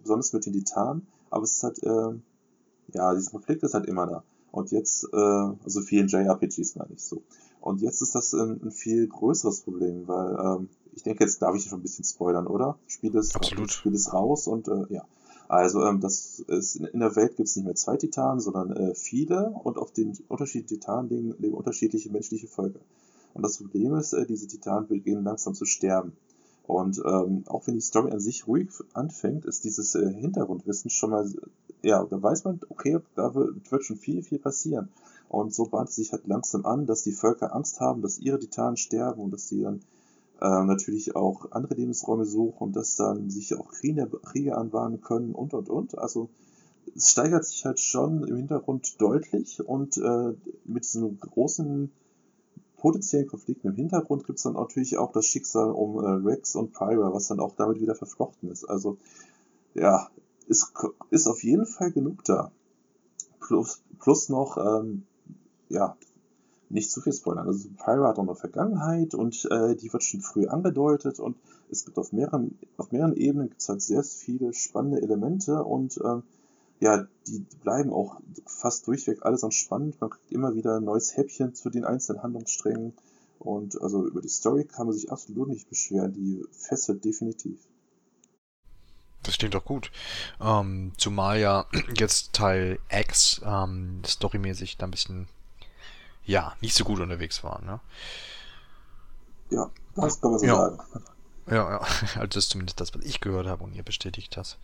besonders 0.03 0.33
mit 0.33 0.47
den 0.47 0.55
Titanen, 0.55 1.07
aber 1.29 1.44
es 1.44 1.57
ist 1.57 1.62
halt, 1.62 1.83
ähm, 1.83 2.23
ja, 2.94 3.14
dieser 3.14 3.31
Konflikt 3.33 3.62
ist 3.62 3.75
halt 3.75 3.85
immer 3.87 4.07
da. 4.07 4.23
Und 4.51 4.71
jetzt, 4.71 5.05
äh, 5.13 5.17
also 5.17 5.81
vielen 5.83 6.09
JRPGs 6.09 6.77
meine 6.77 6.95
ich 6.95 7.03
so. 7.03 7.23
Und 7.61 7.81
jetzt 7.81 8.03
ist 8.03 8.15
das 8.15 8.33
ein, 8.35 8.61
ein 8.63 8.71
viel 8.71 9.07
größeres 9.07 9.61
Problem, 9.61 10.07
weil 10.07 10.39
ähm, 10.39 10.69
ich 10.93 11.03
denke, 11.03 11.25
jetzt 11.25 11.43
darf 11.43 11.55
ich 11.55 11.65
schon 11.65 11.79
ein 11.79 11.83
bisschen 11.83 12.05
spoilern, 12.05 12.47
oder? 12.47 12.79
Spiel 12.87 13.15
ist, 13.15 13.37
Absolut. 13.37 13.71
Spiel 13.71 13.95
ist 13.95 14.13
raus 14.13 14.47
und 14.47 14.69
äh, 14.69 14.87
ja. 14.89 15.05
Also 15.49 15.85
ähm, 15.85 16.01
das 16.01 16.41
ist 16.41 16.77
in, 16.77 16.85
in 16.87 17.01
der 17.01 17.17
Welt 17.17 17.37
gibt 17.37 17.49
es 17.49 17.57
nicht 17.57 17.65
mehr 17.65 17.75
zwei 17.75 17.97
Titanen, 17.97 18.41
sondern 18.41 18.71
äh, 18.73 18.95
viele 18.95 19.51
und 19.51 19.79
auf 19.79 19.93
den 19.93 20.17
unterschiedlichen 20.29 20.81
Titanen 20.81 21.09
leben, 21.09 21.35
leben 21.39 21.55
unterschiedliche 21.55 22.11
menschliche 22.11 22.49
Völker. 22.49 22.81
Und 23.35 23.43
das 23.43 23.59
Problem 23.59 23.95
ist, 23.95 24.13
äh, 24.13 24.27
diese 24.27 24.47
Titanen 24.47 24.89
beginnen 24.89 25.25
langsam 25.25 25.55
zu 25.55 25.65
sterben. 25.65 26.13
Und 26.69 26.99
ähm, 26.99 27.45
auch 27.47 27.67
wenn 27.67 27.77
die 27.77 27.81
Story 27.81 28.13
an 28.13 28.21
sich 28.21 28.47
ruhig 28.47 28.69
anfängt, 28.93 29.47
ist 29.47 29.65
dieses 29.65 29.95
äh, 29.95 30.13
Hintergrundwissen 30.13 30.91
schon 30.91 31.09
mal, 31.09 31.27
ja, 31.83 32.05
da 32.05 32.23
weiß 32.23 32.45
man, 32.45 32.61
okay, 32.69 32.99
da 33.15 33.35
wird, 33.35 33.73
wird 33.73 33.85
schon 33.85 33.97
viel, 33.97 34.23
viel 34.23 34.39
passieren. 34.39 34.91
Und 35.31 35.55
so 35.55 35.65
bahnt 35.65 35.89
es 35.89 35.97
sich 35.97 36.13
halt 36.13 36.27
langsam 36.27 36.67
an, 36.67 36.85
dass 36.85 37.03
die 37.03 37.13
Völker 37.13 37.57
Angst 37.57 37.81
haben, 37.81 38.03
dass 38.03 38.19
ihre 38.19 38.39
Titanen 38.39 38.77
sterben 38.77 39.19
und 39.23 39.31
dass 39.31 39.49
sie 39.49 39.63
dann 39.63 39.81
äh, 40.43 40.65
natürlich 40.67 41.17
auch 41.17 41.53
andere 41.53 41.75
Lebensräume 41.75 42.27
suchen 42.27 42.59
und 42.59 42.77
dass 42.77 42.97
dann 42.97 43.31
sich 43.31 43.55
auch 43.55 43.71
Kriege, 43.71 44.07
Kriege 44.25 44.59
anbahnen 44.59 45.01
können 45.01 45.35
und 45.35 45.55
und 45.55 45.71
und. 45.71 45.97
Also 45.97 46.29
es 46.95 47.09
steigert 47.09 47.47
sich 47.47 47.65
halt 47.65 47.81
schon 47.81 48.25
im 48.25 48.37
Hintergrund 48.37 49.01
deutlich 49.01 49.67
und 49.67 49.97
äh, 49.97 50.35
mit 50.67 50.85
diesem 50.85 51.19
großen 51.19 51.91
potenziellen 52.79 53.27
Konflikten 53.27 53.69
im 53.69 53.75
Hintergrund 53.75 54.25
gibt 54.25 54.38
es 54.38 54.45
dann 54.45 54.55
natürlich 54.55 54.97
auch 54.97 55.12
das 55.12 55.27
Schicksal 55.27 55.71
um 55.71 55.99
äh, 55.99 56.09
Rex 56.29 56.57
und 56.57 56.73
Pyra, 56.73 57.12
was 57.12 57.29
dann 57.29 57.41
auch 57.41 57.55
damit 57.57 57.81
wieder 57.81 57.95
verflochten 57.95 58.51
ist. 58.51 58.64
Also 58.64 58.97
ja, 59.75 60.09
ist, 60.47 60.73
ist 61.11 61.27
auf 61.27 61.43
jeden 61.43 61.67
Fall 61.67 61.93
genug 61.93 62.25
da. 62.25 62.51
Plus, 63.41 63.83
plus 63.99 64.29
noch, 64.29 64.57
ähm, 64.57 65.05
ja, 65.69 65.97
nicht 66.71 66.91
zu 66.91 67.01
viel 67.01 67.12
spoilern. 67.12 67.47
Also 67.47 67.69
Pyra 67.77 68.09
hat 68.09 68.19
auch 68.19 68.23
eine 68.23 68.35
Vergangenheit 68.35 69.14
und 69.14 69.47
äh, 69.51 69.75
die 69.75 69.93
wird 69.93 70.03
schon 70.03 70.21
früh 70.21 70.47
angedeutet 70.47 71.19
und 71.19 71.37
es 71.71 71.85
gibt 71.85 71.99
auf 71.99 72.12
mehreren, 72.12 72.59
auf 72.77 72.93
mehreren 72.93 73.14
Ebenen 73.14 73.49
gibt's 73.49 73.69
halt 73.69 73.83
sehr 73.83 74.03
viele 74.03 74.53
spannende 74.55 75.03
Elemente 75.03 75.64
und 75.64 75.99
ähm, 76.05 76.23
ja, 76.81 77.07
die 77.27 77.41
bleiben 77.62 77.93
auch 77.93 78.21
fast 78.47 78.87
durchweg 78.87 79.25
allesamt 79.25 79.55
spannend. 79.55 80.01
Man 80.01 80.11
kriegt 80.11 80.33
immer 80.33 80.55
wieder 80.55 80.77
ein 80.77 80.85
neues 80.85 81.17
Häppchen 81.17 81.55
zu 81.55 81.71
den 81.71 81.85
einzelnen 81.85 82.23
Handlungssträngen 82.23 82.95
und 83.38 83.81
also 83.81 84.07
über 84.07 84.21
die 84.21 84.29
Story 84.29 84.64
kann 84.64 84.87
man 84.87 84.95
sich 84.95 85.11
absolut 85.12 85.49
nicht 85.49 85.69
beschweren. 85.69 86.12
Die 86.12 86.45
fesselt 86.53 87.05
definitiv. 87.05 87.59
Das 89.23 89.37
klingt 89.37 89.55
doch 89.55 89.64
gut. 89.64 89.91
Ähm, 90.41 90.93
zumal 90.97 91.38
ja 91.38 91.67
jetzt 91.95 92.33
Teil 92.33 92.79
X 92.91 93.41
ähm, 93.45 94.03
storymäßig 94.07 94.77
da 94.77 94.87
ein 94.87 94.91
bisschen, 94.91 95.29
ja, 96.25 96.55
nicht 96.61 96.75
so 96.75 96.85
gut 96.85 97.01
unterwegs 97.01 97.45
war, 97.45 97.62
ne? 97.62 97.81
Ja, 99.51 99.71
das 99.97 100.21
kann 100.21 100.31
man 100.31 100.41
so 100.41 100.47
Ja. 100.47 100.55
sagen. 100.55 100.79
Ja, 101.51 101.71
ja, 101.71 101.79
also 102.17 102.27
das 102.27 102.37
ist 102.45 102.51
zumindest 102.51 102.81
das, 102.81 102.95
was 102.95 103.05
ich 103.05 103.21
gehört 103.21 103.47
habe 103.47 103.64
und 103.64 103.75
ihr 103.75 103.83
bestätigt 103.83 104.37
das. 104.37 104.59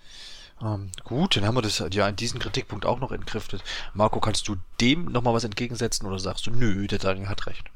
Ähm, 0.63 0.91
gut, 1.03 1.37
dann 1.37 1.45
haben 1.45 1.57
wir 1.57 1.63
das 1.63 1.79
ja 1.91 2.13
diesen 2.13 2.41
Kritikpunkt 2.41 2.87
auch 2.87 3.01
noch 3.01 3.13
entkräftet. 3.13 3.63
Marco, 3.93 4.21
kannst 4.21 4.47
du 4.49 4.57
dem 4.81 5.07
nochmal 5.07 5.35
was 5.35 5.45
entgegensetzen 5.45 6.07
oder 6.07 6.19
sagst 6.19 6.47
du, 6.47 6.51
nö, 6.51 6.87
der 6.87 6.99
Daniel 6.99 7.29
hat 7.29 7.47
recht? 7.47 7.71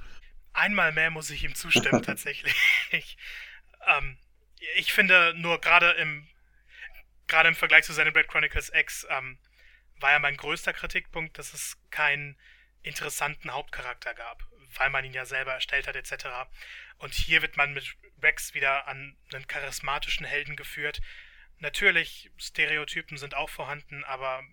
Einmal 0.52 0.92
mehr 0.92 1.10
muss 1.10 1.30
ich 1.30 1.44
ihm 1.44 1.54
zustimmen, 1.54 2.02
tatsächlich. 2.04 2.54
ähm, 3.86 4.18
ich 4.76 4.92
finde 4.92 5.34
nur 5.36 5.60
gerade 5.60 5.90
im 5.92 6.26
gerade 7.26 7.48
im 7.48 7.54
Vergleich 7.54 7.84
zu 7.84 7.92
Xenoblade 7.92 8.26
Chronicles 8.26 8.72
X 8.74 9.06
ähm, 9.10 9.38
war 10.00 10.12
ja 10.12 10.18
mein 10.18 10.36
größter 10.36 10.72
Kritikpunkt, 10.72 11.38
dass 11.38 11.52
es 11.52 11.76
keinen 11.90 12.36
interessanten 12.82 13.52
Hauptcharakter 13.52 14.14
gab, 14.14 14.42
weil 14.76 14.90
man 14.90 15.04
ihn 15.04 15.12
ja 15.12 15.26
selber 15.26 15.52
erstellt 15.52 15.86
hat 15.86 15.96
etc. 15.96 16.26
Und 16.98 17.12
hier 17.12 17.42
wird 17.42 17.56
man 17.56 17.74
mit 17.74 17.96
Rex 18.22 18.54
wieder 18.54 18.88
an 18.88 19.16
einen 19.32 19.46
charismatischen 19.46 20.24
Helden 20.24 20.56
geführt. 20.56 21.00
Natürlich, 21.58 22.30
Stereotypen 22.36 23.18
sind 23.18 23.34
auch 23.34 23.50
vorhanden, 23.50 24.04
aber 24.04 24.44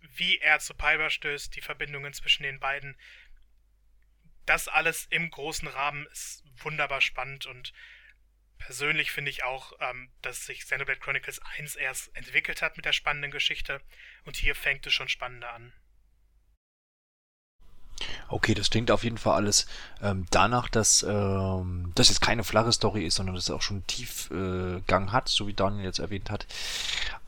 wie 0.00 0.38
er 0.38 0.60
zu 0.60 0.74
Pyra 0.74 1.10
stößt, 1.10 1.54
die 1.56 1.60
Verbindungen 1.60 2.12
zwischen 2.12 2.44
den 2.44 2.60
beiden, 2.60 2.96
das 4.44 4.68
alles 4.68 5.06
im 5.10 5.30
großen 5.30 5.66
Rahmen 5.66 6.06
ist 6.06 6.44
wunderbar 6.58 7.00
spannend 7.00 7.46
und 7.46 7.72
persönlich 8.58 9.10
finde 9.10 9.30
ich 9.30 9.42
auch, 9.42 9.72
ähm, 9.80 10.10
dass 10.22 10.46
sich 10.46 10.60
Xenoblade 10.60 11.00
Chronicles 11.00 11.40
1 11.58 11.74
erst 11.76 12.14
entwickelt 12.16 12.62
hat 12.62 12.76
mit 12.76 12.86
der 12.86 12.92
spannenden 12.92 13.32
Geschichte 13.32 13.82
und 14.24 14.36
hier 14.36 14.54
fängt 14.54 14.86
es 14.86 14.94
schon 14.94 15.08
spannender 15.08 15.52
an. 15.52 15.72
Okay, 18.28 18.54
das 18.54 18.70
klingt 18.70 18.90
auf 18.90 19.04
jeden 19.04 19.18
Fall 19.18 19.34
alles 19.34 19.66
ähm, 20.02 20.26
danach, 20.30 20.68
dass 20.68 21.04
ähm, 21.08 21.92
das 21.94 22.08
jetzt 22.08 22.20
keine 22.20 22.44
flache 22.44 22.72
Story 22.72 23.06
ist, 23.06 23.16
sondern 23.16 23.34
dass 23.34 23.44
es 23.44 23.50
auch 23.50 23.62
schon 23.62 23.78
einen 23.78 23.86
Tiefgang 23.86 25.08
äh, 25.08 25.10
hat, 25.10 25.28
so 25.28 25.46
wie 25.46 25.54
Daniel 25.54 25.84
jetzt 25.84 25.98
erwähnt 25.98 26.30
hat. 26.30 26.46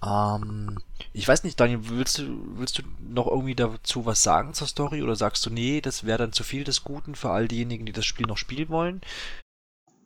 Ähm, 0.04 0.78
ich 1.12 1.26
weiß 1.26 1.44
nicht, 1.44 1.58
Daniel, 1.58 1.80
willst 1.84 2.18
du, 2.18 2.24
willst 2.56 2.78
du 2.78 2.82
noch 3.08 3.26
irgendwie 3.26 3.54
dazu 3.54 4.06
was 4.06 4.22
sagen 4.22 4.54
zur 4.54 4.66
Story 4.66 5.02
oder 5.02 5.16
sagst 5.16 5.44
du, 5.46 5.50
nee, 5.50 5.80
das 5.80 6.04
wäre 6.04 6.18
dann 6.18 6.32
zu 6.32 6.44
viel 6.44 6.64
des 6.64 6.84
Guten 6.84 7.14
für 7.14 7.30
all 7.30 7.48
diejenigen, 7.48 7.86
die 7.86 7.92
das 7.92 8.04
Spiel 8.04 8.26
noch 8.26 8.38
spielen 8.38 8.68
wollen? 8.68 9.00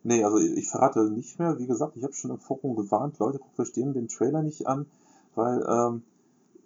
Nee, 0.03 0.23
also 0.23 0.37
ich 0.37 0.67
verrate 0.67 1.09
nicht 1.09 1.39
mehr. 1.39 1.57
Wie 1.59 1.67
gesagt, 1.67 1.95
ich 1.95 2.03
habe 2.03 2.13
schon 2.13 2.31
im 2.31 2.39
Forum 2.39 2.75
gewarnt, 2.75 3.19
Leute, 3.19 3.39
guckt 3.39 3.59
euch 3.59 3.71
den 3.71 4.07
Trailer 4.09 4.43
nicht 4.43 4.67
an, 4.67 4.85
weil, 5.35 5.63
ähm, 5.67 6.03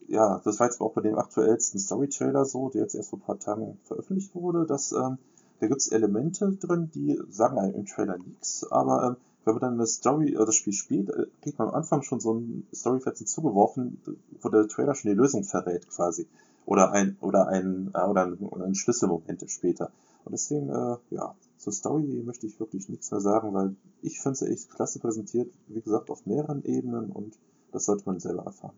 ja, 0.07 0.41
das 0.43 0.59
war 0.59 0.67
jetzt 0.67 0.81
auch 0.81 0.93
bei 0.93 1.01
dem 1.01 1.17
aktuellsten 1.17 1.79
Story-Trailer 1.79 2.45
so, 2.45 2.69
der 2.69 2.83
jetzt 2.83 2.95
erst 2.95 3.09
vor 3.09 3.19
ein 3.19 3.23
paar 3.25 3.39
Tagen 3.39 3.77
veröffentlicht 3.83 4.33
wurde, 4.35 4.65
dass, 4.65 4.91
ähm, 4.91 5.17
da 5.59 5.67
gibt's 5.67 5.89
Elemente 5.89 6.51
drin, 6.51 6.89
die 6.93 7.19
sagen 7.29 7.57
einem 7.57 7.75
im 7.75 7.85
Trailer 7.85 8.17
nichts, 8.17 8.65
aber 8.71 9.03
ähm, 9.07 9.15
wenn 9.47 9.53
man 9.55 9.61
dann 9.61 9.73
eine 9.75 9.87
Story, 9.87 10.33
äh, 10.33 10.45
das 10.45 10.55
Spiel 10.55 10.73
spielt, 10.73 11.09
äh, 11.09 11.25
kriegt 11.41 11.57
man 11.57 11.69
am 11.69 11.75
Anfang 11.75 12.03
schon 12.03 12.19
so 12.19 12.33
ein 12.33 12.67
Storyfetzen 12.73 13.27
zugeworfen, 13.27 14.01
wo 14.41 14.49
der 14.49 14.67
Trailer 14.67 14.93
schon 14.93 15.11
die 15.11 15.17
Lösung 15.17 15.43
verrät 15.43 15.87
quasi. 15.89 16.27
oder 16.65 16.91
ein 16.91 17.17
oder 17.21 17.47
ein 17.47 17.91
äh, 17.93 18.01
oder 18.01 18.25
ein, 18.25 18.37
ein 18.61 18.75
Schlüsselmomente 18.75 19.47
später. 19.47 19.91
Und 20.25 20.33
deswegen, 20.33 20.69
äh, 20.69 20.97
ja, 21.11 21.33
zur 21.57 21.71
Story 21.71 22.21
möchte 22.25 22.45
ich 22.45 22.59
wirklich 22.59 22.89
nichts 22.89 23.09
mehr 23.11 23.21
sagen, 23.21 23.53
weil 23.53 23.75
ich 24.01 24.19
finde 24.19 24.37
sie 24.37 24.47
echt 24.47 24.69
klasse 24.69 24.99
präsentiert, 24.99 25.49
wie 25.67 25.81
gesagt, 25.81 26.09
auf 26.09 26.25
mehreren 26.25 26.63
Ebenen 26.65 27.11
und 27.11 27.37
das 27.71 27.85
sollte 27.85 28.03
man 28.05 28.19
selber 28.19 28.43
erfahren. 28.43 28.75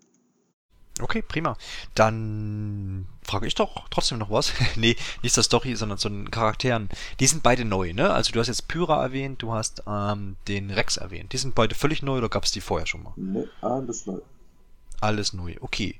Okay, 1.01 1.21
prima. 1.21 1.55
Dann 1.95 3.07
frage 3.23 3.47
ich 3.47 3.55
doch 3.55 3.87
trotzdem 3.89 4.17
noch 4.17 4.31
was. 4.31 4.53
nee, 4.75 4.95
nicht 5.23 5.33
zur 5.33 5.43
Story, 5.43 5.75
sondern 5.75 5.97
zu 5.97 6.09
den 6.09 6.31
Charakteren. 6.31 6.89
Die 7.19 7.27
sind 7.27 7.43
beide 7.43 7.65
neu, 7.65 7.93
ne? 7.93 8.11
Also 8.11 8.31
du 8.31 8.39
hast 8.39 8.47
jetzt 8.47 8.67
Pyra 8.67 9.01
erwähnt, 9.01 9.41
du 9.41 9.53
hast 9.53 9.83
ähm, 9.87 10.35
den 10.47 10.71
Rex 10.71 10.97
erwähnt. 10.97 11.33
Die 11.33 11.37
sind 11.37 11.55
beide 11.55 11.75
völlig 11.75 12.01
neu 12.01 12.17
oder 12.17 12.29
gab 12.29 12.43
es 12.43 12.51
die 12.51 12.61
vorher 12.61 12.87
schon 12.87 13.03
mal? 13.03 13.13
Nee, 13.15 13.47
alles 13.61 14.05
neu. 14.05 14.19
Alles 15.01 15.33
neu, 15.33 15.55
okay. 15.61 15.95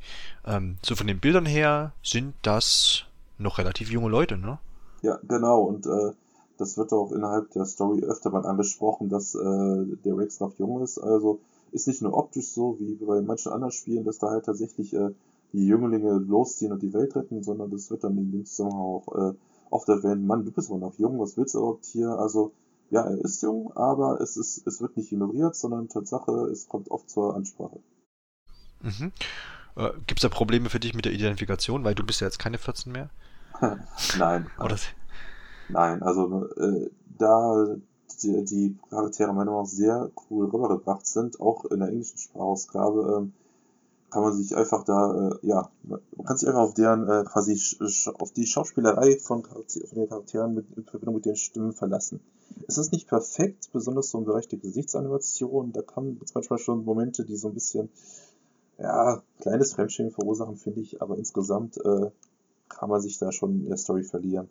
Ähm, 0.45 0.77
so 0.83 0.95
von 0.95 1.07
den 1.07 1.19
Bildern 1.19 1.45
her 1.45 1.93
sind 2.03 2.35
das 2.41 3.05
noch 3.38 3.57
relativ 3.57 3.91
junge 3.91 4.09
Leute, 4.09 4.38
ne? 4.38 4.59
Ja, 5.01 5.17
genau. 5.23 5.62
Und 5.62 5.85
äh, 5.85 6.13
das 6.57 6.77
wird 6.77 6.91
auch 6.91 7.12
innerhalb 7.13 7.49
der 7.51 7.65
Story 7.65 8.03
öfter 8.03 8.29
mal 8.31 8.45
angesprochen, 8.45 9.09
dass 9.09 9.33
äh, 9.33 9.38
der 10.03 10.17
Rex 10.17 10.41
noch 10.41 10.53
jung 10.59 10.83
ist. 10.83 10.97
Also 10.97 11.39
ist 11.71 11.88
nicht 11.88 12.01
nur 12.01 12.13
optisch 12.13 12.49
so, 12.49 12.77
wie 12.79 12.95
bei 12.95 13.21
manchen 13.21 13.51
anderen 13.51 13.71
Spielen, 13.71 14.03
dass 14.03 14.19
da 14.19 14.29
halt 14.29 14.45
tatsächlich 14.45 14.93
äh, 14.93 15.10
die 15.53 15.65
Jünglinge 15.65 16.13
losziehen 16.13 16.71
und 16.71 16.82
die 16.82 16.93
Welt 16.93 17.15
retten, 17.15 17.43
sondern 17.43 17.71
das 17.71 17.89
wird 17.89 18.03
dann 18.03 18.17
in 18.17 18.32
dem 18.32 18.45
Zusammenhang 18.45 18.82
auch 18.82 19.15
äh, 19.15 19.34
oft 19.69 19.89
erwähnt, 19.89 20.25
Mann, 20.25 20.45
du 20.45 20.51
bist 20.51 20.69
aber 20.69 20.79
noch 20.79 20.97
jung, 20.97 21.19
was 21.19 21.38
willst 21.38 21.53
du 21.53 21.60
überhaupt 21.60 21.86
hier? 21.86 22.10
Also, 22.10 22.53
ja, 22.89 23.03
er 23.03 23.17
ist 23.19 23.41
jung, 23.41 23.71
aber 23.75 24.19
es 24.21 24.38
ist, 24.38 24.65
es 24.65 24.82
wird 24.82 24.97
nicht 24.97 25.12
ignoriert, 25.12 25.55
sondern 25.55 25.89
Tatsache, 25.89 26.32
es 26.51 26.67
kommt 26.67 26.89
oft 26.91 27.10
zur 27.10 27.36
Ansprache. 27.36 27.79
Mhm. 28.82 29.12
Äh, 29.75 29.91
Gibt 30.08 30.19
es 30.19 30.21
da 30.21 30.29
Probleme 30.29 30.69
für 30.69 30.79
dich 30.79 30.93
mit 30.93 31.05
der 31.05 31.13
Identifikation, 31.13 31.84
weil 31.84 31.95
du 31.95 32.05
bist 32.05 32.21
ja 32.21 32.27
jetzt 32.27 32.39
keine 32.39 32.58
14 32.58 32.91
mehr? 32.91 33.10
Nein. 34.17 34.47
Oder? 34.60 34.77
Nein, 35.69 36.01
also 36.01 36.47
äh, 36.55 36.89
da 37.17 37.75
die, 38.23 38.43
die 38.45 38.77
Charaktere 38.89 39.29
meiner 39.29 39.51
Meinung 39.51 39.63
nach 39.63 39.69
sehr 39.69 40.12
cool 40.29 40.45
rübergebracht 40.45 41.05
sind, 41.05 41.39
auch 41.39 41.65
in 41.65 41.79
der 41.79 41.89
englischen 41.89 42.17
Sprachausgabe, 42.17 43.17
ähm, 43.17 43.34
kann 44.10 44.23
man 44.23 44.34
sich 44.34 44.55
einfach 44.55 44.84
da, 44.84 45.29
äh, 45.29 45.47
ja, 45.47 45.69
man 45.84 46.25
kann 46.25 46.38
sich 46.38 46.47
einfach 46.47 46.62
auf 46.62 46.73
deren 46.73 47.08
äh, 47.08 47.23
quasi 47.25 47.60
auf 48.19 48.32
die 48.32 48.45
Schauspielerei 48.45 49.17
von, 49.19 49.43
von 49.43 49.65
den 49.67 50.10
Charakteren 50.10 50.55
mit, 50.55 50.65
in 50.75 50.84
Verbindung 50.84 51.15
mit 51.15 51.25
den 51.25 51.36
Stimmen 51.36 51.73
verlassen. 51.73 52.19
Es 52.67 52.77
ist 52.77 52.91
nicht 52.91 53.08
perfekt, 53.08 53.69
besonders 53.71 54.10
so 54.10 54.17
im 54.17 54.25
Bereich 54.25 54.47
der 54.47 54.60
Gesichtsanimation, 54.60 55.71
da 55.71 55.82
es 56.23 56.34
manchmal 56.34 56.60
schon 56.60 56.84
Momente, 56.84 57.23
die 57.23 57.36
so 57.36 57.49
ein 57.49 57.53
bisschen, 57.53 57.89
ja, 58.79 59.21
kleines 59.39 59.73
Fremdschämen 59.73 60.12
verursachen, 60.12 60.58
finde 60.58 60.82
ich, 60.82 61.01
aber 61.01 61.17
insgesamt 61.17 61.77
äh, 61.77 62.10
kann 62.67 62.89
man 62.89 63.01
sich 63.01 63.19
da 63.19 63.32
schon 63.32 63.62
in 63.62 63.69
der 63.69 63.77
Story 63.77 64.03
verlieren 64.03 64.49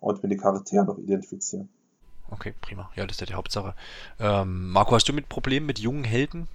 und 0.00 0.22
mit 0.22 0.30
den 0.30 0.38
Charakteren 0.38 0.86
noch 0.86 0.98
identifizieren. 0.98 1.68
Okay, 2.30 2.54
prima. 2.60 2.90
Ja, 2.96 3.06
das 3.06 3.16
ist 3.16 3.20
ja 3.20 3.26
die 3.26 3.34
Hauptsache. 3.34 3.74
Ähm, 4.18 4.70
Marco, 4.70 4.94
hast 4.94 5.08
du 5.08 5.12
mit 5.12 5.28
Problemen 5.28 5.66
mit 5.66 5.78
jungen 5.78 6.04
Helden? 6.04 6.48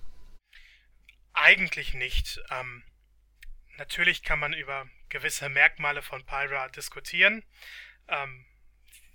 Eigentlich 1.34 1.93
nicht. 1.93 2.41
Ähm, 2.49 2.84
natürlich 3.77 4.23
kann 4.23 4.39
man 4.39 4.53
über 4.53 4.88
gewisse 5.10 5.49
Merkmale 5.49 6.01
von 6.01 6.25
Pyra 6.25 6.69
diskutieren. 6.69 7.43
Ähm, 8.07 8.45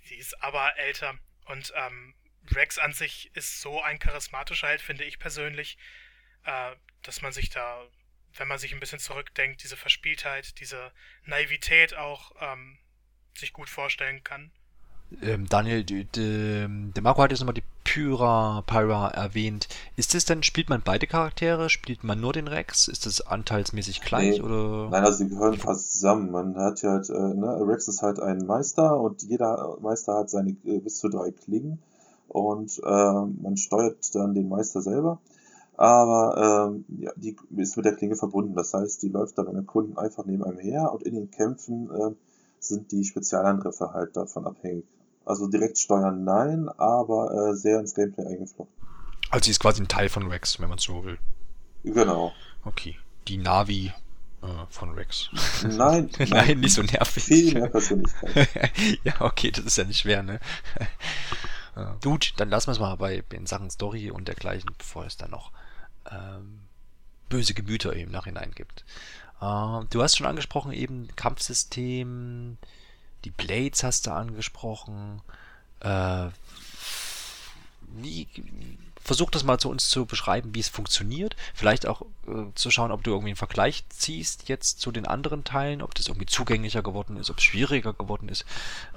sie 0.03 0.15
ist 0.15 0.41
aber 0.41 0.77
älter 0.77 1.17
und 1.45 1.73
ähm, 1.75 2.15
Rex 2.55 2.77
an 2.77 2.93
sich 2.93 3.35
ist 3.35 3.61
so 3.61 3.81
ein 3.81 3.99
charismatischer 3.99 4.67
Held, 4.67 4.81
finde 4.81 5.03
ich 5.03 5.19
persönlich, 5.19 5.77
äh, 6.45 6.75
dass 7.03 7.21
man 7.21 7.33
sich 7.33 7.49
da, 7.49 7.85
wenn 8.35 8.47
man 8.47 8.59
sich 8.59 8.73
ein 8.73 8.79
bisschen 8.79 8.99
zurückdenkt, 8.99 9.63
diese 9.63 9.77
Verspieltheit, 9.77 10.59
diese 10.59 10.91
Naivität 11.25 11.93
auch 11.95 12.31
ähm, 12.39 12.79
sich 13.35 13.53
gut 13.53 13.69
vorstellen 13.69 14.23
kann. 14.23 14.51
Ähm, 15.21 15.47
Daniel, 15.47 15.83
die, 15.83 16.03
die, 16.03 16.67
der 16.93 17.03
Marco 17.03 17.21
hat 17.21 17.31
jetzt 17.31 17.39
nochmal 17.39 17.53
die 17.53 17.63
Pyra, 17.85 18.61
Pyra 18.67 19.07
erwähnt. 19.09 19.69
Ist 19.95 20.13
es 20.13 20.25
denn, 20.25 20.43
spielt 20.43 20.69
man 20.69 20.81
beide 20.83 21.07
Charaktere? 21.07 21.69
Spielt 21.69 22.03
man 22.03 22.19
nur 22.19 22.33
den 22.33 22.47
Rex? 22.47 22.89
Ist 22.89 23.05
das 23.05 23.21
anteilsmäßig 23.21 24.01
gleich? 24.01 24.37
Nee. 24.37 24.41
Oder? 24.41 24.89
Nein, 24.89 25.05
also 25.05 25.23
die 25.23 25.29
gehören 25.29 25.57
quasi 25.57 25.89
zusammen. 25.89 26.31
Man 26.31 26.57
hat 26.57 26.81
ja 26.81 26.91
halt, 26.91 27.09
äh, 27.09 27.13
ne, 27.13 27.57
Rex 27.65 27.87
ist 27.87 28.01
halt 28.01 28.19
ein 28.19 28.45
Meister 28.45 28.99
und 28.99 29.23
jeder 29.23 29.77
Meister 29.81 30.15
hat 30.15 30.29
seine 30.29 30.51
äh, 30.65 30.79
bis 30.79 30.97
zu 30.97 31.07
drei 31.07 31.31
Klingen 31.31 31.79
und 32.27 32.77
äh, 32.83 33.13
man 33.41 33.55
steuert 33.55 34.13
dann 34.13 34.33
den 34.33 34.49
Meister 34.49 34.81
selber. 34.81 35.19
Aber 35.77 36.73
ähm, 36.73 36.85
ja, 36.99 37.11
die 37.15 37.37
ist 37.55 37.77
mit 37.77 37.85
der 37.85 37.95
Klinge 37.95 38.15
verbunden. 38.15 38.55
Das 38.55 38.73
heißt, 38.73 39.01
die 39.03 39.09
läuft 39.09 39.37
dann 39.37 39.45
bei 39.45 39.51
einem 39.51 39.67
Kunden 39.67 39.97
einfach 39.97 40.25
neben 40.25 40.43
einem 40.43 40.57
her 40.57 40.91
und 40.91 41.03
in 41.03 41.15
den 41.15 41.31
Kämpfen 41.31 41.89
äh, 41.91 42.11
sind 42.59 42.91
die 42.91 43.05
Spezialangriffe 43.05 43.93
halt 43.93 44.17
davon 44.17 44.45
abhängig. 44.45 44.85
Also 45.27 45.47
direkt 45.47 45.77
steuern 45.77 46.23
nein, 46.23 46.69
aber 46.77 47.49
äh, 47.51 47.53
sehr 47.53 47.79
ins 47.79 47.93
Gameplay 47.93 48.25
eingeflochten. 48.25 48.73
Also 49.29 49.45
sie 49.45 49.51
ist 49.51 49.59
quasi 49.59 49.81
ein 49.81 49.89
Teil 49.89 50.07
von 50.07 50.27
Rex, 50.27 50.59
wenn 50.61 50.69
man 50.69 50.77
so 50.77 51.03
will. 51.03 51.19
Genau. 51.83 52.31
Okay. 52.63 52.97
Die 53.27 53.35
Navi 53.37 53.91
äh, 54.41 54.47
von 54.69 54.91
Rex. 54.91 55.29
Nein, 55.63 56.09
nein, 56.19 56.29
nein, 56.29 56.59
nicht 56.61 56.73
so 56.73 56.81
nervig. 56.81 57.25
viel 57.25 57.53
mehr 57.53 57.67
Persönlichkeit. 57.67 58.49
ja, 59.03 59.19
okay, 59.19 59.51
das 59.51 59.65
ist 59.65 59.77
ja 59.77 59.83
nicht 59.83 59.99
schwer, 59.99 60.23
ne? 60.23 60.39
Äh, 61.75 61.83
Gut, 62.01 62.33
dann 62.37 62.49
lassen 62.49 62.67
wir 62.67 62.71
es 62.73 62.79
mal 62.79 62.95
bei 62.95 63.21
in 63.33 63.45
Sachen 63.47 63.69
Story 63.69 64.09
und 64.09 64.29
dergleichen, 64.29 64.69
bevor 64.77 65.05
es 65.05 65.17
dann 65.17 65.31
noch 65.31 65.51
ähm, 66.09 66.61
böse 67.27 67.53
Gemüter 67.53 67.93
im 67.93 68.11
Nachhinein 68.11 68.51
gibt. 68.55 68.85
Äh, 69.41 69.85
du 69.89 70.01
hast 70.01 70.15
schon 70.17 70.27
angesprochen, 70.27 70.71
eben 70.71 71.09
Kampfsystem, 71.17 72.57
die 73.27 73.31
Blades 73.31 73.83
hast 73.83 74.07
du 74.07 74.11
angesprochen. 74.11 75.21
Äh, 75.81 76.27
wie, 77.99 78.27
versuch 79.03 79.29
das 79.31 79.43
mal 79.43 79.57
zu 79.57 79.69
uns 79.69 79.89
zu 79.89 80.05
beschreiben, 80.05 80.55
wie 80.55 80.61
es 80.61 80.69
funktioniert. 80.69 81.35
Vielleicht 81.53 81.87
auch 81.87 82.03
äh, 82.27 82.53
zu 82.55 82.71
schauen, 82.71 82.91
ob 82.91 83.03
du 83.03 83.11
irgendwie 83.11 83.31
einen 83.31 83.35
Vergleich 83.37 83.83
ziehst 83.89 84.47
jetzt 84.47 84.79
zu 84.79 84.91
den 84.91 85.05
anderen 85.05 85.43
Teilen, 85.43 85.81
ob 85.81 85.93
das 85.93 86.07
irgendwie 86.07 86.25
zugänglicher 86.25 86.81
geworden 86.81 87.17
ist, 87.17 87.29
ob 87.29 87.37
es 87.37 87.43
schwieriger 87.43 87.93
geworden 87.93 88.29
ist, 88.29 88.45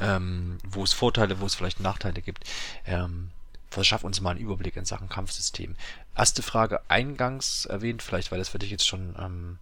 ähm, 0.00 0.58
wo 0.64 0.84
es 0.84 0.92
Vorteile, 0.92 1.40
wo 1.40 1.46
es 1.46 1.56
vielleicht 1.56 1.80
Nachteile 1.80 2.22
gibt. 2.22 2.44
Ähm, 2.86 3.30
verschaff 3.68 4.04
uns 4.04 4.20
mal 4.20 4.30
einen 4.30 4.40
Überblick 4.40 4.76
in 4.76 4.84
Sachen 4.84 5.08
Kampfsystem. 5.08 5.74
Erste 6.16 6.42
Frage 6.42 6.80
eingangs 6.88 7.64
erwähnt, 7.66 8.02
vielleicht 8.02 8.30
weil 8.30 8.38
das 8.38 8.48
für 8.48 8.60
dich 8.60 8.70
jetzt 8.70 8.86
schon 8.86 9.16
ähm, 9.18 9.58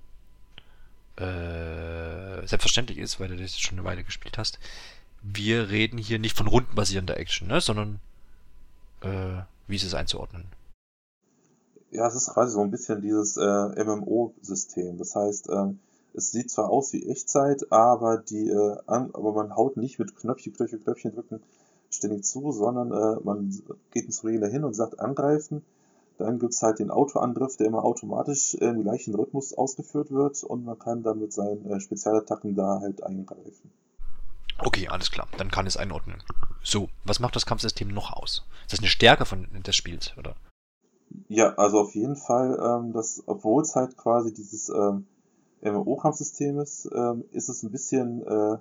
äh, 1.18 2.46
selbstverständlich 2.46 2.98
ist, 2.98 3.20
weil 3.20 3.28
du 3.28 3.36
das 3.36 3.58
schon 3.58 3.78
eine 3.78 3.86
Weile 3.86 4.04
gespielt 4.04 4.38
hast. 4.38 4.58
Wir 5.22 5.68
reden 5.68 5.98
hier 5.98 6.18
nicht 6.18 6.36
von 6.36 6.46
rundenbasierender 6.46 7.16
Action, 7.16 7.48
ne, 7.48 7.60
sondern 7.60 8.00
äh, 9.02 9.42
wie 9.66 9.76
ist 9.76 9.84
es 9.84 9.94
einzuordnen? 9.94 10.44
Ja, 11.90 12.06
es 12.06 12.14
ist 12.14 12.30
quasi 12.30 12.52
so 12.52 12.60
ein 12.60 12.70
bisschen 12.70 13.00
dieses 13.00 13.36
äh, 13.36 13.84
MMO-System. 13.84 14.98
Das 14.98 15.14
heißt, 15.14 15.48
ähm, 15.50 15.80
es 16.14 16.32
sieht 16.32 16.50
zwar 16.50 16.70
aus 16.70 16.92
wie 16.92 17.08
Echtzeit, 17.08 17.70
aber 17.72 18.18
die, 18.18 18.48
äh, 18.48 18.76
an, 18.86 19.10
aber 19.14 19.32
man 19.32 19.56
haut 19.56 19.76
nicht 19.76 19.98
mit 19.98 20.16
Knöpfchen, 20.16 20.52
Knöpfchen, 20.52 20.82
Knöpfchen 20.82 21.14
drücken 21.14 21.40
ständig 21.90 22.24
zu, 22.24 22.52
sondern 22.52 22.92
äh, 22.92 23.20
man 23.24 23.50
geht 23.92 24.04
ins 24.04 24.22
Regel 24.24 24.40
dahin 24.40 24.64
und 24.64 24.74
sagt 24.74 25.00
angreifen 25.00 25.62
dann 26.18 26.38
gibt's 26.38 26.62
halt 26.62 26.78
den 26.78 26.90
Autoangriff, 26.90 27.56
der 27.56 27.66
immer 27.66 27.84
automatisch 27.84 28.54
im 28.54 28.82
gleichen 28.82 29.14
Rhythmus 29.14 29.54
ausgeführt 29.54 30.10
wird 30.10 30.42
und 30.42 30.64
man 30.64 30.78
kann 30.78 31.02
dann 31.02 31.20
mit 31.20 31.32
seinen 31.32 31.64
äh, 31.70 31.80
Spezialattacken 31.80 32.54
da 32.54 32.80
halt 32.80 33.02
eingreifen. 33.02 33.70
Okay, 34.58 34.88
alles 34.88 35.10
klar. 35.10 35.28
Dann 35.38 35.50
kann 35.50 35.66
es 35.66 35.76
einordnen. 35.76 36.22
So, 36.62 36.88
was 37.04 37.20
macht 37.20 37.36
das 37.36 37.46
Kampfsystem 37.46 37.88
noch 37.88 38.12
aus? 38.12 38.44
Ist 38.62 38.72
das 38.72 38.80
eine 38.80 38.88
Stärke 38.88 39.24
von, 39.24 39.46
des 39.64 39.76
Spiels, 39.76 40.12
oder? 40.18 40.34
Ja, 41.28 41.54
also 41.54 41.80
auf 41.80 41.94
jeden 41.94 42.16
Fall, 42.16 42.58
ähm, 42.60 42.92
das, 42.92 43.22
obwohl 43.26 43.62
es 43.62 43.76
halt 43.76 43.96
quasi 43.96 44.34
dieses 44.34 44.68
ähm, 44.68 45.06
MMO-Kampfsystem 45.62 46.58
ist, 46.58 46.88
ähm, 46.92 47.24
ist 47.32 47.48
es 47.48 47.62
ein 47.62 47.70
bisschen, 47.70 48.22
äh, 48.22 48.58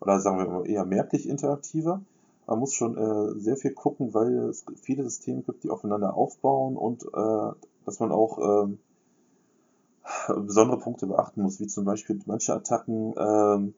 oder 0.00 0.20
sagen 0.20 0.38
wir 0.38 0.46
mal 0.46 0.68
eher 0.68 0.84
merklich 0.84 1.28
interaktiver 1.28 2.02
man 2.46 2.58
muss 2.58 2.74
schon 2.74 2.96
äh, 2.96 3.38
sehr 3.38 3.56
viel 3.56 3.72
gucken, 3.72 4.12
weil 4.14 4.48
es 4.48 4.64
viele 4.82 5.04
Systeme 5.04 5.42
gibt, 5.42 5.64
die 5.64 5.70
aufeinander 5.70 6.14
aufbauen 6.14 6.76
und 6.76 7.04
äh, 7.04 7.52
dass 7.84 8.00
man 8.00 8.12
auch 8.12 8.38
ähm, 8.64 8.78
besondere 10.46 10.78
Punkte 10.78 11.06
beachten 11.06 11.42
muss, 11.42 11.60
wie 11.60 11.66
zum 11.66 11.84
Beispiel 11.84 12.20
manche 12.26 12.54
Attacken 12.54 13.14
ähm, 13.16 13.74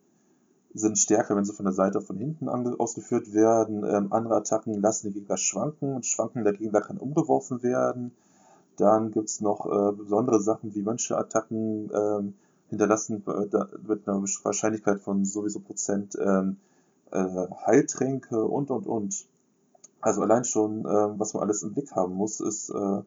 sind 0.75 0.99
stärker, 0.99 1.37
wenn 1.37 1.45
sie 1.45 1.53
von 1.53 1.67
der 1.67 1.75
Seite 1.75 2.01
von 2.01 2.17
hinten 2.17 2.49
ausgeführt 2.49 3.35
werden. 3.35 3.85
Ähm, 3.85 4.13
andere 4.13 4.37
Attacken 4.37 4.81
lassen 4.81 5.09
die 5.09 5.21
Gegner 5.21 5.37
schwanken 5.37 5.95
und 5.95 6.07
Schwanken 6.07 6.45
der 6.45 6.55
Gegner 6.55 6.81
kann 6.81 6.99
umgeworfen 6.99 7.63
werden. 7.63 8.13
Dann 8.79 9.11
gibt's 9.11 9.41
noch 9.41 9.67
äh, 9.67 9.93
besondere 9.93 10.41
Sachen, 10.41 10.75
wie 10.75 10.83
manche 10.83 11.17
Attacken 11.17 11.91
ähm, 11.95 12.35
hinterlassen 12.71 13.23
äh, 13.27 13.65
mit 13.87 14.09
einer 14.09 14.23
Wahrscheinlichkeit 14.23 15.01
von 15.01 15.27
sowieso 15.27 15.61
Prozent 15.61 16.17
ähm, 16.19 16.57
äh, 17.13 17.47
Heiltränke 17.67 18.45
und 18.45 18.71
und 18.71 18.87
und. 18.87 19.27
Also 20.01 20.23
allein 20.23 20.45
schon, 20.45 20.81
äh, 20.81 21.19
was 21.19 21.35
man 21.35 21.45
alles 21.45 21.63
im 21.63 21.73
Blick 21.73 21.93
haben 21.93 22.15
muss, 22.15 22.41
ist, 22.41 22.71
äh, 22.71 23.03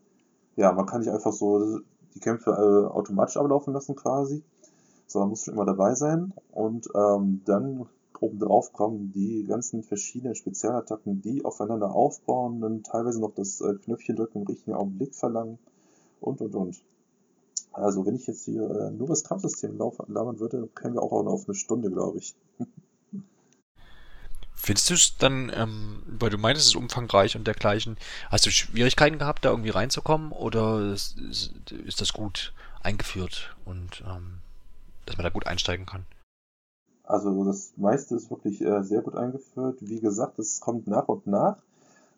ja, 0.55 0.71
man 0.71 0.85
kann 0.85 1.01
nicht 1.01 1.11
einfach 1.11 1.33
so 1.33 1.79
die 2.13 2.19
Kämpfe 2.19 2.51
äh, 2.51 2.93
automatisch 2.93 3.37
ablaufen 3.37 3.73
lassen 3.73 3.95
quasi, 3.95 4.43
sondern 5.07 5.29
muss 5.29 5.43
schon 5.43 5.55
immer 5.55 5.65
dabei 5.65 5.95
sein. 5.95 6.33
Und 6.51 6.87
ähm, 6.95 7.41
dann 7.45 7.85
obendrauf 8.21 8.71
kommen 8.73 9.11
die 9.13 9.43
ganzen 9.45 9.83
verschiedenen 9.83 10.35
Spezialattacken, 10.35 11.21
die 11.21 11.43
aufeinander 11.43 11.93
aufbauen, 11.93 12.61
dann 12.61 12.83
teilweise 12.83 13.19
noch 13.19 13.33
das 13.33 13.61
äh, 13.61 13.73
Knöpfchen 13.75 14.15
drücken 14.15 14.41
im 14.41 14.47
richtigen 14.47 14.73
Augenblick 14.73 15.15
verlangen 15.15 15.59
und 16.21 16.41
und 16.41 16.55
und. 16.55 16.81
Also 17.73 18.05
wenn 18.05 18.15
ich 18.15 18.25
jetzt 18.25 18.45
hier 18.45 18.69
äh, 18.69 18.91
nur 18.91 19.07
das 19.07 19.25
Kampfsystem 19.25 19.77
labern 19.77 20.39
würde, 20.39 20.69
kämen 20.75 20.95
wir 20.95 21.03
auch 21.03 21.11
auf 21.11 21.45
eine 21.45 21.55
Stunde, 21.55 21.91
glaube 21.91 22.19
ich. 22.19 22.35
Findest 24.65 24.89
du 24.89 24.93
es 24.95 25.15
dann, 25.19 25.51
ähm, 25.55 26.01
weil 26.07 26.31
du 26.31 26.39
meinst, 26.39 26.59
es 26.59 26.69
ist 26.69 26.75
umfangreich 26.75 27.35
und 27.35 27.45
dergleichen, 27.45 27.97
hast 28.31 28.47
du 28.47 28.49
Schwierigkeiten 28.49 29.19
gehabt, 29.19 29.45
da 29.45 29.51
irgendwie 29.51 29.69
reinzukommen 29.69 30.31
oder 30.31 30.91
ist, 30.91 31.19
ist 31.19 32.01
das 32.01 32.13
gut 32.13 32.51
eingeführt 32.81 33.55
und 33.63 34.03
ähm, 34.07 34.39
dass 35.05 35.17
man 35.17 35.23
da 35.23 35.29
gut 35.29 35.45
einsteigen 35.45 35.85
kann? 35.85 36.07
Also 37.03 37.43
das 37.43 37.73
meiste 37.77 38.15
ist 38.15 38.31
wirklich 38.31 38.59
äh, 38.61 38.81
sehr 38.81 39.03
gut 39.03 39.15
eingeführt. 39.15 39.77
Wie 39.81 39.99
gesagt, 39.99 40.39
es 40.39 40.61
kommt 40.61 40.87
nach 40.87 41.07
und 41.09 41.27
nach. 41.27 41.57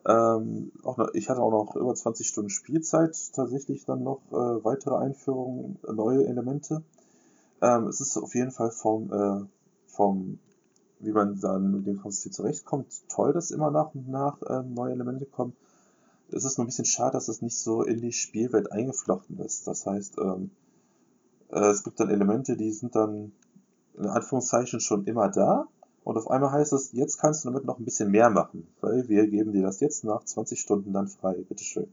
Ähm, 0.07 0.71
auch 0.86 0.95
noch, 0.95 1.13
ich 1.15 1.27
hatte 1.27 1.41
auch 1.41 1.51
noch 1.51 1.75
über 1.75 1.93
20 1.93 2.25
Stunden 2.25 2.49
Spielzeit, 2.49 3.13
tatsächlich 3.33 3.83
dann 3.83 4.03
noch 4.03 4.21
äh, 4.31 4.63
weitere 4.63 4.95
Einführungen, 4.95 5.79
neue 5.93 6.25
Elemente. 6.25 6.81
Ähm, 7.62 7.88
es 7.88 7.99
ist 7.99 8.15
auf 8.15 8.33
jeden 8.36 8.51
Fall 8.51 8.71
vom, 8.71 9.12
äh, 9.12 9.45
vom 9.88 10.39
wie 10.99 11.12
man 11.12 11.39
dann 11.39 11.71
mit 11.71 11.88
dem 11.88 12.01
Kampfsystem 12.01 12.31
zurechtkommt, 12.31 12.88
toll, 13.10 13.33
dass 13.33 13.51
immer 13.51 13.71
nach 13.71 13.93
und 13.93 14.10
nach 14.10 14.41
äh, 14.41 14.63
neue 14.63 14.93
Elemente 14.93 15.25
kommen. 15.25 15.53
Es 16.31 16.43
ist 16.43 16.57
nur 16.57 16.65
ein 16.65 16.67
bisschen 16.67 16.86
schade, 16.86 17.13
dass 17.13 17.27
es 17.27 17.41
nicht 17.41 17.57
so 17.57 17.83
in 17.83 18.01
die 18.01 18.12
Spielwelt 18.12 18.71
eingeflochten 18.71 19.39
ist. 19.39 19.67
Das 19.67 19.86
heißt, 19.86 20.17
ähm, 20.19 20.51
äh, 21.49 21.69
es 21.69 21.83
gibt 21.83 21.99
dann 21.99 22.10
Elemente, 22.10 22.57
die 22.57 22.71
sind 22.71 22.95
dann 22.95 23.31
in 23.97 24.05
Anführungszeichen 24.05 24.79
schon 24.79 25.05
immer 25.05 25.29
da. 25.29 25.67
Und 26.03 26.17
auf 26.17 26.29
einmal 26.29 26.51
heißt 26.51 26.73
es, 26.73 26.93
jetzt 26.93 27.17
kannst 27.19 27.43
du 27.43 27.49
damit 27.49 27.65
noch 27.65 27.79
ein 27.79 27.86
bisschen 27.86 28.12
mehr 28.12 28.29
machen, 28.29 28.67
weil 28.79 29.10
wir 29.10 29.27
geben 29.27 29.51
dir 29.51 29.63
das 29.63 29.81
jetzt 29.81 30.03
nach 30.03 30.23
20 30.23 30.60
Stunden 30.60 30.93
dann 30.93 31.07
frei. 31.07 31.43
Bitteschön. 31.47 31.88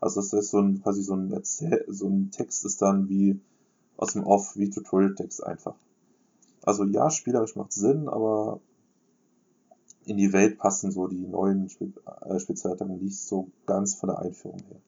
Also 0.00 0.20
das 0.20 0.32
ist 0.32 0.50
so 0.50 0.58
ein, 0.58 0.82
quasi 0.82 1.02
so 1.02 1.14
ein, 1.14 1.32
Erzähl 1.32 1.84
so 1.86 2.08
ein 2.08 2.32
Text 2.32 2.64
ist 2.64 2.82
dann 2.82 3.08
wie 3.08 3.40
aus 3.96 4.14
dem 4.14 4.24
Off, 4.24 4.56
wie 4.56 4.68
Tutorial-Text 4.68 5.44
einfach. 5.44 5.76
Also 6.62 6.84
ja, 6.84 7.10
spielerisch 7.10 7.56
macht 7.56 7.72
Sinn, 7.72 8.08
aber 8.08 8.60
in 10.04 10.16
die 10.16 10.32
Welt 10.32 10.58
passen 10.58 10.90
so 10.90 11.08
die 11.08 11.26
neuen 11.26 11.68
Spe 11.68 11.92
äh, 12.26 12.38
Spezialattacken 12.38 13.02
nicht 13.02 13.18
so 13.18 13.50
ganz 13.66 13.94
von 13.94 14.08
der 14.08 14.18
Einführung 14.18 14.60
her. 14.68 14.80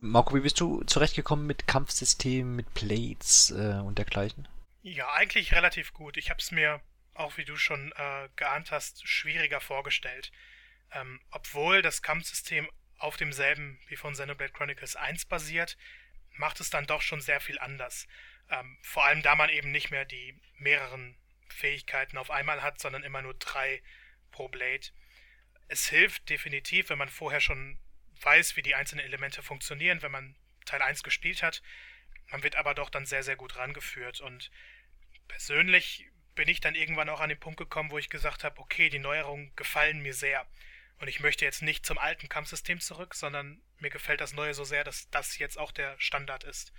Marco, 0.00 0.34
wie 0.34 0.40
bist 0.40 0.60
du 0.60 0.82
zurechtgekommen 0.84 1.46
mit 1.46 1.66
Kampfsystemen, 1.66 2.54
mit 2.54 2.72
Plates 2.74 3.50
äh, 3.56 3.80
und 3.80 3.98
dergleichen? 3.98 4.46
Ja, 4.82 5.10
eigentlich 5.12 5.54
relativ 5.54 5.94
gut. 5.94 6.18
Ich 6.18 6.28
habe 6.28 6.40
es 6.40 6.50
mir, 6.50 6.80
auch 7.14 7.38
wie 7.38 7.44
du 7.44 7.56
schon 7.56 7.92
äh, 7.96 8.28
geahnt 8.36 8.70
hast, 8.70 9.06
schwieriger 9.08 9.60
vorgestellt. 9.60 10.30
Ähm, 10.92 11.20
obwohl 11.30 11.80
das 11.80 12.02
Kampfsystem 12.02 12.68
auf 12.98 13.16
demselben 13.16 13.78
wie 13.88 13.96
von 13.96 14.12
Xenoblade 14.12 14.52
Chronicles 14.52 14.94
1 14.94 15.24
basiert, 15.24 15.78
macht 16.36 16.60
es 16.60 16.70
dann 16.70 16.86
doch 16.86 17.00
schon 17.00 17.20
sehr 17.20 17.40
viel 17.40 17.58
anders. 17.58 18.06
Ähm, 18.50 18.78
vor 18.82 19.04
allem 19.04 19.22
da 19.22 19.34
man 19.34 19.50
eben 19.50 19.70
nicht 19.70 19.90
mehr 19.90 20.04
die 20.04 20.38
mehreren 20.58 21.16
Fähigkeiten 21.48 22.18
auf 22.18 22.30
einmal 22.30 22.62
hat, 22.62 22.80
sondern 22.80 23.02
immer 23.02 23.22
nur 23.22 23.34
drei 23.34 23.82
pro 24.30 24.48
Blade. 24.48 24.88
Es 25.68 25.88
hilft 25.88 26.28
definitiv, 26.28 26.90
wenn 26.90 26.98
man 26.98 27.08
vorher 27.08 27.40
schon 27.40 27.78
weiß, 28.20 28.56
wie 28.56 28.62
die 28.62 28.74
einzelnen 28.74 29.04
Elemente 29.04 29.42
funktionieren, 29.42 30.02
wenn 30.02 30.12
man 30.12 30.36
Teil 30.66 30.82
1 30.82 31.02
gespielt 31.02 31.42
hat. 31.42 31.62
Man 32.30 32.42
wird 32.42 32.56
aber 32.56 32.74
doch 32.74 32.90
dann 32.90 33.06
sehr, 33.06 33.22
sehr 33.22 33.36
gut 33.36 33.56
rangeführt. 33.56 34.20
Und 34.20 34.50
persönlich 35.28 36.10
bin 36.34 36.48
ich 36.48 36.60
dann 36.60 36.74
irgendwann 36.74 37.08
auch 37.08 37.20
an 37.20 37.28
den 37.28 37.40
Punkt 37.40 37.58
gekommen, 37.58 37.90
wo 37.90 37.98
ich 37.98 38.10
gesagt 38.10 38.44
habe, 38.44 38.58
okay, 38.60 38.88
die 38.88 38.98
Neuerungen 38.98 39.54
gefallen 39.56 40.00
mir 40.00 40.14
sehr. 40.14 40.46
Und 40.98 41.08
ich 41.08 41.20
möchte 41.20 41.44
jetzt 41.44 41.62
nicht 41.62 41.84
zum 41.86 41.98
alten 41.98 42.28
Kampfsystem 42.28 42.80
zurück, 42.80 43.14
sondern 43.14 43.62
mir 43.78 43.90
gefällt 43.90 44.20
das 44.20 44.32
Neue 44.32 44.54
so 44.54 44.64
sehr, 44.64 44.84
dass 44.84 45.10
das 45.10 45.38
jetzt 45.38 45.58
auch 45.58 45.72
der 45.72 45.98
Standard 45.98 46.44
ist 46.44 46.72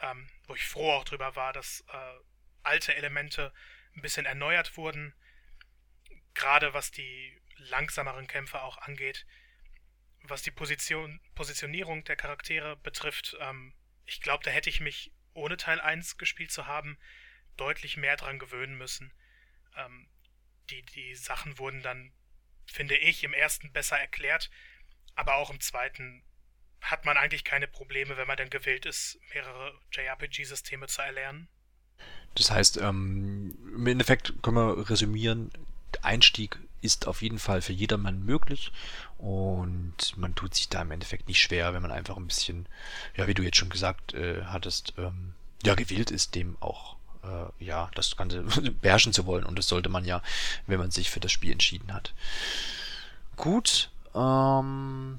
ähm, 0.00 0.28
wo 0.46 0.54
ich 0.54 0.64
froh 0.66 0.92
auch 0.92 1.04
drüber 1.04 1.36
war, 1.36 1.52
dass 1.52 1.84
äh, 1.92 2.18
alte 2.62 2.94
Elemente 2.94 3.52
ein 3.94 4.02
bisschen 4.02 4.26
erneuert 4.26 4.76
wurden, 4.76 5.14
gerade 6.34 6.74
was 6.74 6.90
die 6.90 7.40
langsameren 7.56 8.26
Kämpfe 8.26 8.62
auch 8.62 8.78
angeht. 8.78 9.26
Was 10.22 10.42
die 10.42 10.50
Position, 10.50 11.20
Positionierung 11.34 12.04
der 12.04 12.16
Charaktere 12.16 12.76
betrifft, 12.76 13.36
ähm, 13.40 13.74
ich 14.04 14.20
glaube, 14.20 14.44
da 14.44 14.50
hätte 14.50 14.70
ich 14.70 14.80
mich, 14.80 15.12
ohne 15.34 15.56
Teil 15.56 15.80
1 15.80 16.18
gespielt 16.18 16.50
zu 16.50 16.66
haben, 16.66 16.98
deutlich 17.56 17.96
mehr 17.96 18.16
dran 18.16 18.38
gewöhnen 18.38 18.76
müssen. 18.76 19.12
Ähm, 19.76 20.08
die, 20.70 20.82
die 20.82 21.14
Sachen 21.14 21.58
wurden 21.58 21.82
dann, 21.82 22.12
finde 22.66 22.96
ich, 22.96 23.24
im 23.24 23.32
ersten 23.32 23.72
besser 23.72 23.98
erklärt, 23.98 24.50
aber 25.14 25.36
auch 25.36 25.50
im 25.50 25.60
zweiten 25.60 26.24
hat 26.80 27.04
man 27.04 27.16
eigentlich 27.16 27.44
keine 27.44 27.66
Probleme, 27.66 28.16
wenn 28.16 28.26
man 28.26 28.36
dann 28.36 28.50
gewillt 28.50 28.86
ist, 28.86 29.18
mehrere 29.34 29.74
JRPG-Systeme 29.92 30.86
zu 30.86 31.02
erlernen. 31.02 31.48
Das 32.34 32.50
heißt, 32.50 32.78
ähm, 32.78 33.56
im 33.74 33.86
Endeffekt 33.86 34.34
können 34.42 34.56
wir 34.56 34.90
resümieren, 34.90 35.50
Einstieg 36.02 36.58
ist 36.80 37.06
auf 37.06 37.22
jeden 37.22 37.38
Fall 37.38 37.60
für 37.60 37.72
jedermann 37.72 38.24
möglich 38.24 38.72
und 39.16 40.16
man 40.16 40.34
tut 40.34 40.54
sich 40.54 40.68
da 40.68 40.82
im 40.82 40.90
Endeffekt 40.90 41.26
nicht 41.26 41.40
schwer, 41.40 41.74
wenn 41.74 41.82
man 41.82 41.90
einfach 41.90 42.16
ein 42.16 42.26
bisschen, 42.26 42.66
ja, 43.16 43.26
wie 43.26 43.34
du 43.34 43.42
jetzt 43.42 43.56
schon 43.56 43.70
gesagt 43.70 44.14
äh, 44.14 44.44
hattest, 44.44 44.94
ähm, 44.96 45.34
ja, 45.64 45.74
gewillt 45.74 46.10
ist, 46.10 46.34
dem 46.34 46.56
auch 46.60 46.96
äh, 47.24 47.64
ja, 47.64 47.90
das 47.94 48.16
Ganze 48.16 48.42
beherrschen 48.80 49.12
zu 49.12 49.26
wollen. 49.26 49.44
Und 49.44 49.58
das 49.58 49.68
sollte 49.68 49.88
man 49.88 50.04
ja, 50.04 50.22
wenn 50.66 50.78
man 50.78 50.90
sich 50.90 51.10
für 51.10 51.20
das 51.20 51.32
Spiel 51.32 51.52
entschieden 51.52 51.92
hat. 51.92 52.14
Gut, 53.36 53.90
ähm, 54.14 55.18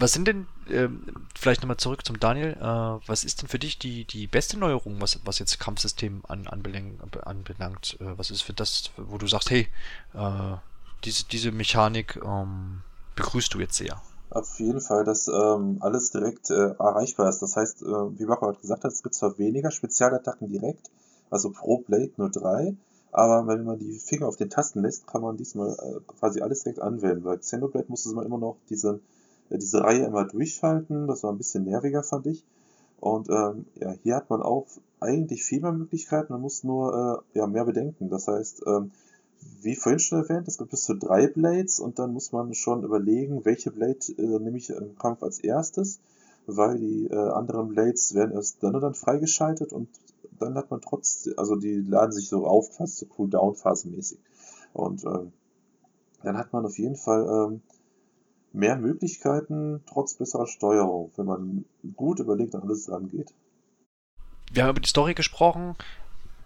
was 0.00 0.12
sind 0.12 0.26
denn, 0.26 0.46
ähm, 0.68 1.02
vielleicht 1.38 1.62
nochmal 1.62 1.76
zurück 1.76 2.04
zum 2.04 2.18
Daniel, 2.18 2.56
äh, 2.60 3.08
was 3.08 3.24
ist 3.24 3.42
denn 3.42 3.48
für 3.48 3.58
dich 3.58 3.78
die, 3.78 4.04
die 4.04 4.26
beste 4.26 4.58
Neuerung, 4.58 5.00
was, 5.00 5.20
was 5.24 5.38
jetzt 5.38 5.58
Kampfsystem 5.60 6.22
an, 6.28 6.46
anbelang, 6.46 6.98
anbelangt? 7.22 7.98
Äh, 8.00 8.18
was 8.18 8.30
ist 8.30 8.42
für 8.42 8.52
das, 8.52 8.90
wo 8.96 9.18
du 9.18 9.26
sagst, 9.26 9.50
hey, 9.50 9.68
äh, 10.14 10.56
diese, 11.04 11.24
diese 11.24 11.52
Mechanik 11.52 12.20
ähm, 12.24 12.82
begrüßt 13.16 13.54
du 13.54 13.60
jetzt 13.60 13.76
sehr? 13.76 14.00
Auf 14.30 14.60
jeden 14.60 14.80
Fall, 14.80 15.04
dass 15.04 15.28
ähm, 15.28 15.78
alles 15.80 16.12
direkt 16.12 16.50
äh, 16.50 16.70
erreichbar 16.78 17.28
ist. 17.28 17.40
Das 17.40 17.56
heißt, 17.56 17.82
äh, 17.82 18.18
wie 18.18 18.26
Marco 18.26 18.46
hat 18.46 18.60
gesagt 18.60 18.84
hat, 18.84 18.92
es 18.92 19.02
gibt 19.02 19.14
zwar 19.14 19.38
weniger 19.38 19.70
Spezialattacken 19.70 20.48
direkt, 20.48 20.90
also 21.30 21.50
pro 21.50 21.78
Blade 21.78 22.12
nur 22.16 22.30
drei, 22.30 22.76
aber 23.12 23.46
wenn 23.48 23.64
man 23.64 23.78
die 23.78 23.98
Finger 23.98 24.28
auf 24.28 24.36
den 24.36 24.50
Tasten 24.50 24.82
lässt, 24.82 25.06
kann 25.06 25.22
man 25.22 25.36
diesmal 25.36 25.72
äh, 25.72 26.00
quasi 26.18 26.40
alles 26.40 26.62
direkt 26.62 26.80
anwenden. 26.80 27.24
Bei 27.24 27.36
Xenoblade 27.36 27.86
musste 27.88 28.10
man 28.14 28.24
immer 28.24 28.38
noch 28.38 28.56
diese 28.68 28.90
äh, 28.96 29.19
diese 29.58 29.82
Reihe 29.82 30.04
immer 30.04 30.24
durchschalten. 30.24 31.06
Das 31.06 31.22
war 31.22 31.32
ein 31.32 31.38
bisschen 31.38 31.64
nerviger, 31.64 32.02
fand 32.02 32.26
ich. 32.26 32.44
Und 33.00 33.28
ähm, 33.30 33.66
ja, 33.76 33.92
hier 34.02 34.16
hat 34.16 34.30
man 34.30 34.42
auch 34.42 34.66
eigentlich 35.00 35.42
viel 35.44 35.60
mehr 35.60 35.72
Möglichkeiten. 35.72 36.32
Man 36.32 36.42
muss 36.42 36.64
nur 36.64 37.24
äh, 37.34 37.38
ja, 37.38 37.46
mehr 37.46 37.64
bedenken. 37.64 38.10
Das 38.10 38.28
heißt, 38.28 38.62
ähm, 38.66 38.90
wie 39.62 39.74
vorhin 39.74 39.98
schon 39.98 40.22
erwähnt, 40.22 40.48
es 40.48 40.58
gibt 40.58 40.70
bis 40.70 40.82
zu 40.82 40.94
drei 40.94 41.26
Blades 41.26 41.80
und 41.80 41.98
dann 41.98 42.12
muss 42.12 42.32
man 42.32 42.54
schon 42.54 42.84
überlegen, 42.84 43.44
welche 43.44 43.70
Blade 43.70 43.98
äh, 44.18 44.38
nehme 44.38 44.58
ich 44.58 44.70
im 44.70 44.98
Kampf 44.98 45.22
als 45.22 45.40
erstes, 45.40 46.00
weil 46.46 46.78
die 46.78 47.06
äh, 47.06 47.16
anderen 47.16 47.68
Blades 47.68 48.14
werden 48.14 48.32
erst 48.32 48.62
dann 48.62 48.74
und 48.74 48.82
dann 48.82 48.94
freigeschaltet 48.94 49.72
und 49.72 49.88
dann 50.38 50.54
hat 50.54 50.70
man 50.70 50.80
trotzdem, 50.80 51.34
also 51.36 51.56
die 51.56 51.76
laden 51.76 52.12
sich 52.12 52.28
so 52.28 52.46
auf, 52.46 52.74
fast 52.74 52.98
so 52.98 53.06
Cooldown-Phase 53.06 53.88
mäßig. 53.88 54.18
Und 54.72 55.04
ähm, 55.04 55.32
dann 56.22 56.36
hat 56.36 56.52
man 56.52 56.64
auf 56.64 56.78
jeden 56.78 56.96
Fall 56.96 57.26
ähm, 57.26 57.62
mehr 58.52 58.76
Möglichkeiten 58.76 59.82
trotz 59.86 60.14
besserer 60.14 60.46
Steuerung, 60.46 61.12
wenn 61.16 61.26
man 61.26 61.64
gut 61.96 62.20
überlegt 62.20 62.54
an 62.54 62.62
alles 62.62 62.90
rangeht. 62.90 63.32
Wir 64.52 64.64
haben 64.64 64.70
über 64.70 64.80
die 64.80 64.88
Story 64.88 65.14
gesprochen. 65.14 65.76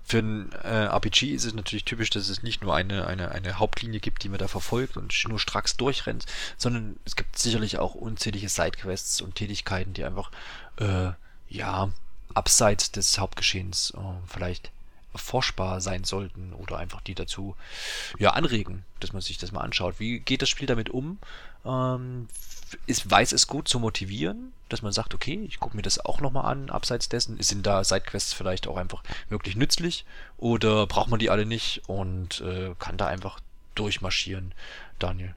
Für 0.06 0.18
ein 0.18 0.52
äh, 0.62 0.84
RPG 0.84 1.32
ist 1.32 1.46
es 1.46 1.54
natürlich 1.54 1.86
typisch, 1.86 2.10
dass 2.10 2.28
es 2.28 2.42
nicht 2.42 2.62
nur 2.62 2.74
eine, 2.74 3.06
eine, 3.06 3.30
eine 3.30 3.58
Hauptlinie 3.58 4.00
gibt, 4.00 4.22
die 4.22 4.28
man 4.28 4.38
da 4.38 4.48
verfolgt 4.48 4.98
und 4.98 5.14
nur 5.26 5.38
stracks 5.38 5.78
durchrennt, 5.78 6.26
sondern 6.58 6.96
es 7.06 7.16
gibt 7.16 7.38
sicherlich 7.38 7.78
auch 7.78 7.94
unzählige 7.94 8.50
Sidequests 8.50 9.22
und 9.22 9.34
Tätigkeiten, 9.34 9.94
die 9.94 10.04
einfach, 10.04 10.30
äh, 10.76 11.12
ja, 11.48 11.90
abseits 12.34 12.92
des 12.92 13.18
Hauptgeschehens 13.18 13.94
äh, 13.96 14.00
vielleicht 14.26 14.72
erforschbar 15.14 15.80
sein 15.80 16.04
sollten 16.04 16.52
oder 16.52 16.76
einfach 16.78 17.00
die 17.00 17.14
dazu 17.14 17.56
ja 18.18 18.30
anregen, 18.30 18.84
dass 19.00 19.12
man 19.12 19.22
sich 19.22 19.38
das 19.38 19.52
mal 19.52 19.60
anschaut. 19.60 20.00
Wie 20.00 20.18
geht 20.18 20.42
das 20.42 20.48
Spiel 20.48 20.66
damit 20.66 20.90
um? 20.90 21.18
Ähm, 21.64 22.28
ist, 22.86 23.08
weiß 23.10 23.32
es 23.32 23.46
gut 23.46 23.68
zu 23.68 23.78
motivieren, 23.78 24.52
dass 24.68 24.82
man 24.82 24.92
sagt, 24.92 25.14
okay, 25.14 25.44
ich 25.46 25.60
gucke 25.60 25.76
mir 25.76 25.82
das 25.82 26.04
auch 26.04 26.20
nochmal 26.20 26.46
an, 26.46 26.70
abseits 26.70 27.08
dessen. 27.08 27.40
Sind 27.40 27.66
da 27.66 27.84
Sidequests 27.84 28.32
vielleicht 28.32 28.66
auch 28.66 28.76
einfach 28.76 29.02
wirklich 29.28 29.56
nützlich 29.56 30.04
oder 30.38 30.86
braucht 30.86 31.10
man 31.10 31.20
die 31.20 31.30
alle 31.30 31.46
nicht 31.46 31.82
und 31.86 32.40
äh, 32.40 32.74
kann 32.78 32.96
da 32.96 33.06
einfach 33.06 33.40
durchmarschieren, 33.74 34.52
Daniel? 34.98 35.34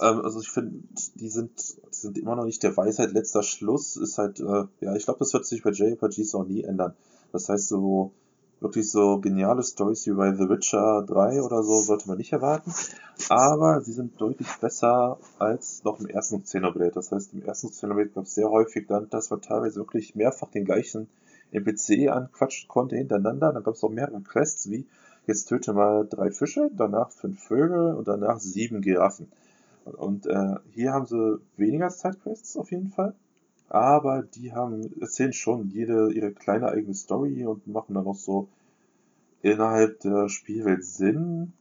Ähm, 0.00 0.20
also 0.22 0.40
ich 0.40 0.50
finde, 0.50 0.82
die 1.14 1.28
sind, 1.28 1.52
die 1.58 1.96
sind 1.96 2.18
immer 2.18 2.36
noch 2.36 2.44
nicht 2.44 2.62
der 2.62 2.76
Weisheit 2.76 3.12
letzter 3.12 3.42
Schluss. 3.42 3.96
Ist 3.96 4.18
halt, 4.18 4.40
äh, 4.40 4.64
ja, 4.80 4.94
ich 4.94 5.04
glaube, 5.04 5.18
das 5.18 5.32
wird 5.32 5.46
sich 5.46 5.62
bei 5.62 5.70
JRPGs 5.70 6.34
auch 6.34 6.44
nie 6.44 6.62
ändern. 6.62 6.94
Das 7.32 7.48
heißt, 7.48 7.68
so 7.68 8.12
wirklich 8.60 8.90
so 8.90 9.18
geniale 9.18 9.62
Stories 9.62 10.06
wie 10.06 10.12
bei 10.12 10.32
The 10.34 10.48
Witcher 10.48 11.04
3 11.06 11.42
oder 11.42 11.62
so 11.62 11.80
sollte 11.80 12.08
man 12.08 12.18
nicht 12.18 12.32
erwarten. 12.32 12.72
Aber 13.28 13.80
sie 13.80 13.92
sind 13.92 14.20
deutlich 14.20 14.48
besser 14.60 15.18
als 15.38 15.82
noch 15.84 16.00
im 16.00 16.06
ersten 16.06 16.42
Xenoblade. 16.42 16.92
Das 16.92 17.10
heißt, 17.10 17.32
im 17.32 17.42
ersten 17.42 17.70
Xenoblade 17.70 18.10
gab 18.10 18.24
es 18.24 18.34
sehr 18.34 18.50
häufig 18.50 18.86
dann, 18.86 19.08
dass 19.10 19.30
man 19.30 19.40
teilweise 19.40 19.76
wirklich 19.76 20.14
mehrfach 20.14 20.50
den 20.50 20.64
gleichen 20.64 21.08
NPC 21.52 22.08
anquatschen 22.08 22.68
konnte 22.68 22.96
hintereinander. 22.96 23.52
Dann 23.52 23.62
gab 23.62 23.74
es 23.74 23.84
auch 23.84 23.90
mehrere 23.90 24.20
Quests 24.20 24.70
wie 24.70 24.86
jetzt 25.26 25.46
töte 25.46 25.72
mal 25.72 26.06
drei 26.08 26.30
Fische, 26.30 26.70
danach 26.74 27.10
fünf 27.10 27.42
Vögel 27.42 27.94
und 27.94 28.08
danach 28.08 28.40
sieben 28.40 28.80
Giraffen. 28.82 29.28
Und 29.84 30.26
äh, 30.26 30.56
hier 30.72 30.92
haben 30.92 31.06
sie 31.06 31.40
weniger 31.56 31.90
Sidequests 31.90 32.56
auf 32.56 32.70
jeden 32.70 32.90
Fall. 32.90 33.14
Aber 33.70 34.22
die 34.24 34.52
haben, 34.52 35.00
erzählen 35.00 35.32
schon 35.32 35.68
jede 35.70 36.12
ihre 36.12 36.32
kleine 36.32 36.68
eigene 36.68 36.92
Story 36.92 37.46
und 37.46 37.68
machen 37.68 37.94
dann 37.94 38.06
auch 38.06 38.16
so 38.16 38.48
innerhalb 39.42 40.00
der 40.00 40.28
Spielwelt 40.28 40.84
Sinn. 40.84 41.52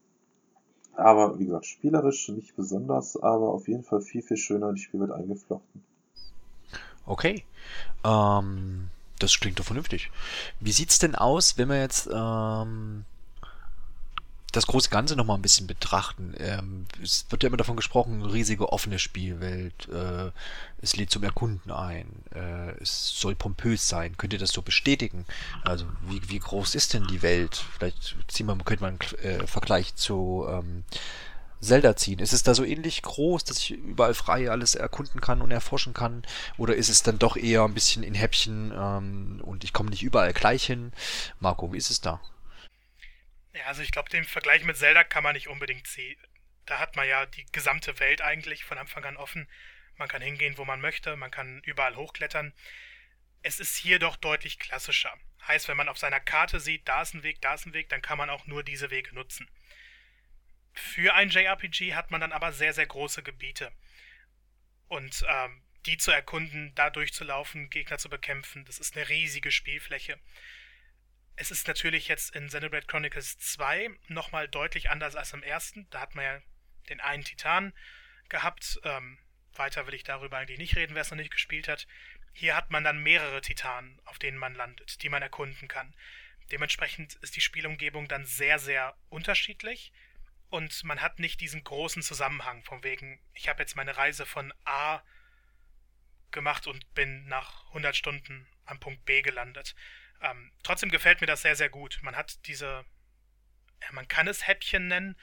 Aber 0.94 1.38
wie 1.38 1.46
gesagt, 1.46 1.68
spielerisch 1.68 2.28
nicht 2.30 2.56
besonders, 2.56 3.16
aber 3.16 3.54
auf 3.54 3.68
jeden 3.68 3.84
Fall 3.84 4.02
viel, 4.02 4.24
viel 4.24 4.38
schöner 4.38 4.70
in 4.70 4.76
die 4.76 4.82
Spielwelt 4.82 5.12
eingeflochten. 5.12 5.84
Okay. 7.06 7.44
Ähm, 8.04 8.90
das 9.20 9.40
klingt 9.40 9.60
doch 9.60 9.66
vernünftig. 9.66 10.10
Wie 10.60 10.72
sieht's 10.72 10.98
denn 10.98 11.14
aus, 11.14 11.60
wenn 11.60 11.70
wir 11.70 11.80
jetzt 11.80 12.10
ähm, 12.12 13.06
das 14.52 14.68
große 14.68 14.90
Ganze 14.90 15.16
nochmal 15.16 15.38
ein 15.38 15.42
bisschen 15.42 15.68
betrachten. 15.68 16.34
Ähm, 16.38 16.86
es 17.02 17.26
wird 17.30 17.44
ja 17.44 17.48
immer 17.48 17.58
davon 17.58 17.76
gesprochen, 17.76 18.26
riesige 18.26 18.72
offene 18.72 19.00
Spielwelt. 19.00 19.88
Äh, 19.90 20.32
es 20.82 20.96
lädt 20.96 21.12
zum 21.12 21.24
Erkunden 21.24 21.72
ein. 21.72 22.08
Äh, 22.34 22.72
es 22.82 23.20
soll 23.20 23.36
pompös 23.36 23.88
sein. 23.88 24.18
Könnt 24.18 24.34
ihr 24.34 24.40
das 24.40 24.52
so 24.52 24.62
bestätigen? 24.62 25.26
Also 25.64 25.86
wie, 26.08 26.22
wie 26.30 26.40
groß 26.40 26.76
ist 26.76 26.94
denn 26.94 27.08
die 27.08 27.22
Welt? 27.22 27.64
Vielleicht 27.78 28.16
ziehen 28.28 28.48
wir, 28.48 28.58
könnte 28.58 28.84
man 28.84 28.98
einen 29.00 29.24
äh, 29.24 29.48
Vergleich 29.48 29.96
zu 29.96 30.46
ähm, 30.50 30.84
Zelda 31.62 31.96
ziehen. 31.96 32.20
Ist 32.20 32.34
es 32.34 32.44
da 32.44 32.54
so 32.54 32.64
ähnlich 32.64 33.02
groß, 33.02 33.44
dass 33.44 33.60
ich 33.60 33.72
überall 33.72 34.14
frei 34.14 34.50
alles 34.50 34.76
erkunden 34.76 35.22
kann 35.22 35.42
und 35.42 35.52
erforschen 35.52 35.94
kann? 35.94 36.24
Oder 36.58 36.76
ist 36.76 36.90
es 36.90 37.04
dann 37.04 37.20
doch 37.20 37.36
eher 37.36 37.64
ein 37.64 37.74
bisschen 37.74 38.04
in 38.04 38.14
Häppchen 38.14 38.74
ähm, 38.76 39.42
und 39.44 39.64
ich 39.64 39.74
komme 39.74 39.90
nicht 39.90 40.04
überall 40.04 40.34
gleich 40.34 40.66
hin? 40.66 40.94
Marco, 41.40 41.74
wie 41.74 41.78
ist 41.78 41.92
es 41.92 42.02
da? 42.02 42.22
Ja, 43.60 43.66
also 43.66 43.82
ich 43.82 43.92
glaube, 43.92 44.10
den 44.10 44.24
Vergleich 44.24 44.64
mit 44.64 44.78
Zelda 44.78 45.04
kann 45.04 45.22
man 45.22 45.34
nicht 45.34 45.50
unbedingt 45.50 45.86
ziehen. 45.86 46.18
Da 46.66 46.80
hat 46.80 46.96
man 46.96 47.06
ja 47.06 47.26
die 47.26 47.46
gesamte 47.52 48.00
Welt 48.00 48.22
eigentlich 48.22 48.64
von 48.64 48.78
Anfang 48.78 49.04
an 49.04 49.18
offen. 49.18 49.50
Man 49.98 50.08
kann 50.08 50.22
hingehen, 50.22 50.58
wo 50.58 50.64
man 50.64 50.80
möchte, 50.80 51.18
man 51.18 51.30
kann 51.30 51.62
überall 51.66 51.98
hochklettern. 51.98 52.54
Es 53.42 53.60
ist 53.60 53.76
hier 53.76 54.00
doch 54.00 54.16
deutlich 54.16 54.60
klassischer. 54.60 55.14
Heißt, 55.46 55.68
wenn 55.68 55.76
man 55.76 55.90
auf 55.90 55.98
seiner 55.98 56.22
Karte 56.22 56.62
sieht, 56.62 56.88
da 56.88 57.02
ist 57.02 57.14
ein 57.14 57.24
Weg, 57.24 57.42
da 57.42 57.54
ist 57.54 57.66
ein 57.66 57.74
Weg, 57.74 57.90
dann 57.90 58.02
kann 58.02 58.18
man 58.18 58.30
auch 58.30 58.48
nur 58.48 58.64
diese 58.64 58.92
Wege 58.92 59.14
nutzen. 59.14 59.50
Für 60.74 61.14
ein 61.16 61.30
JRPG 61.30 61.96
hat 61.96 62.12
man 62.12 62.22
dann 62.22 62.32
aber 62.32 62.54
sehr, 62.54 62.74
sehr 62.74 62.88
große 62.88 63.24
Gebiete. 63.24 63.74
Und 64.88 65.26
ähm, 65.28 65.62
die 65.86 65.98
zu 65.98 66.12
erkunden, 66.12 66.74
da 66.76 66.90
durchzulaufen, 66.90 67.70
Gegner 67.70 67.98
zu 67.98 68.08
bekämpfen, 68.08 68.64
das 68.64 68.80
ist 68.80 68.96
eine 68.96 69.10
riesige 69.10 69.52
Spielfläche. 69.52 70.18
Es 71.42 71.52
ist 71.52 71.70
natürlich 71.70 72.10
jetzt 72.10 72.36
in 72.36 72.48
Xenoblade 72.48 72.86
Chronicles 72.86 73.38
2 73.38 73.92
nochmal 74.10 74.50
deutlich 74.50 74.90
anders 74.90 75.16
als 75.16 75.32
im 75.32 75.42
ersten. 75.42 75.90
Da 75.90 76.02
hat 76.02 76.14
man 76.14 76.26
ja 76.26 76.42
den 76.90 77.00
einen 77.00 77.24
Titan 77.24 77.72
gehabt. 78.28 78.78
Ähm, 78.84 79.18
weiter 79.54 79.88
will 79.88 79.94
ich 79.94 80.04
darüber 80.04 80.38
eigentlich 80.38 80.60
nicht 80.60 80.76
reden, 80.76 80.96
wer 80.96 81.02
es 81.02 81.12
noch 81.12 81.18
nicht 81.18 81.32
gespielt 81.32 81.70
hat. 81.70 81.88
Hier 82.34 82.58
hat 82.58 82.72
man 82.72 82.84
dann 82.84 83.02
mehrere 83.02 83.40
Titanen, 83.40 84.02
auf 84.04 84.20
denen 84.20 84.38
man 84.38 84.54
landet, 84.54 85.02
die 85.02 85.08
man 85.08 85.22
erkunden 85.22 85.70
kann. 85.70 85.96
Dementsprechend 86.52 87.16
ist 87.22 87.38
die 87.38 87.42
Spielumgebung 87.42 88.10
dann 88.10 88.26
sehr, 88.26 88.60
sehr 88.60 88.98
unterschiedlich 89.08 89.94
und 90.50 90.84
man 90.84 91.00
hat 91.00 91.20
nicht 91.20 91.40
diesen 91.40 91.64
großen 91.64 92.02
Zusammenhang 92.02 92.64
von 92.66 92.84
wegen, 92.84 93.18
ich 93.34 93.48
habe 93.48 93.62
jetzt 93.64 93.78
meine 93.78 93.96
Reise 93.96 94.26
von 94.26 94.54
A 94.66 95.02
gemacht 96.32 96.68
und 96.68 96.94
bin 96.96 97.30
nach 97.30 97.66
100 97.68 97.96
Stunden 97.96 98.46
am 98.66 98.82
Punkt 98.82 99.06
B 99.06 99.22
gelandet. 99.22 99.74
Ähm, 100.22 100.52
trotzdem 100.64 100.90
gefällt 100.90 101.22
mir 101.22 101.28
das 101.28 101.42
sehr, 101.42 101.56
sehr 101.56 101.70
gut. 101.70 102.00
Man 102.02 102.16
hat 102.16 102.46
diese, 102.48 102.86
ja, 103.82 103.92
man 103.92 104.08
kann 104.08 104.28
es 104.28 104.48
Häppchen 104.48 104.88
nennen, 104.88 105.16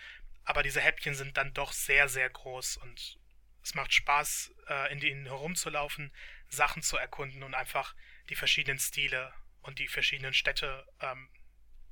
aber 0.44 0.62
diese 0.62 0.80
Häppchen 0.80 1.14
sind 1.14 1.36
dann 1.36 1.52
doch 1.52 1.72
sehr, 1.72 2.08
sehr 2.08 2.30
groß 2.30 2.78
und 2.78 3.18
es 3.62 3.74
macht 3.74 3.92
Spaß, 3.92 4.52
äh, 4.68 4.92
in 4.92 5.00
denen 5.00 5.26
herumzulaufen, 5.26 6.12
Sachen 6.48 6.82
zu 6.82 6.96
erkunden 6.96 7.42
und 7.42 7.54
einfach 7.54 7.94
die 8.30 8.36
verschiedenen 8.36 8.78
Stile 8.78 9.32
und 9.62 9.80
die 9.80 9.88
verschiedenen 9.88 10.32
Städte 10.32 10.86
ähm, 11.00 11.28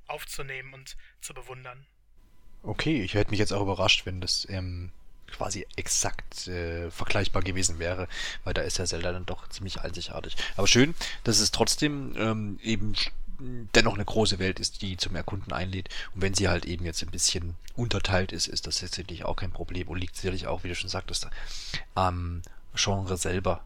aufzunehmen 0.07 0.73
und 0.73 0.95
zu 1.19 1.33
bewundern. 1.33 1.85
Okay, 2.63 3.03
ich 3.03 3.13
hätte 3.13 3.31
mich 3.31 3.39
jetzt 3.39 3.51
auch 3.51 3.61
überrascht, 3.61 4.05
wenn 4.05 4.21
das 4.21 4.47
ähm, 4.49 4.91
quasi 5.31 5.65
exakt 5.75 6.47
äh, 6.47 6.89
vergleichbar 6.91 7.41
gewesen 7.41 7.79
wäre, 7.79 8.07
weil 8.43 8.53
da 8.53 8.61
ist 8.61 8.77
ja 8.77 8.85
Zelda 8.85 9.11
dann 9.11 9.25
doch 9.25 9.49
ziemlich 9.49 9.81
einzigartig. 9.81 10.37
Aber 10.55 10.67
schön, 10.67 10.95
dass 11.23 11.39
es 11.39 11.51
trotzdem 11.51 12.15
ähm, 12.17 12.59
eben 12.63 12.93
dennoch 13.39 13.95
eine 13.95 14.05
große 14.05 14.39
Welt 14.39 14.59
ist, 14.59 14.81
die 14.81 14.97
zum 14.97 15.15
Erkunden 15.15 15.51
einlädt. 15.51 15.89
Und 16.13 16.21
wenn 16.21 16.33
sie 16.33 16.47
halt 16.47 16.65
eben 16.65 16.85
jetzt 16.85 17.03
ein 17.03 17.11
bisschen 17.11 17.55
unterteilt 17.75 18.31
ist, 18.31 18.47
ist 18.47 18.67
das 18.67 18.81
letztendlich 18.81 19.25
auch 19.25 19.35
kein 19.35 19.51
Problem 19.51 19.87
und 19.87 19.99
liegt 19.99 20.15
sicherlich 20.15 20.47
auch, 20.47 20.63
wie 20.63 20.69
du 20.69 20.75
schon 20.75 20.89
sagtest, 20.89 21.27
am 21.93 22.41
Genre 22.75 23.17
selber. 23.17 23.63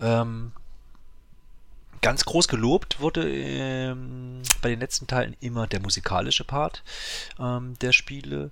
Ähm, 0.00 0.52
ganz 2.00 2.24
groß 2.24 2.48
gelobt 2.48 3.00
wurde 3.00 3.26
ähm, 3.30 4.42
bei 4.60 4.68
den 4.68 4.80
letzten 4.80 5.06
Teilen 5.06 5.36
immer 5.40 5.66
der 5.66 5.80
musikalische 5.80 6.44
Part 6.44 6.82
ähm, 7.38 7.78
der 7.80 7.92
Spiele 7.92 8.50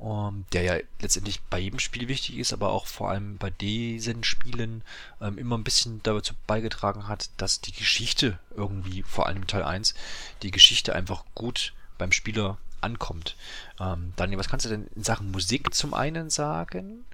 ähm, 0.00 0.44
der 0.52 0.62
ja 0.62 0.76
letztendlich 1.00 1.40
bei 1.42 1.58
jedem 1.58 1.78
Spiel 1.78 2.08
wichtig 2.08 2.38
ist, 2.38 2.52
aber 2.52 2.70
auch 2.70 2.86
vor 2.86 3.10
allem 3.10 3.38
bei 3.38 3.50
diesen 3.50 4.24
Spielen 4.24 4.82
ähm, 5.20 5.38
immer 5.38 5.56
ein 5.56 5.64
bisschen 5.64 6.02
dazu 6.02 6.34
beigetragen 6.46 7.08
hat, 7.08 7.30
dass 7.36 7.60
die 7.60 7.72
Geschichte 7.72 8.38
irgendwie, 8.56 9.02
vor 9.02 9.26
allem 9.26 9.46
Teil 9.46 9.62
1, 9.62 9.94
die 10.42 10.50
Geschichte 10.50 10.94
einfach 10.94 11.24
gut 11.34 11.72
beim 11.98 12.12
Spieler 12.12 12.58
ankommt. 12.80 13.36
Ähm, 13.80 14.12
Daniel, 14.16 14.38
was 14.38 14.48
kannst 14.48 14.66
du 14.66 14.70
denn 14.70 14.88
in 14.94 15.04
Sachen 15.04 15.30
Musik 15.30 15.72
zum 15.74 15.94
einen 15.94 16.30
sagen? 16.30 17.04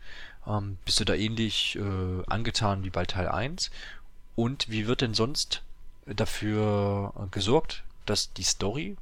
Ähm, 0.47 0.79
bist 0.85 0.99
du 1.01 1.05
da 1.05 1.15
ähnlich 1.15 1.77
äh, 1.77 2.23
angetan 2.27 2.85
wie 2.85 2.91
bei 2.91 3.05
Teil 3.05 3.29
1? 3.29 3.71
Und 4.35 4.71
wie 4.71 4.87
wird 4.87 5.03
denn 5.03 5.15
sonst 5.15 5.63
dafür 6.07 7.13
äh, 7.17 7.27
gesorgt, 7.31 7.83
dass 8.07 8.33
die 8.33 8.45
Story, 8.45 8.97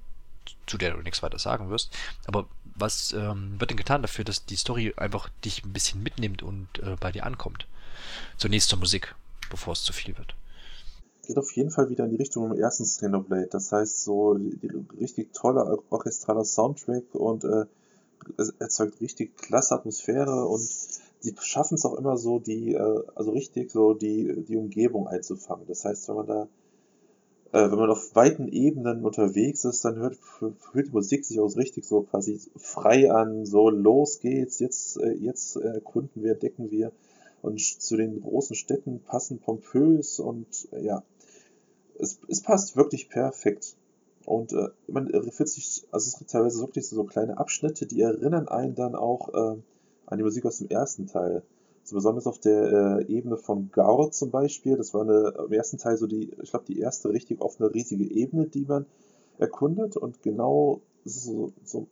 zu 0.67 0.79
der 0.79 0.93
du 0.93 1.03
nichts 1.03 1.23
weiter 1.23 1.39
sagen 1.39 1.71
wirst, 1.71 1.97
aber 2.27 2.49
was 2.79 3.13
ähm, 3.13 3.57
wird 3.59 3.71
denn 3.71 3.77
getan 3.77 4.03
dafür, 4.03 4.25
dass 4.25 4.45
die 4.45 4.57
Story 4.57 4.95
einfach 4.97 5.29
dich 5.45 5.65
ein 5.65 5.73
bisschen 5.73 6.03
mitnimmt 6.03 6.43
und 6.43 6.69
äh, 6.83 6.97
bei 7.01 7.13
dir 7.13 7.25
ankommt? 7.25 7.67
Zunächst 8.37 8.69
zur 8.69 8.79
Musik, 8.79 9.15
bevor 9.51 9.73
es 9.73 9.83
zu 9.83 9.93
viel 9.93 10.17
wird. 10.17 10.35
Geht 11.27 11.39
auf 11.39 11.51
jeden 11.53 11.71
Fall 11.71 11.91
wieder 11.91 12.05
in 12.05 12.11
die 12.11 12.17
Richtung 12.17 12.51
im 12.51 12.59
ersten 12.59 12.85
Xenoblade. 12.85 13.49
Das 13.51 13.73
heißt, 13.73 14.05
so 14.05 14.39
richtig 15.01 15.33
toller 15.33 15.79
orchestraler 15.91 16.45
Soundtrack 16.45 17.15
und 17.15 17.45
äh, 17.45 17.65
erzeugt 18.59 19.01
richtig 19.01 19.37
klasse 19.37 19.75
Atmosphäre 19.75 20.45
und 20.47 20.61
sie 20.61 21.35
schaffen 21.41 21.75
es 21.75 21.85
auch 21.85 21.95
immer 21.95 22.17
so, 22.17 22.39
die, 22.39 22.75
äh, 22.75 23.03
also 23.15 23.33
richtig 23.33 23.71
so 23.71 23.95
die, 23.95 24.45
die 24.47 24.57
Umgebung 24.57 25.09
einzufangen. 25.09 25.67
Das 25.67 25.85
heißt, 25.85 26.09
wenn 26.09 26.17
man 26.17 26.27
da 26.27 26.49
äh, 27.53 27.71
wenn 27.71 27.79
man 27.79 27.91
auf 27.91 28.15
weiten 28.15 28.49
Ebenen 28.49 29.05
unterwegs 29.05 29.65
ist, 29.65 29.85
dann 29.85 29.97
hört, 29.97 30.19
hört 30.41 30.87
die 30.87 30.93
Musik 30.93 31.25
sich 31.25 31.41
auch 31.41 31.55
richtig 31.57 31.85
so 31.85 32.03
quasi 32.03 32.41
frei 32.57 33.11
an, 33.11 33.47
so 33.47 33.71
los 33.71 34.21
geht's, 34.21 34.59
jetzt, 34.59 34.99
äh, 34.99 35.13
jetzt 35.13 35.57
erkunden 35.57 36.23
wir, 36.23 36.33
entdecken 36.33 36.71
wir. 36.71 36.93
Und 37.43 37.61
zu 37.61 37.97
den 37.97 38.21
großen 38.23 38.57
Städten 38.57 39.01
passen 39.01 39.39
pompös 39.39 40.19
und 40.19 40.69
äh, 40.73 40.85
ja, 40.85 41.03
es, 41.99 42.19
es 42.29 42.43
passt 42.43 42.77
wirklich 42.77 43.09
perfekt. 43.09 43.77
Und 44.25 44.53
äh, 44.53 44.69
man 44.89 45.09
fühlt 45.31 45.49
sich, 45.49 45.87
also 45.93 46.09
es 46.09 46.19
gibt 46.19 46.31
teilweise 46.31 46.61
wirklich 46.61 46.89
so, 46.89 46.97
so 46.97 47.05
kleine 47.05 47.39
Abschnitte, 47.39 47.87
die 47.87 48.01
erinnern 48.01 48.49
einen 48.49 48.75
dann 48.75 48.97
auch 48.97 49.29
äh, 49.33 49.57
an 50.07 50.19
die 50.19 50.25
Musik 50.25 50.45
aus 50.47 50.59
dem 50.59 50.69
ersten 50.69 51.07
Teil. 51.07 51.43
So 51.87 51.95
besonders 51.95 52.27
auf 52.27 52.41
der 52.41 52.73
äh, 53.07 53.07
Ebene 53.07 53.37
von 53.37 53.71
Gaur 53.71 54.11
zum 54.11 54.33
Beispiel. 54.33 54.77
Das 54.77 54.93
war 54.93 55.03
eine, 55.03 55.35
im 55.47 55.53
ersten 55.53 55.79
Teil 55.79 55.97
so 55.97 56.09
die, 56.09 56.33
ich 56.43 56.51
glaube, 56.51 56.65
die 56.67 56.81
erste 56.81 57.11
richtig 57.11 57.41
offene, 57.41 57.73
riesige 57.73 58.11
Ebene, 58.11 58.49
die 58.49 58.65
man 58.65 58.87
erkundet. 59.39 59.97
Und 59.97 60.21
genau 60.21 60.81
so, 61.05 61.53
so 61.65 61.87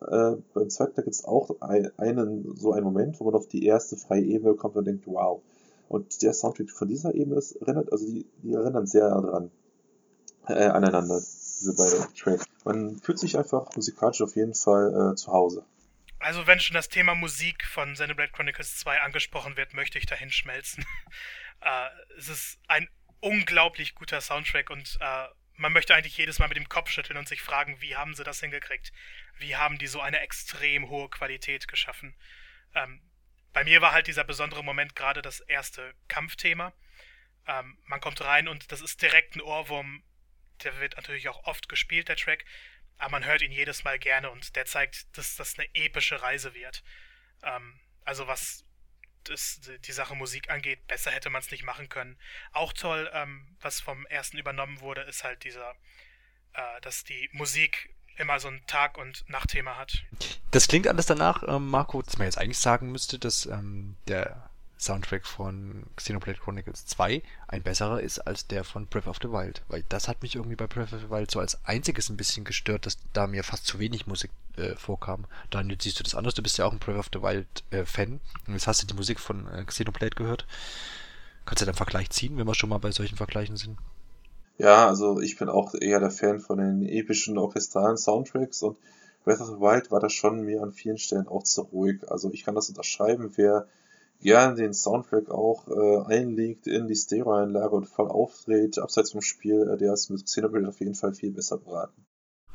äh, 0.00 0.34
beim 0.54 0.70
zweiten 0.70 0.96
Teil 0.96 1.04
gibt 1.04 1.14
es 1.14 1.24
auch 1.24 1.60
ein, 1.60 1.92
einen, 1.98 2.56
so 2.56 2.72
einen 2.72 2.84
Moment, 2.84 3.20
wo 3.20 3.26
man 3.26 3.34
auf 3.36 3.46
die 3.46 3.64
erste 3.64 3.96
freie 3.96 4.24
Ebene 4.24 4.54
kommt 4.54 4.74
und 4.74 4.86
denkt, 4.86 5.06
wow. 5.06 5.40
Und 5.88 6.20
der 6.22 6.32
Soundtrack 6.32 6.70
von 6.70 6.88
dieser 6.88 7.14
Ebene 7.14 7.36
ist, 7.36 7.52
erinnert, 7.52 7.92
also 7.92 8.06
die, 8.06 8.26
die 8.42 8.54
erinnern 8.54 8.86
sehr 8.88 9.08
daran, 9.08 9.52
äh, 10.48 10.66
aneinander, 10.66 11.22
diese 11.60 11.74
beiden 11.74 12.12
Tracks. 12.16 12.44
Man 12.64 12.96
fühlt 12.96 13.20
sich 13.20 13.38
einfach 13.38 13.68
musikalisch 13.76 14.20
auf 14.20 14.34
jeden 14.34 14.54
Fall 14.54 15.12
äh, 15.12 15.14
zu 15.14 15.30
Hause. 15.30 15.62
Also 16.18 16.46
wenn 16.46 16.60
schon 16.60 16.74
das 16.74 16.88
Thema 16.88 17.14
Musik 17.14 17.64
von 17.64 17.94
Xenoblade 17.94 18.32
Chronicles 18.32 18.76
2 18.78 19.00
angesprochen 19.02 19.56
wird, 19.56 19.72
möchte 19.72 19.98
ich 19.98 20.06
dahin 20.06 20.30
schmelzen. 20.30 20.84
äh, 21.60 21.88
es 22.16 22.28
ist 22.28 22.60
ein 22.66 22.88
unglaublich 23.20 23.94
guter 23.94 24.20
Soundtrack 24.20 24.70
und 24.70 24.98
äh, 25.00 25.28
man 25.54 25.72
möchte 25.72 25.94
eigentlich 25.94 26.16
jedes 26.16 26.38
Mal 26.38 26.48
mit 26.48 26.56
dem 26.56 26.68
Kopf 26.68 26.90
schütteln 26.90 27.18
und 27.18 27.28
sich 27.28 27.42
fragen, 27.42 27.80
wie 27.80 27.96
haben 27.96 28.14
sie 28.14 28.24
das 28.24 28.40
hingekriegt? 28.40 28.92
Wie 29.38 29.56
haben 29.56 29.78
die 29.78 29.88
so 29.88 30.00
eine 30.00 30.20
extrem 30.20 30.88
hohe 30.88 31.08
Qualität 31.08 31.66
geschaffen? 31.66 32.14
Ähm, 32.74 33.02
bei 33.52 33.64
mir 33.64 33.80
war 33.80 33.92
halt 33.92 34.06
dieser 34.06 34.24
besondere 34.24 34.62
Moment 34.62 34.94
gerade 34.94 35.20
das 35.20 35.40
erste 35.40 35.94
Kampfthema. 36.06 36.72
Ähm, 37.46 37.78
man 37.86 38.00
kommt 38.00 38.20
rein 38.20 38.46
und 38.46 38.70
das 38.70 38.80
ist 38.80 39.02
direkt 39.02 39.34
ein 39.34 39.40
Ohrwurm. 39.40 40.04
Der 40.62 40.78
wird 40.80 40.96
natürlich 40.96 41.28
auch 41.28 41.44
oft 41.44 41.68
gespielt, 41.68 42.08
der 42.08 42.16
Track, 42.16 42.44
aber 42.98 43.12
man 43.12 43.24
hört 43.24 43.42
ihn 43.42 43.52
jedes 43.52 43.84
Mal 43.84 43.98
gerne 43.98 44.30
und 44.30 44.56
der 44.56 44.66
zeigt, 44.66 45.16
dass 45.16 45.36
das 45.36 45.58
eine 45.58 45.68
epische 45.74 46.20
Reise 46.20 46.54
wird. 46.54 46.82
Ähm, 47.42 47.78
also 48.04 48.26
was 48.26 48.64
das, 49.24 49.60
die 49.86 49.92
Sache 49.92 50.14
Musik 50.14 50.50
angeht, 50.50 50.86
besser 50.86 51.10
hätte 51.10 51.30
man 51.30 51.42
es 51.42 51.50
nicht 51.50 51.64
machen 51.64 51.88
können. 51.88 52.16
Auch 52.52 52.72
toll, 52.72 53.10
ähm, 53.12 53.56
was 53.60 53.80
vom 53.80 54.06
ersten 54.06 54.38
übernommen 54.38 54.80
wurde, 54.80 55.02
ist 55.02 55.24
halt 55.24 55.44
dieser, 55.44 55.74
äh, 56.54 56.80
dass 56.80 57.04
die 57.04 57.28
Musik 57.32 57.94
immer 58.16 58.40
so 58.40 58.48
ein 58.48 58.64
Tag- 58.66 58.98
und 58.98 59.28
Nachtthema 59.28 59.76
hat. 59.76 60.04
Das 60.50 60.66
klingt 60.66 60.88
alles 60.88 61.06
danach, 61.06 61.42
ähm, 61.46 61.68
Marco, 61.68 62.02
dass 62.02 62.18
man 62.18 62.26
jetzt 62.26 62.38
eigentlich 62.38 62.58
sagen 62.58 62.90
müsste, 62.90 63.18
dass 63.18 63.46
ähm, 63.46 63.96
der 64.08 64.50
Soundtrack 64.78 65.26
von 65.26 65.84
Xenoblade 65.96 66.38
Chronicles 66.38 66.86
2 66.86 67.22
ein 67.48 67.62
besserer 67.62 68.00
ist 68.00 68.20
als 68.20 68.46
der 68.46 68.64
von 68.64 68.86
Breath 68.86 69.08
of 69.08 69.18
the 69.20 69.30
Wild. 69.30 69.62
Weil 69.68 69.84
das 69.88 70.08
hat 70.08 70.22
mich 70.22 70.36
irgendwie 70.36 70.56
bei 70.56 70.66
Breath 70.66 70.92
of 70.92 71.00
the 71.00 71.10
Wild 71.10 71.30
so 71.30 71.40
als 71.40 71.58
einziges 71.64 72.08
ein 72.08 72.16
bisschen 72.16 72.44
gestört, 72.44 72.86
dass 72.86 72.98
da 73.12 73.26
mir 73.26 73.42
fast 73.42 73.66
zu 73.66 73.78
wenig 73.78 74.06
Musik 74.06 74.30
äh, 74.56 74.74
vorkam. 74.76 75.26
Daniel, 75.50 75.78
siehst 75.80 75.98
du 75.98 76.04
das 76.04 76.14
anders? 76.14 76.34
Du 76.34 76.42
bist 76.42 76.58
ja 76.58 76.64
auch 76.64 76.72
ein 76.72 76.78
Breath 76.78 76.98
of 76.98 77.10
the 77.12 77.22
Wild 77.22 77.46
äh, 77.70 77.84
Fan. 77.84 78.20
Und 78.46 78.54
jetzt 78.54 78.66
hast 78.66 78.82
du 78.82 78.86
die 78.86 78.94
Musik 78.94 79.18
von 79.20 79.48
äh, 79.48 79.64
Xenoblade 79.64 80.14
gehört. 80.14 80.46
Kannst 81.44 81.62
du 81.62 81.64
da 81.66 81.70
einen 81.70 81.76
Vergleich 81.76 82.10
ziehen, 82.10 82.36
wenn 82.36 82.46
wir 82.46 82.54
schon 82.54 82.70
mal 82.70 82.78
bei 82.78 82.92
solchen 82.92 83.16
Vergleichen 83.16 83.56
sind? 83.56 83.78
Ja, 84.58 84.88
also 84.88 85.20
ich 85.20 85.38
bin 85.38 85.48
auch 85.48 85.74
eher 85.74 86.00
der 86.00 86.10
Fan 86.10 86.40
von 86.40 86.58
den 86.58 86.82
epischen 86.82 87.38
orchestralen 87.38 87.96
Soundtracks 87.96 88.62
und 88.62 88.76
Breath 89.24 89.40
of 89.40 89.46
the 89.48 89.60
Wild 89.60 89.90
war 89.90 90.00
da 90.00 90.08
schon 90.08 90.42
mir 90.42 90.62
an 90.62 90.72
vielen 90.72 90.98
Stellen 90.98 91.28
auch 91.28 91.42
zu 91.42 91.62
ruhig. 91.62 92.00
Also 92.10 92.30
ich 92.32 92.44
kann 92.44 92.54
das 92.54 92.68
unterschreiben, 92.68 93.32
wer 93.36 93.68
gern 94.20 94.56
den 94.56 94.74
Soundtrack 94.74 95.30
auch 95.30 95.68
äh, 95.68 96.14
einlegt 96.14 96.66
in 96.66 96.88
die 96.88 96.96
Stereoanlage 96.96 97.74
und 97.74 97.86
voll 97.86 98.08
aufdreht, 98.08 98.78
abseits 98.78 99.12
vom 99.12 99.22
Spiel, 99.22 99.68
äh, 99.68 99.76
der 99.76 99.92
ist 99.92 100.10
mit 100.10 100.24
Xenoblade 100.24 100.68
auf 100.68 100.80
jeden 100.80 100.94
Fall 100.94 101.14
viel 101.14 101.32
besser 101.32 101.58
beraten. 101.58 102.04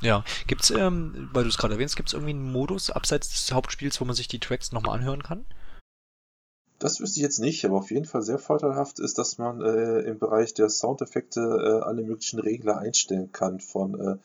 Ja, 0.01 0.25
gibt's, 0.47 0.69
ähm, 0.71 1.29
weil 1.31 1.43
du 1.43 1.49
es 1.49 1.57
gerade 1.57 1.75
erwähnst, 1.75 1.95
gibt's 1.95 2.13
irgendwie 2.13 2.31
einen 2.31 2.51
Modus 2.51 2.89
abseits 2.89 3.29
des 3.29 3.53
Hauptspiels, 3.53 4.01
wo 4.01 4.05
man 4.05 4.15
sich 4.15 4.27
die 4.27 4.39
Tracks 4.39 4.71
nochmal 4.71 4.97
anhören 4.97 5.23
kann? 5.23 5.45
Das 6.79 6.99
wüsste 6.99 7.19
ich 7.19 7.23
jetzt 7.23 7.39
nicht, 7.39 7.63
aber 7.63 7.77
auf 7.77 7.91
jeden 7.91 8.03
Fall 8.03 8.23
sehr 8.23 8.39
vorteilhaft 8.39 8.99
ist, 8.99 9.17
dass 9.17 9.37
man 9.37 9.61
äh, 9.61 9.99
im 10.01 10.19
Bereich 10.19 10.53
der 10.53 10.69
Soundeffekte 10.69 11.39
äh, 11.39 11.85
alle 11.85 12.03
möglichen 12.03 12.39
Regler 12.39 12.79
einstellen 12.79 13.31
kann, 13.31 13.61
von 13.61 13.97
äh, 13.97 14.17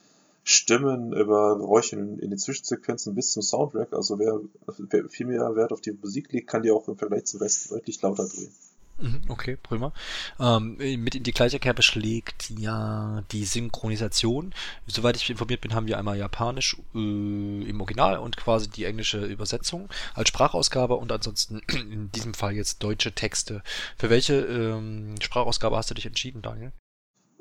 Stimmen, 0.51 1.13
über 1.13 1.59
Geräusche 1.59 1.97
in, 1.97 2.19
in 2.21 2.31
den 2.31 2.39
Zwischensequenzen 2.39 3.15
bis 3.15 3.33
zum 3.33 3.43
Soundtrack. 3.43 3.93
Also 3.93 4.19
wer, 4.19 4.41
wer 4.79 5.09
viel 5.11 5.27
mehr 5.27 5.55
Wert 5.55 5.73
auf 5.73 5.83
die 5.83 5.93
Musik 5.93 6.33
legt, 6.33 6.49
kann 6.49 6.63
die 6.63 6.71
auch 6.71 6.89
im 6.89 6.97
Vergleich 6.97 7.27
zum 7.27 7.41
Rest 7.41 7.71
deutlich 7.71 8.01
lauter 8.01 8.27
drehen. 8.27 8.51
Mhm, 8.97 9.21
okay, 9.29 9.59
prima. 9.63 9.93
Ähm, 10.41 10.79
mit 10.79 11.15
in 11.15 11.23
die 11.23 11.33
gleiche 11.33 11.59
Kerbe 11.59 11.83
schlägt 11.83 12.49
ja 12.49 13.23
die 13.31 13.45
Synchronisation. 13.45 14.55
Soweit 14.87 15.17
ich 15.17 15.29
informiert 15.29 15.61
bin, 15.61 15.75
haben 15.75 15.87
wir 15.87 15.99
einmal 15.99 16.17
Japanisch 16.17 16.79
äh, 16.95 16.99
im 16.99 17.81
Original 17.83 18.17
und 18.17 18.39
quasi 18.39 18.71
die 18.71 18.87
englische 18.87 19.27
Übersetzung 19.27 19.91
als 20.15 20.31
Sprachausgabe 20.31 20.95
und 20.95 21.13
ansonsten 21.13 21.61
in 21.69 22.11
diesem 22.13 22.33
Fall 22.33 22.55
jetzt 22.55 22.83
deutsche 22.83 23.13
Texte. 23.13 23.63
Für 23.99 24.09
welche 24.09 24.35
ähm, 24.35 25.17
Sprachausgabe 25.21 25.77
hast 25.77 25.91
du 25.91 25.95
dich 25.95 26.07
entschieden, 26.07 26.41
Daniel? 26.41 26.73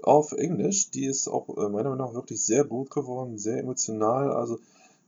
Auf 0.04 0.32
Englisch. 0.32 0.92
Die 0.92 1.06
ist 1.06 1.28
auch 1.28 1.50
äh, 1.50 1.70
meiner 1.70 1.90
Meinung 1.90 2.08
nach 2.08 2.14
wirklich 2.14 2.42
sehr 2.42 2.64
gut 2.64 2.90
geworden, 2.90 3.38
sehr 3.38 3.60
emotional. 3.60 4.32
Also 4.32 4.60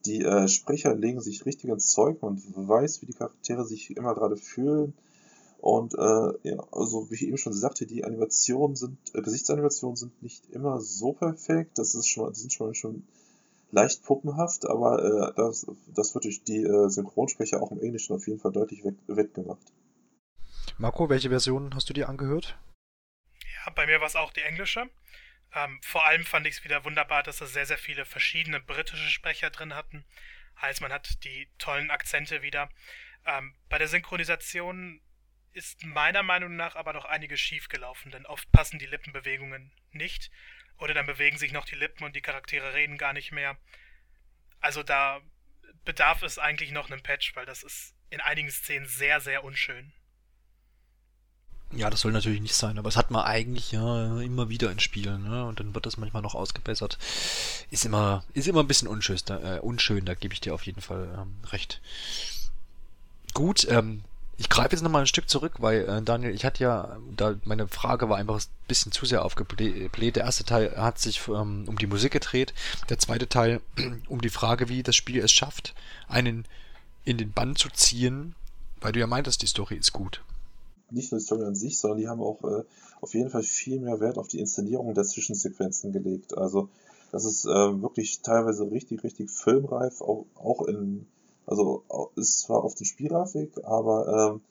die 0.05 0.23
äh, 0.23 0.47
Sprecher 0.47 0.95
legen 0.95 1.21
sich 1.21 1.45
richtig 1.45 1.69
ins 1.69 1.89
Zeug 1.89 2.21
und 2.21 2.41
weiß, 2.55 3.01
wie 3.01 3.07
die 3.07 3.13
Charaktere 3.13 3.65
sich 3.65 3.95
immer 3.95 4.15
gerade 4.15 4.37
fühlen. 4.37 4.93
Und 5.59 5.93
äh, 5.93 6.31
ja, 6.43 6.63
also 6.71 7.09
wie 7.09 7.15
ich 7.15 7.27
eben 7.27 7.37
schon 7.37 7.51
sagte, 7.53 7.85
die 7.85 8.05
Animationen 8.05 8.77
sind, 8.77 8.97
äh, 9.13 9.21
Gesichtsanimationen 9.21 9.97
sind 9.97 10.23
nicht 10.23 10.49
immer 10.51 10.79
so 10.79 11.11
perfekt. 11.11 11.77
Das 11.77 11.95
ist 11.95 12.07
schon, 12.07 12.31
die 12.31 12.39
sind 12.39 12.53
schon, 12.53 12.73
schon 12.75 13.03
leicht 13.71 14.03
puppenhaft, 14.03 14.65
aber 14.65 15.03
äh, 15.03 15.33
das, 15.35 15.67
das 15.93 16.15
wird 16.15 16.23
durch 16.23 16.43
die 16.43 16.63
äh, 16.63 16.89
Synchronsprecher 16.89 17.61
auch 17.61 17.71
im 17.71 17.81
Englischen 17.81 18.15
auf 18.15 18.25
jeden 18.27 18.39
Fall 18.39 18.53
deutlich 18.53 18.83
wettgemacht. 19.07 19.73
Marco, 20.77 21.09
welche 21.09 21.29
Version 21.29 21.75
hast 21.75 21.89
du 21.89 21.93
dir 21.93 22.07
angehört? 22.07 22.57
Bei 23.71 23.85
mir 23.85 23.99
war 23.99 24.07
es 24.07 24.15
auch 24.15 24.33
die 24.33 24.41
englische. 24.41 24.89
Ähm, 25.53 25.81
vor 25.83 26.05
allem 26.05 26.25
fand 26.25 26.45
ich 26.45 26.57
es 26.57 26.63
wieder 26.63 26.83
wunderbar, 26.85 27.23
dass 27.23 27.37
da 27.37 27.45
sehr, 27.45 27.65
sehr 27.65 27.77
viele 27.77 28.05
verschiedene 28.05 28.59
britische 28.59 29.09
Sprecher 29.09 29.49
drin 29.49 29.73
hatten. 29.73 30.05
Heißt, 30.61 30.81
man 30.81 30.91
hat 30.91 31.23
die 31.23 31.49
tollen 31.57 31.89
Akzente 31.91 32.41
wieder. 32.41 32.69
Ähm, 33.25 33.55
bei 33.69 33.77
der 33.77 33.87
Synchronisation 33.87 35.01
ist 35.53 35.83
meiner 35.83 36.23
Meinung 36.23 36.55
nach 36.55 36.75
aber 36.75 36.93
noch 36.93 37.05
einiges 37.05 37.39
schief 37.39 37.69
gelaufen, 37.69 38.11
denn 38.11 38.25
oft 38.25 38.51
passen 38.51 38.79
die 38.79 38.85
Lippenbewegungen 38.85 39.71
nicht. 39.91 40.29
Oder 40.77 40.93
dann 40.93 41.05
bewegen 41.05 41.37
sich 41.37 41.51
noch 41.51 41.65
die 41.65 41.75
Lippen 41.75 42.03
und 42.03 42.15
die 42.15 42.21
Charaktere 42.21 42.73
reden 42.73 42.97
gar 42.97 43.13
nicht 43.13 43.31
mehr. 43.31 43.57
Also 44.59 44.83
da 44.83 45.21
bedarf 45.83 46.21
es 46.21 46.37
eigentlich 46.37 46.71
noch 46.71 46.89
einem 46.89 47.01
Patch, 47.01 47.35
weil 47.35 47.45
das 47.45 47.63
ist 47.63 47.95
in 48.09 48.21
einigen 48.21 48.51
Szenen 48.51 48.85
sehr, 48.85 49.19
sehr 49.19 49.43
unschön. 49.43 49.93
Ja, 51.71 51.91
das 51.91 52.01
soll 52.01 52.11
natürlich 52.11 52.41
nicht 52.41 52.55
sein, 52.55 52.79
aber 52.79 52.89
es 52.89 52.97
hat 52.97 53.11
man 53.11 53.25
eigentlich 53.25 53.71
ja 53.71 54.19
immer 54.21 54.49
wieder 54.49 54.71
in 54.71 54.79
Spielen, 54.79 55.29
ne? 55.29 55.45
Und 55.45 55.59
dann 55.59 55.75
wird 55.75 55.85
das 55.85 55.97
manchmal 55.97 56.23
noch 56.23 56.33
ausgebessert. 56.33 56.97
Ist 57.69 57.85
immer, 57.85 58.23
ist 58.33 58.47
immer 58.47 58.61
ein 58.61 58.67
bisschen 58.67 58.87
unschön, 58.87 59.19
da, 59.25 59.57
äh, 59.57 59.59
unschön, 59.59 60.05
da 60.05 60.15
gebe 60.15 60.33
ich 60.33 60.41
dir 60.41 60.55
auf 60.55 60.63
jeden 60.63 60.81
Fall 60.81 61.07
ähm, 61.15 61.35
recht. 61.51 61.79
Gut, 63.35 63.67
ähm, 63.69 64.03
ich 64.37 64.49
greife 64.49 64.71
jetzt 64.71 64.81
nochmal 64.81 65.01
ein 65.03 65.07
Stück 65.07 65.29
zurück, 65.29 65.55
weil 65.59 65.87
äh, 65.87 66.01
Daniel, 66.01 66.33
ich 66.33 66.43
hatte 66.43 66.63
ja, 66.63 66.97
da 67.15 67.35
meine 67.43 67.67
Frage 67.67 68.09
war 68.09 68.17
einfach 68.17 68.37
ein 68.37 68.67
bisschen 68.67 68.91
zu 68.91 69.05
sehr 69.05 69.23
aufgebläht. 69.23 70.15
Der 70.15 70.23
erste 70.23 70.45
Teil 70.45 70.75
hat 70.75 70.97
sich 70.97 71.27
ähm, 71.27 71.65
um 71.67 71.77
die 71.77 71.87
Musik 71.87 72.13
gedreht, 72.13 72.51
der 72.89 72.97
zweite 72.97 73.29
Teil 73.29 73.61
um 74.07 74.21
die 74.21 74.29
Frage, 74.31 74.69
wie 74.69 74.81
das 74.81 74.95
Spiel 74.95 75.19
es 75.23 75.31
schafft, 75.31 75.75
einen 76.07 76.45
in 77.05 77.17
den 77.19 77.31
Bann 77.31 77.55
zu 77.55 77.69
ziehen, 77.69 78.33
weil 78.81 78.91
du 78.91 78.99
ja 78.99 79.07
meintest, 79.07 79.43
die 79.43 79.47
Story 79.47 79.75
ist 79.75 79.93
gut 79.93 80.21
nicht 80.91 81.11
nur 81.11 81.19
die 81.19 81.25
Story 81.25 81.43
an 81.43 81.55
sich, 81.55 81.77
sondern 81.79 81.99
die 81.99 82.07
haben 82.07 82.21
auch 82.21 82.43
äh, 82.43 82.63
auf 83.01 83.13
jeden 83.13 83.29
Fall 83.29 83.43
viel 83.43 83.79
mehr 83.79 83.99
Wert 83.99 84.17
auf 84.17 84.27
die 84.27 84.39
Inszenierung 84.39 84.93
der 84.93 85.05
Zwischensequenzen 85.05 85.91
gelegt. 85.91 86.37
Also 86.37 86.69
das 87.11 87.25
ist 87.25 87.45
äh, 87.45 87.81
wirklich 87.81 88.21
teilweise 88.21 88.69
richtig, 88.69 89.03
richtig 89.03 89.31
filmreif, 89.31 90.01
auch, 90.01 90.25
auch 90.35 90.67
in, 90.67 91.07
also 91.45 91.83
ist 92.15 92.39
zwar 92.39 92.63
auf 92.63 92.75
den 92.75 92.85
Spielgrafik, 92.85 93.51
aber 93.63 94.33
ähm, 94.33 94.41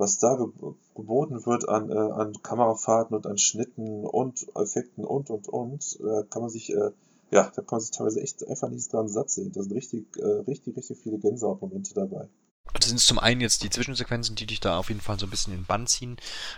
was 0.00 0.18
da 0.18 0.34
ge 0.34 0.46
geboten 0.94 1.44
wird 1.46 1.68
an, 1.68 1.90
äh, 1.90 1.94
an 1.94 2.32
Kamerafahrten 2.42 3.14
und 3.14 3.26
an 3.26 3.38
Schnitten 3.38 4.04
und 4.04 4.46
Effekten 4.56 5.04
und 5.04 5.30
und 5.30 5.48
und, 5.48 5.98
äh, 6.00 6.24
kann 6.30 6.42
man 6.42 6.50
sich, 6.50 6.72
äh, 6.72 6.90
ja, 7.30 7.52
da 7.54 7.62
kann 7.62 7.76
man 7.76 7.80
sich 7.80 7.90
teilweise 7.90 8.20
echt 8.20 8.46
einfach 8.48 8.70
nicht 8.70 8.92
dran 8.92 9.08
satt 9.08 9.30
sehen. 9.30 9.52
Da 9.52 9.62
sind 9.62 9.72
richtig, 9.72 10.06
äh, 10.16 10.26
richtig, 10.26 10.76
richtig 10.76 10.98
viele 10.98 11.18
Gänsehautmomente 11.18 11.94
dabei. 11.94 12.28
Das 12.74 12.88
sind 12.88 13.00
zum 13.00 13.18
einen 13.18 13.40
jetzt 13.40 13.62
die 13.62 13.70
Zwischensequenzen, 13.70 14.36
die 14.36 14.46
dich 14.46 14.60
da 14.60 14.78
auf 14.78 14.88
jeden 14.88 15.00
Fall 15.00 15.18
so 15.18 15.26
ein 15.26 15.30
bisschen 15.30 15.52
in 15.52 15.60
den 15.60 15.66
Bann 15.66 15.86
ziehen. 15.86 16.16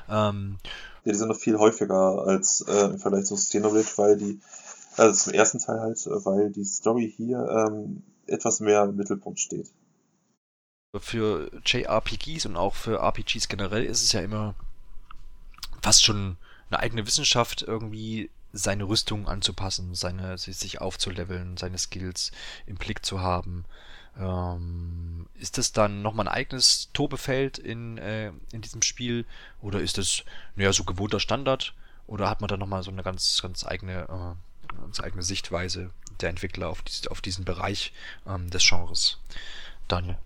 Ähm, 0.08 0.58
ja, 1.04 1.12
die 1.12 1.18
sind 1.18 1.28
noch 1.28 1.38
viel 1.38 1.58
häufiger 1.58 2.24
als 2.26 2.60
äh, 2.68 2.86
im 2.86 2.98
Vergleich 2.98 3.24
zu 3.24 3.34
Xenoblade, 3.34 3.88
weil 3.96 4.16
die, 4.16 4.40
also 4.96 5.24
zum 5.24 5.32
ersten 5.32 5.58
Teil 5.58 5.80
halt, 5.80 5.98
weil 6.06 6.50
die 6.50 6.64
Story 6.64 7.12
hier 7.16 7.38
ähm, 7.48 8.02
etwas 8.26 8.60
mehr 8.60 8.84
im 8.84 8.96
Mittelpunkt 8.96 9.40
steht. 9.40 9.70
Für 10.98 11.50
JRPGs 11.64 12.46
und 12.46 12.56
auch 12.56 12.74
für 12.74 12.98
RPGs 12.98 13.48
generell 13.48 13.84
ist 13.84 14.02
es 14.02 14.12
ja 14.12 14.20
immer 14.20 14.54
fast 15.80 16.04
schon 16.04 16.36
eine 16.70 16.80
eigene 16.80 17.06
Wissenschaft, 17.06 17.62
irgendwie 17.62 18.30
seine 18.52 18.84
Rüstung 18.84 19.26
anzupassen, 19.26 19.94
seine, 19.94 20.36
sich 20.36 20.80
aufzuleveln, 20.80 21.56
seine 21.56 21.78
Skills 21.78 22.32
im 22.66 22.76
Blick 22.76 23.04
zu 23.04 23.20
haben. 23.20 23.64
Ähm, 24.18 25.26
ist 25.34 25.58
das 25.58 25.72
dann 25.72 26.02
nochmal 26.02 26.28
ein 26.28 26.34
eigenes 26.34 26.90
Tobefeld 26.92 27.58
in, 27.58 27.98
äh, 27.98 28.32
in 28.52 28.60
diesem 28.60 28.82
Spiel 28.82 29.24
oder 29.60 29.80
ist 29.80 29.98
das 29.98 30.24
naja, 30.54 30.72
so 30.72 30.84
gewohnter 30.84 31.20
Standard 31.20 31.74
oder 32.06 32.28
hat 32.28 32.40
man 32.40 32.48
da 32.48 32.56
nochmal 32.56 32.82
so 32.82 32.90
eine 32.90 33.02
ganz, 33.02 33.40
ganz 33.42 33.66
eigene, 33.66 34.02
äh, 34.02 34.78
ganz 34.80 35.00
eigene 35.00 35.22
Sichtweise 35.22 35.90
der 36.20 36.30
Entwickler 36.30 36.68
auf, 36.68 36.82
dies, 36.82 37.06
auf 37.08 37.20
diesen 37.20 37.44
Bereich 37.44 37.92
ähm, 38.26 38.50
des 38.50 38.62
Genres? 38.68 39.18
Daniel. 39.88 40.16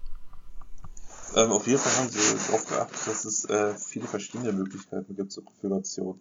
Ähm, 1.34 1.50
auf 1.50 1.66
jeden 1.66 1.78
Fall 1.78 1.96
haben 1.96 2.08
sie 2.08 2.18
darauf 2.46 2.66
geachtet, 2.66 3.06
dass 3.06 3.24
es 3.24 3.44
äh, 3.46 3.74
viele 3.74 4.06
verschiedene 4.06 4.52
Möglichkeiten 4.52 5.16
gibt 5.16 5.32
zur 5.32 5.44
Konfiguration. 5.44 6.20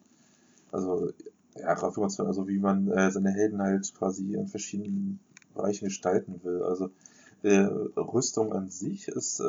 Also, 0.71 1.11
ja, 1.55 1.75
Konfiguration, 1.75 2.27
also 2.27 2.47
wie 2.47 2.59
man 2.59 2.89
äh, 2.91 3.11
seine 3.11 3.31
Helden 3.31 3.61
halt 3.61 3.93
quasi 3.95 4.33
in 4.33 4.47
verschiedenen 4.47 5.19
Bereichen 5.53 5.85
gestalten 5.85 6.41
will. 6.43 6.63
Also 6.63 6.91
äh, 7.45 7.99
Rüstung 7.99 8.53
an 8.53 8.69
sich 8.69 9.07
ist 9.07 9.39
äh, 9.39 9.45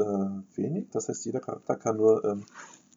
wenig, 0.55 0.89
das 0.93 1.09
heißt, 1.09 1.25
jeder 1.25 1.41
Charakter 1.41 1.77
kann 1.77 1.97
nur 1.97 2.25
ähm, 2.25 2.45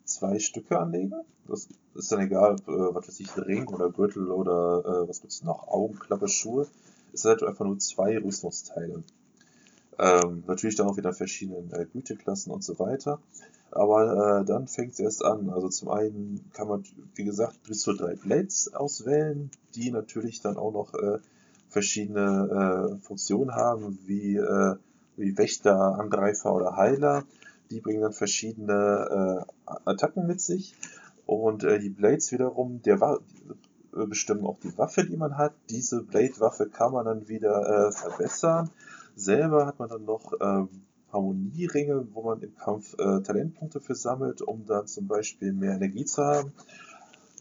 zwei 0.03 0.39
Stücke 0.39 0.77
anlegen. 0.77 1.13
Das 1.47 1.67
ist 1.95 2.11
dann 2.11 2.19
egal, 2.19 2.55
äh, 2.55 2.67
was 2.67 3.07
weiß 3.07 3.19
ich, 3.21 3.37
Ring 3.37 3.67
oder 3.67 3.89
Gürtel 3.89 4.29
oder 4.31 4.83
äh, 4.85 5.09
was 5.09 5.21
gibt's 5.21 5.43
noch, 5.43 5.67
Augenklappe, 5.67 6.27
Schuhe. 6.27 6.67
Es 7.13 7.21
sind 7.21 7.31
halt 7.31 7.43
einfach 7.43 7.65
nur 7.65 7.79
zwei 7.79 8.17
Rüstungsteile. 8.17 9.03
Ähm, 9.97 10.43
natürlich 10.47 10.75
dann 10.75 10.87
auch 10.87 10.97
wieder 10.97 11.13
verschiedenen 11.13 11.71
äh, 11.73 11.85
Güteklassen 11.85 12.51
und 12.51 12.63
so 12.63 12.77
weiter. 12.79 13.19
Aber 13.71 14.41
äh, 14.41 14.45
dann 14.45 14.67
fängt 14.67 14.93
es 14.93 14.99
erst 14.99 15.23
an. 15.23 15.49
Also 15.49 15.69
zum 15.69 15.89
einen 15.89 16.49
kann 16.53 16.67
man, 16.67 16.83
wie 17.15 17.23
gesagt, 17.23 17.63
bis 17.67 17.81
zu 17.81 17.93
drei 17.93 18.15
Blades 18.15 18.73
auswählen, 18.73 19.51
die 19.75 19.91
natürlich 19.91 20.41
dann 20.41 20.57
auch 20.57 20.71
noch 20.71 20.93
äh, 20.93 21.19
verschiedene 21.69 22.95
äh, 22.97 23.05
Funktionen 23.05 23.53
haben, 23.53 23.99
wie, 24.05 24.37
äh, 24.37 24.75
wie 25.19 25.37
Wächter, 25.37 25.99
Angreifer 25.99 26.53
oder 26.53 26.75
Heiler. 26.75 27.23
Die 27.69 27.81
bringen 27.81 28.01
dann 28.01 28.13
verschiedene 28.13 29.45
äh, 29.65 29.71
Attacken 29.85 30.25
mit 30.25 30.41
sich. 30.41 30.75
Und 31.25 31.63
äh, 31.63 31.79
die 31.79 31.89
Blades 31.89 32.31
wiederum, 32.31 32.81
der 32.81 32.99
war, 32.99 33.19
äh, 33.95 34.05
bestimmen 34.05 34.45
auch 34.45 34.59
die 34.59 34.75
Waffe, 34.77 35.05
die 35.05 35.17
man 35.17 35.37
hat. 35.37 35.53
Diese 35.69 36.01
Blade-Waffe 36.01 36.69
kann 36.69 36.93
man 36.93 37.05
dann 37.05 37.27
wieder 37.27 37.87
äh, 37.87 37.91
verbessern. 37.91 38.71
Selber 39.15 39.65
hat 39.67 39.77
man 39.79 39.89
dann 39.89 40.05
noch 40.05 40.33
ähm, 40.41 40.69
Harmonieringe, 41.11 42.07
wo 42.13 42.23
man 42.23 42.41
im 42.41 42.55
Kampf 42.55 42.93
äh, 42.93 43.21
Talentpunkte 43.21 43.79
für 43.79 43.95
sammelt, 43.95 44.41
um 44.41 44.65
dann 44.65 44.87
zum 44.87 45.07
Beispiel 45.07 45.53
mehr 45.53 45.73
Energie 45.73 46.05
zu 46.05 46.23
haben. 46.23 46.53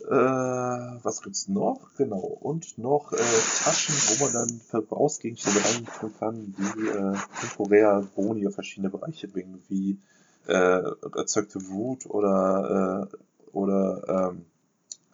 Äh, 0.00 0.10
was 0.10 1.22
gibt's 1.22 1.48
noch? 1.48 1.90
Genau. 1.96 2.18
Und 2.18 2.78
noch 2.78 3.12
äh, 3.12 3.16
Taschen, 3.62 3.94
wo 3.94 4.24
man 4.24 4.32
dann 4.32 4.60
Verbrauchsgegenstände 4.60 5.60
reintun 5.64 6.14
kann, 6.18 6.54
die 6.58 6.88
äh, 6.88 7.16
temporär 7.40 8.04
Boni 8.14 8.46
auf 8.46 8.54
verschiedene 8.54 8.90
Bereiche 8.90 9.28
bringen, 9.28 9.62
wie 9.68 9.98
äh, 10.46 10.82
erzeugte 11.16 11.68
Wut 11.68 12.06
oder, 12.06 13.08
äh, 13.12 13.16
oder 13.52 14.30
ähm, 14.32 14.44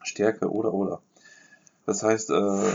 Stärke 0.03 0.51
oder 0.51 0.73
oder. 0.73 1.01
Das 1.87 2.03
heißt, 2.03 2.31
äh, 2.31 2.73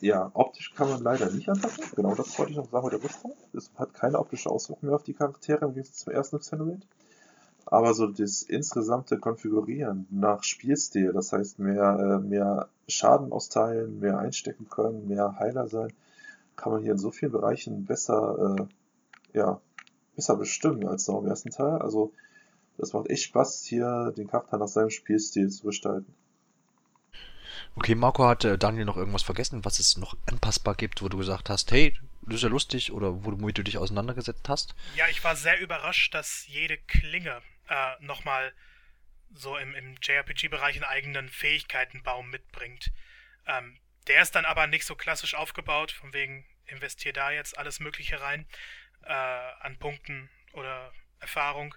ja, 0.00 0.30
optisch 0.34 0.74
kann 0.74 0.90
man 0.90 1.02
leider 1.02 1.30
nicht 1.30 1.48
anpassen. 1.48 1.84
Genau 1.94 2.14
das 2.14 2.36
wollte 2.38 2.52
ich 2.52 2.58
noch 2.58 2.70
sagen 2.70 2.86
mit 2.86 2.94
der 2.94 3.04
Rüstung. 3.04 3.34
Es 3.54 3.70
hat 3.76 3.94
keine 3.94 4.18
optische 4.18 4.50
Auswirkung 4.50 4.88
mehr 4.88 4.96
auf 4.96 5.04
die 5.04 5.14
Charaktere 5.14 5.64
im 5.64 5.74
Gegensatz 5.74 5.98
zum 5.98 6.12
ersten 6.12 6.38
Xenoblade. 6.40 6.82
Aber 7.66 7.94
so 7.94 8.06
das 8.06 8.42
insgesamte 8.42 9.18
Konfigurieren 9.18 10.06
nach 10.10 10.42
Spielstil, 10.42 11.12
das 11.12 11.32
heißt 11.32 11.58
mehr, 11.58 12.20
äh, 12.22 12.26
mehr 12.26 12.68
Schaden 12.88 13.32
austeilen, 13.32 14.00
mehr 14.00 14.18
einstecken 14.18 14.68
können, 14.68 15.08
mehr 15.08 15.36
Heiler 15.38 15.68
sein, 15.68 15.92
kann 16.56 16.72
man 16.72 16.82
hier 16.82 16.92
in 16.92 16.98
so 16.98 17.10
vielen 17.10 17.32
Bereichen 17.32 17.84
besser, 17.84 18.56
äh, 18.58 19.38
ja, 19.38 19.60
besser 20.14 20.36
bestimmen 20.36 20.86
als 20.86 21.08
noch 21.08 21.22
im 21.22 21.28
ersten 21.28 21.50
Teil. 21.50 21.78
Also 21.78 22.12
das 22.78 22.92
macht 22.92 23.08
echt 23.10 23.24
Spaß, 23.24 23.64
hier 23.64 24.12
den 24.16 24.28
Charakter 24.28 24.58
nach 24.58 24.68
seinem 24.68 24.90
Spielstil 24.90 25.50
zu 25.50 25.66
gestalten. 25.66 26.12
Okay, 27.74 27.94
Marco, 27.94 28.26
hat 28.26 28.44
äh, 28.44 28.58
Daniel 28.58 28.84
noch 28.84 28.96
irgendwas 28.96 29.22
vergessen, 29.22 29.64
was 29.64 29.78
es 29.78 29.96
noch 29.96 30.16
anpassbar 30.26 30.74
gibt, 30.74 31.02
wo 31.02 31.08
du 31.08 31.16
gesagt 31.16 31.48
hast, 31.48 31.72
hey, 31.72 31.96
das 32.22 32.36
ist 32.36 32.42
ja 32.42 32.48
lustig 32.48 32.92
oder 32.92 33.24
womit 33.24 33.58
du 33.58 33.62
dich 33.62 33.78
auseinandergesetzt 33.78 34.48
hast? 34.48 34.74
Ja, 34.96 35.06
ich 35.10 35.24
war 35.24 35.36
sehr 35.36 35.58
überrascht, 35.60 36.14
dass 36.14 36.46
jede 36.48 36.76
Klinge 36.76 37.40
äh, 37.68 37.94
nochmal 38.00 38.52
so 39.34 39.56
im, 39.56 39.74
im 39.74 39.96
JRPG-Bereich 40.02 40.76
einen 40.76 40.84
eigenen 40.84 41.28
Fähigkeitenbaum 41.28 42.30
mitbringt. 42.30 42.92
Ähm, 43.46 43.78
der 44.06 44.22
ist 44.22 44.34
dann 44.34 44.44
aber 44.44 44.66
nicht 44.66 44.84
so 44.84 44.94
klassisch 44.94 45.34
aufgebaut, 45.34 45.92
von 45.92 46.12
wegen 46.12 46.44
investier 46.66 47.12
da 47.12 47.30
jetzt 47.30 47.56
alles 47.56 47.80
Mögliche 47.80 48.20
rein 48.20 48.46
äh, 49.04 49.12
an 49.12 49.78
Punkten 49.78 50.30
oder 50.52 50.92
Erfahrung, 51.20 51.74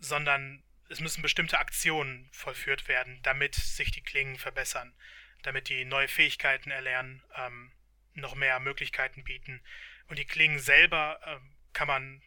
sondern 0.00 0.62
es 0.88 1.00
müssen 1.00 1.22
bestimmte 1.22 1.58
Aktionen 1.58 2.28
vollführt 2.32 2.88
werden, 2.88 3.20
damit 3.22 3.54
sich 3.54 3.90
die 3.90 4.02
Klingen 4.02 4.36
verbessern, 4.36 4.94
damit 5.42 5.68
die 5.68 5.84
neue 5.84 6.08
Fähigkeiten 6.08 6.70
erlernen, 6.70 7.22
ähm, 7.36 7.72
noch 8.14 8.34
mehr 8.34 8.58
Möglichkeiten 8.58 9.22
bieten. 9.22 9.62
Und 10.08 10.18
die 10.18 10.24
Klingen 10.24 10.58
selber 10.58 11.20
ähm, 11.24 11.54
kann 11.72 11.86
man 11.86 12.22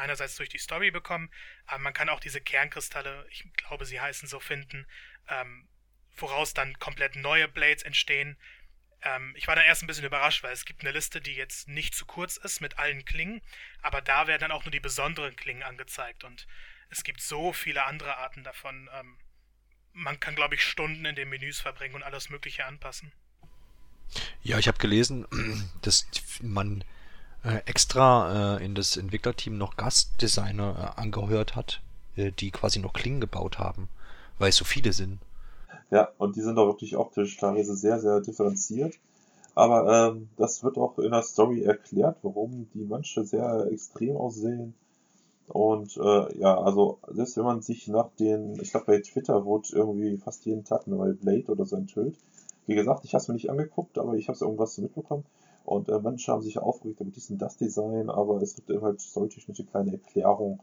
einerseits 0.00 0.36
durch 0.36 0.48
die 0.48 0.58
Story 0.58 0.90
bekommen, 0.90 1.30
aber 1.66 1.78
man 1.82 1.92
kann 1.92 2.08
auch 2.08 2.20
diese 2.20 2.40
Kernkristalle, 2.40 3.26
ich 3.30 3.44
glaube, 3.54 3.84
sie 3.84 4.00
heißen 4.00 4.28
so, 4.28 4.40
finden, 4.40 4.86
ähm, 5.28 5.68
woraus 6.16 6.54
dann 6.54 6.78
komplett 6.78 7.16
neue 7.16 7.48
Blades 7.48 7.82
entstehen. 7.82 8.36
Ähm, 9.02 9.34
ich 9.36 9.46
war 9.46 9.56
dann 9.56 9.64
erst 9.64 9.82
ein 9.82 9.86
bisschen 9.86 10.04
überrascht, 10.04 10.42
weil 10.42 10.52
es 10.52 10.64
gibt 10.64 10.82
eine 10.82 10.92
Liste, 10.92 11.20
die 11.20 11.34
jetzt 11.34 11.68
nicht 11.68 11.94
zu 11.94 12.04
kurz 12.04 12.36
ist 12.36 12.60
mit 12.60 12.78
allen 12.78 13.04
Klingen, 13.04 13.40
aber 13.82 14.00
da 14.00 14.26
werden 14.26 14.40
dann 14.40 14.52
auch 14.52 14.64
nur 14.64 14.72
die 14.72 14.80
besonderen 14.80 15.36
Klingen 15.36 15.62
angezeigt 15.62 16.24
und 16.24 16.46
es 16.90 17.04
gibt 17.04 17.20
so 17.20 17.52
viele 17.52 17.84
andere 17.84 18.16
Arten 18.16 18.44
davon. 18.44 18.90
Ähm, 18.92 19.16
man 19.92 20.20
kann, 20.20 20.34
glaube 20.34 20.54
ich, 20.54 20.62
Stunden 20.62 21.04
in 21.04 21.14
den 21.14 21.28
Menüs 21.28 21.60
verbringen 21.60 21.94
und 21.94 22.02
alles 22.02 22.30
Mögliche 22.30 22.64
anpassen. 22.64 23.12
Ja, 24.42 24.58
ich 24.58 24.68
habe 24.68 24.78
gelesen, 24.78 25.26
dass 25.82 26.06
man 26.42 26.84
extra 27.42 28.58
äh, 28.58 28.64
in 28.64 28.74
das 28.74 28.96
Entwicklerteam 28.96 29.56
noch 29.56 29.76
Gastdesigner 29.76 30.94
äh, 30.96 31.00
angehört 31.00 31.56
hat, 31.56 31.80
äh, 32.16 32.32
die 32.32 32.50
quasi 32.50 32.80
noch 32.80 32.92
Klingen 32.92 33.20
gebaut 33.20 33.58
haben, 33.58 33.88
weil 34.38 34.50
es 34.50 34.56
so 34.56 34.64
viele 34.64 34.92
sind. 34.92 35.18
Ja, 35.90 36.08
und 36.18 36.36
die 36.36 36.42
sind 36.42 36.58
auch 36.58 36.66
wirklich 36.66 36.96
optisch 36.96 37.36
teilweise 37.36 37.74
sehr, 37.74 37.98
sehr 37.98 38.20
differenziert. 38.20 38.94
Aber 39.54 40.12
ähm, 40.12 40.28
das 40.36 40.62
wird 40.62 40.78
auch 40.78 40.98
in 40.98 41.10
der 41.10 41.22
Story 41.22 41.62
erklärt, 41.62 42.18
warum 42.22 42.68
die 42.72 42.84
manche 42.84 43.24
sehr 43.24 43.66
extrem 43.70 44.16
aussehen 44.16 44.74
und 45.52 45.96
äh, 45.96 46.38
ja, 46.38 46.60
also 46.60 46.98
selbst 47.08 47.36
wenn 47.36 47.44
man 47.44 47.60
sich 47.60 47.88
nach 47.88 48.08
den, 48.20 48.54
ich 48.60 48.70
glaube 48.70 48.86
bei 48.86 49.00
Twitter 49.00 49.44
wurde 49.44 49.68
irgendwie 49.72 50.16
fast 50.16 50.46
jeden 50.46 50.64
Tag 50.64 50.86
eine 50.86 50.94
neue 50.94 51.14
Blade 51.14 51.46
oder 51.48 51.66
so 51.66 51.74
enthüllt. 51.74 52.16
Wie 52.66 52.76
gesagt, 52.76 53.04
ich 53.04 53.14
habe 53.14 53.22
es 53.22 53.28
mir 53.28 53.34
nicht 53.34 53.50
angeguckt, 53.50 53.98
aber 53.98 54.14
ich 54.14 54.28
habe 54.28 54.36
es 54.36 54.42
irgendwas 54.42 54.78
mitbekommen. 54.78 55.24
Und 55.64 55.88
äh, 55.88 55.98
manche 56.00 56.32
haben 56.32 56.42
sich 56.42 56.58
aufgeregt 56.58 57.00
über 57.00 57.10
diesen 57.10 57.38
das 57.38 57.56
Design, 57.56 58.10
aber 58.10 58.42
es 58.42 58.56
gibt 58.56 58.70
halt 58.82 59.00
solche 59.00 59.40
eine 59.46 59.68
kleine 59.68 59.92
Erklärung, 59.92 60.60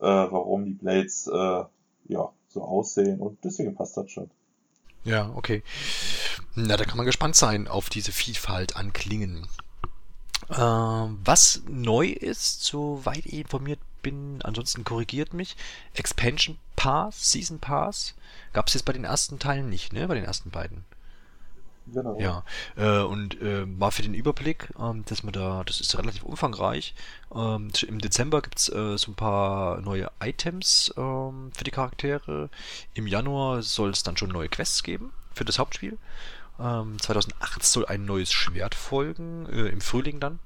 äh, 0.00 0.04
warum 0.04 0.64
die 0.64 0.74
Blades 0.74 1.26
äh, 1.26 1.64
ja 2.08 2.32
so 2.48 2.62
aussehen 2.62 3.20
und 3.20 3.42
deswegen 3.44 3.74
passt 3.74 3.96
das 3.96 4.10
schon. 4.10 4.30
Ja, 5.04 5.32
okay. 5.34 5.62
Na, 6.54 6.76
da 6.76 6.84
kann 6.84 6.96
man 6.96 7.06
gespannt 7.06 7.36
sein 7.36 7.68
auf 7.68 7.88
diese 7.88 8.12
Vielfalt 8.12 8.76
an 8.76 8.92
Klingen. 8.92 9.46
Ähm, 10.50 11.18
was 11.24 11.62
neu 11.68 12.08
ist, 12.08 12.64
soweit 12.64 13.26
ich 13.26 13.34
informiert 13.34 13.80
bin, 14.02 14.40
ansonsten 14.42 14.84
korrigiert 14.84 15.34
mich, 15.34 15.56
Expansion 15.94 16.58
Pass, 16.76 17.32
Season 17.32 17.58
Pass, 17.58 18.14
gab 18.52 18.68
es 18.68 18.74
jetzt 18.74 18.84
bei 18.84 18.92
den 18.92 19.04
ersten 19.04 19.38
Teilen 19.38 19.68
nicht, 19.68 19.92
ne? 19.92 20.08
Bei 20.08 20.14
den 20.14 20.24
ersten 20.24 20.50
beiden. 20.50 20.84
Genau. 21.92 22.18
Ja, 22.20 22.44
äh, 22.76 23.00
und 23.02 23.40
äh, 23.40 23.66
mal 23.66 23.90
für 23.90 24.02
den 24.02 24.14
Überblick, 24.14 24.68
ähm, 24.78 25.04
dass 25.06 25.22
man 25.22 25.32
da, 25.32 25.62
das 25.64 25.80
ist 25.80 25.96
relativ 25.98 26.22
umfangreich. 26.22 26.94
Ähm, 27.34 27.70
Im 27.86 27.98
Dezember 27.98 28.42
gibt's 28.42 28.68
äh, 28.68 28.96
so 28.98 29.12
ein 29.12 29.14
paar 29.14 29.80
neue 29.80 30.10
Items 30.20 30.92
ähm, 30.96 31.50
für 31.54 31.64
die 31.64 31.70
Charaktere. 31.70 32.50
Im 32.94 33.06
Januar 33.06 33.62
soll 33.62 33.90
es 33.90 34.02
dann 34.02 34.16
schon 34.16 34.30
neue 34.30 34.48
Quests 34.48 34.82
geben 34.82 35.12
für 35.34 35.44
das 35.44 35.58
Hauptspiel. 35.58 35.98
Ähm, 36.60 37.00
2008 37.00 37.62
soll 37.64 37.86
ein 37.86 38.04
neues 38.04 38.32
Schwert 38.32 38.74
folgen, 38.74 39.46
äh, 39.46 39.68
im 39.68 39.80
Frühling 39.80 40.20
dann. 40.20 40.38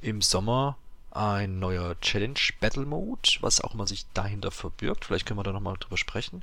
Im 0.00 0.22
Sommer 0.22 0.76
ein 1.10 1.58
neuer 1.58 1.98
Challenge 2.00 2.38
Battle 2.60 2.84
Mode, 2.86 3.28
was 3.40 3.60
auch 3.60 3.74
immer 3.74 3.86
sich 3.86 4.06
dahinter 4.14 4.50
verbirgt. 4.50 5.04
Vielleicht 5.04 5.26
können 5.26 5.38
wir 5.38 5.44
da 5.44 5.52
nochmal 5.52 5.76
drüber 5.78 5.96
sprechen. 5.96 6.42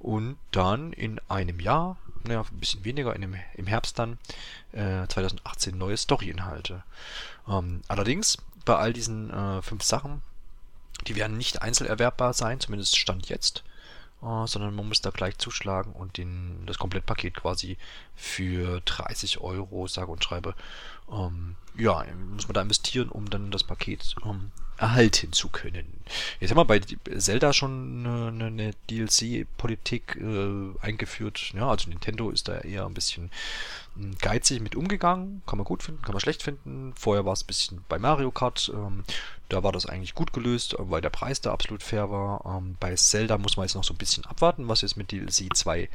Und 0.00 0.36
dann 0.50 0.92
in 0.92 1.20
einem 1.28 1.60
Jahr, 1.60 1.98
naja, 2.26 2.42
ein 2.50 2.60
bisschen 2.60 2.84
weniger, 2.84 3.14
in 3.14 3.22
dem, 3.22 3.36
im 3.54 3.66
Herbst 3.66 3.98
dann, 3.98 4.18
äh, 4.72 5.06
2018 5.06 5.76
neue 5.76 5.96
Story-Inhalte. 5.96 6.82
Ähm, 7.48 7.82
allerdings, 7.88 8.38
bei 8.64 8.76
all 8.76 8.92
diesen 8.92 9.30
äh, 9.30 9.62
fünf 9.62 9.82
Sachen, 9.82 10.22
die 11.06 11.16
werden 11.16 11.36
nicht 11.36 11.62
einzelerwerbbar 11.62 12.32
sein, 12.32 12.60
zumindest 12.60 12.98
Stand 12.98 13.28
jetzt. 13.28 13.64
Uh, 14.22 14.46
sondern 14.46 14.74
man 14.74 14.88
muss 14.88 15.02
da 15.02 15.10
gleich 15.10 15.36
zuschlagen 15.36 15.92
und 15.92 16.16
den, 16.16 16.64
das 16.64 16.78
Komplettpaket 16.78 17.34
quasi 17.34 17.76
für 18.14 18.80
30 18.80 19.42
Euro, 19.42 19.86
sage 19.88 20.10
und 20.10 20.24
schreibe, 20.24 20.54
ähm, 21.12 21.54
ja, 21.76 22.02
muss 22.32 22.48
man 22.48 22.54
da 22.54 22.62
investieren, 22.62 23.10
um 23.10 23.28
dann 23.28 23.50
das 23.50 23.62
Paket 23.62 24.16
ähm, 24.24 24.52
erhalten 24.78 25.32
zu 25.32 25.48
können. 25.48 25.86
Jetzt 26.38 26.50
haben 26.50 26.58
wir 26.58 26.64
bei 26.64 26.80
Zelda 27.18 27.52
schon 27.52 28.06
eine, 28.06 28.46
eine 28.46 28.70
DLC-Politik 28.90 30.16
äh, 30.16 30.78
eingeführt. 30.80 31.52
Ja, 31.54 31.68
also 31.68 31.88
Nintendo 31.88 32.30
ist 32.30 32.48
da 32.48 32.58
eher 32.58 32.86
ein 32.86 32.94
bisschen 32.94 33.30
hm, 33.94 34.16
geizig 34.20 34.60
mit 34.60 34.76
umgegangen. 34.76 35.42
Kann 35.46 35.58
man 35.58 35.64
gut 35.64 35.82
finden, 35.82 36.02
kann 36.02 36.12
man 36.12 36.20
schlecht 36.20 36.42
finden. 36.42 36.92
Vorher 36.96 37.24
war 37.24 37.32
es 37.32 37.42
ein 37.42 37.46
bisschen 37.46 37.84
bei 37.88 37.98
Mario 37.98 38.30
Kart. 38.30 38.70
Ähm, 38.74 39.04
da 39.48 39.62
war 39.62 39.72
das 39.72 39.86
eigentlich 39.86 40.14
gut 40.14 40.32
gelöst, 40.32 40.74
weil 40.78 41.00
der 41.00 41.10
Preis 41.10 41.40
da 41.40 41.52
absolut 41.52 41.82
fair 41.82 42.10
war. 42.10 42.44
Ähm, 42.44 42.76
bei 42.78 42.94
Zelda 42.94 43.38
muss 43.38 43.56
man 43.56 43.66
jetzt 43.66 43.74
noch 43.74 43.84
so 43.84 43.94
ein 43.94 43.98
bisschen 43.98 44.24
abwarten, 44.24 44.68
was 44.68 44.82
jetzt 44.82 44.96
mit 44.96 45.12
DLC 45.12 45.54
2 45.54 45.88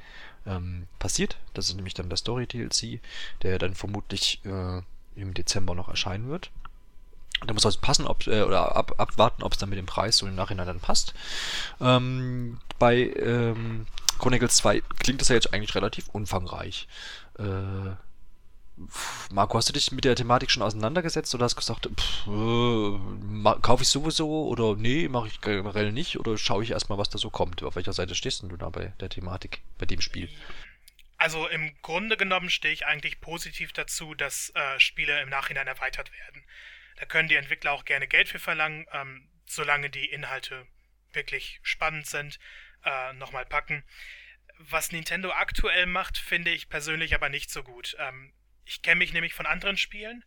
ähm, 0.45 0.87
passiert. 0.99 1.37
Das 1.53 1.69
ist 1.69 1.75
nämlich 1.75 1.93
dann 1.93 2.09
der 2.09 2.17
Story 2.17 2.47
DLC, 2.47 2.99
der 3.43 3.59
dann 3.59 3.75
vermutlich 3.75 4.41
äh, 4.45 4.81
im 5.15 5.33
Dezember 5.33 5.75
noch 5.75 5.89
erscheinen 5.89 6.29
wird. 6.29 6.51
Da 7.45 7.53
muss 7.53 7.65
also 7.65 7.79
passen, 7.79 8.05
ob, 8.05 8.27
äh, 8.27 8.41
oder 8.41 8.75
ab, 8.75 8.93
abwarten, 8.97 9.43
ob 9.43 9.53
es 9.53 9.57
dann 9.57 9.69
mit 9.69 9.79
dem 9.79 9.85
Preis 9.85 10.17
so 10.17 10.27
im 10.27 10.35
Nachhinein 10.35 10.67
dann 10.67 10.79
passt. 10.79 11.13
Ähm, 11.79 12.59
bei 12.77 13.11
ähm, 13.17 13.87
Chronicles 14.19 14.57
2 14.57 14.81
klingt 14.99 15.21
das 15.21 15.29
ja 15.29 15.35
jetzt 15.35 15.53
eigentlich 15.53 15.73
relativ 15.75 16.07
umfangreich. 16.09 16.87
Äh, 17.39 17.95
Marco, 19.31 19.57
hast 19.57 19.69
du 19.69 19.73
dich 19.73 19.91
mit 19.91 20.05
der 20.05 20.15
Thematik 20.15 20.49
schon 20.49 20.63
auseinandergesetzt 20.63 21.33
oder 21.35 21.45
hast 21.45 21.55
gesagt, 21.55 21.87
pff, 21.87 22.27
äh, 22.27 23.59
kaufe 23.61 23.83
ich 23.83 23.89
sowieso 23.89 24.47
oder 24.47 24.75
nee, 24.75 25.07
mache 25.07 25.27
ich 25.27 25.41
generell 25.41 25.91
nicht 25.91 26.19
oder 26.19 26.37
schaue 26.37 26.63
ich 26.63 26.71
erstmal, 26.71 26.97
was 26.97 27.09
da 27.09 27.17
so 27.17 27.29
kommt? 27.29 27.63
Auf 27.63 27.75
welcher 27.75 27.93
Seite 27.93 28.15
stehst 28.15 28.43
du 28.43 28.57
da 28.57 28.69
bei 28.69 28.93
der 28.99 29.09
Thematik, 29.09 29.61
bei 29.77 29.85
dem 29.85 30.01
Spiel? 30.01 30.29
Also 31.17 31.47
im 31.47 31.71
Grunde 31.83 32.17
genommen 32.17 32.49
stehe 32.49 32.73
ich 32.73 32.87
eigentlich 32.87 33.21
positiv 33.21 33.73
dazu, 33.73 34.15
dass 34.15 34.51
äh, 34.55 34.79
Spiele 34.79 35.21
im 35.21 35.29
Nachhinein 35.29 35.67
erweitert 35.67 36.11
werden. 36.11 36.43
Da 36.97 37.05
können 37.05 37.27
die 37.27 37.35
Entwickler 37.35 37.71
auch 37.71 37.85
gerne 37.85 38.07
Geld 38.07 38.29
für 38.29 38.39
verlangen, 38.39 38.85
ähm, 38.91 39.29
solange 39.45 39.89
die 39.89 40.05
Inhalte 40.05 40.67
wirklich 41.13 41.59
spannend 41.63 42.07
sind, 42.07 42.39
äh, 42.85 43.13
nochmal 43.13 43.45
packen. 43.45 43.83
Was 44.57 44.91
Nintendo 44.91 45.31
aktuell 45.31 45.85
macht, 45.85 46.17
finde 46.17 46.51
ich 46.51 46.69
persönlich 46.69 47.13
aber 47.15 47.29
nicht 47.29 47.49
so 47.49 47.63
gut. 47.63 47.95
Ähm, 47.99 48.33
ich 48.65 48.81
kenne 48.81 48.99
mich 48.99 49.13
nämlich 49.13 49.33
von 49.33 49.45
anderen 49.45 49.77
Spielen, 49.77 50.23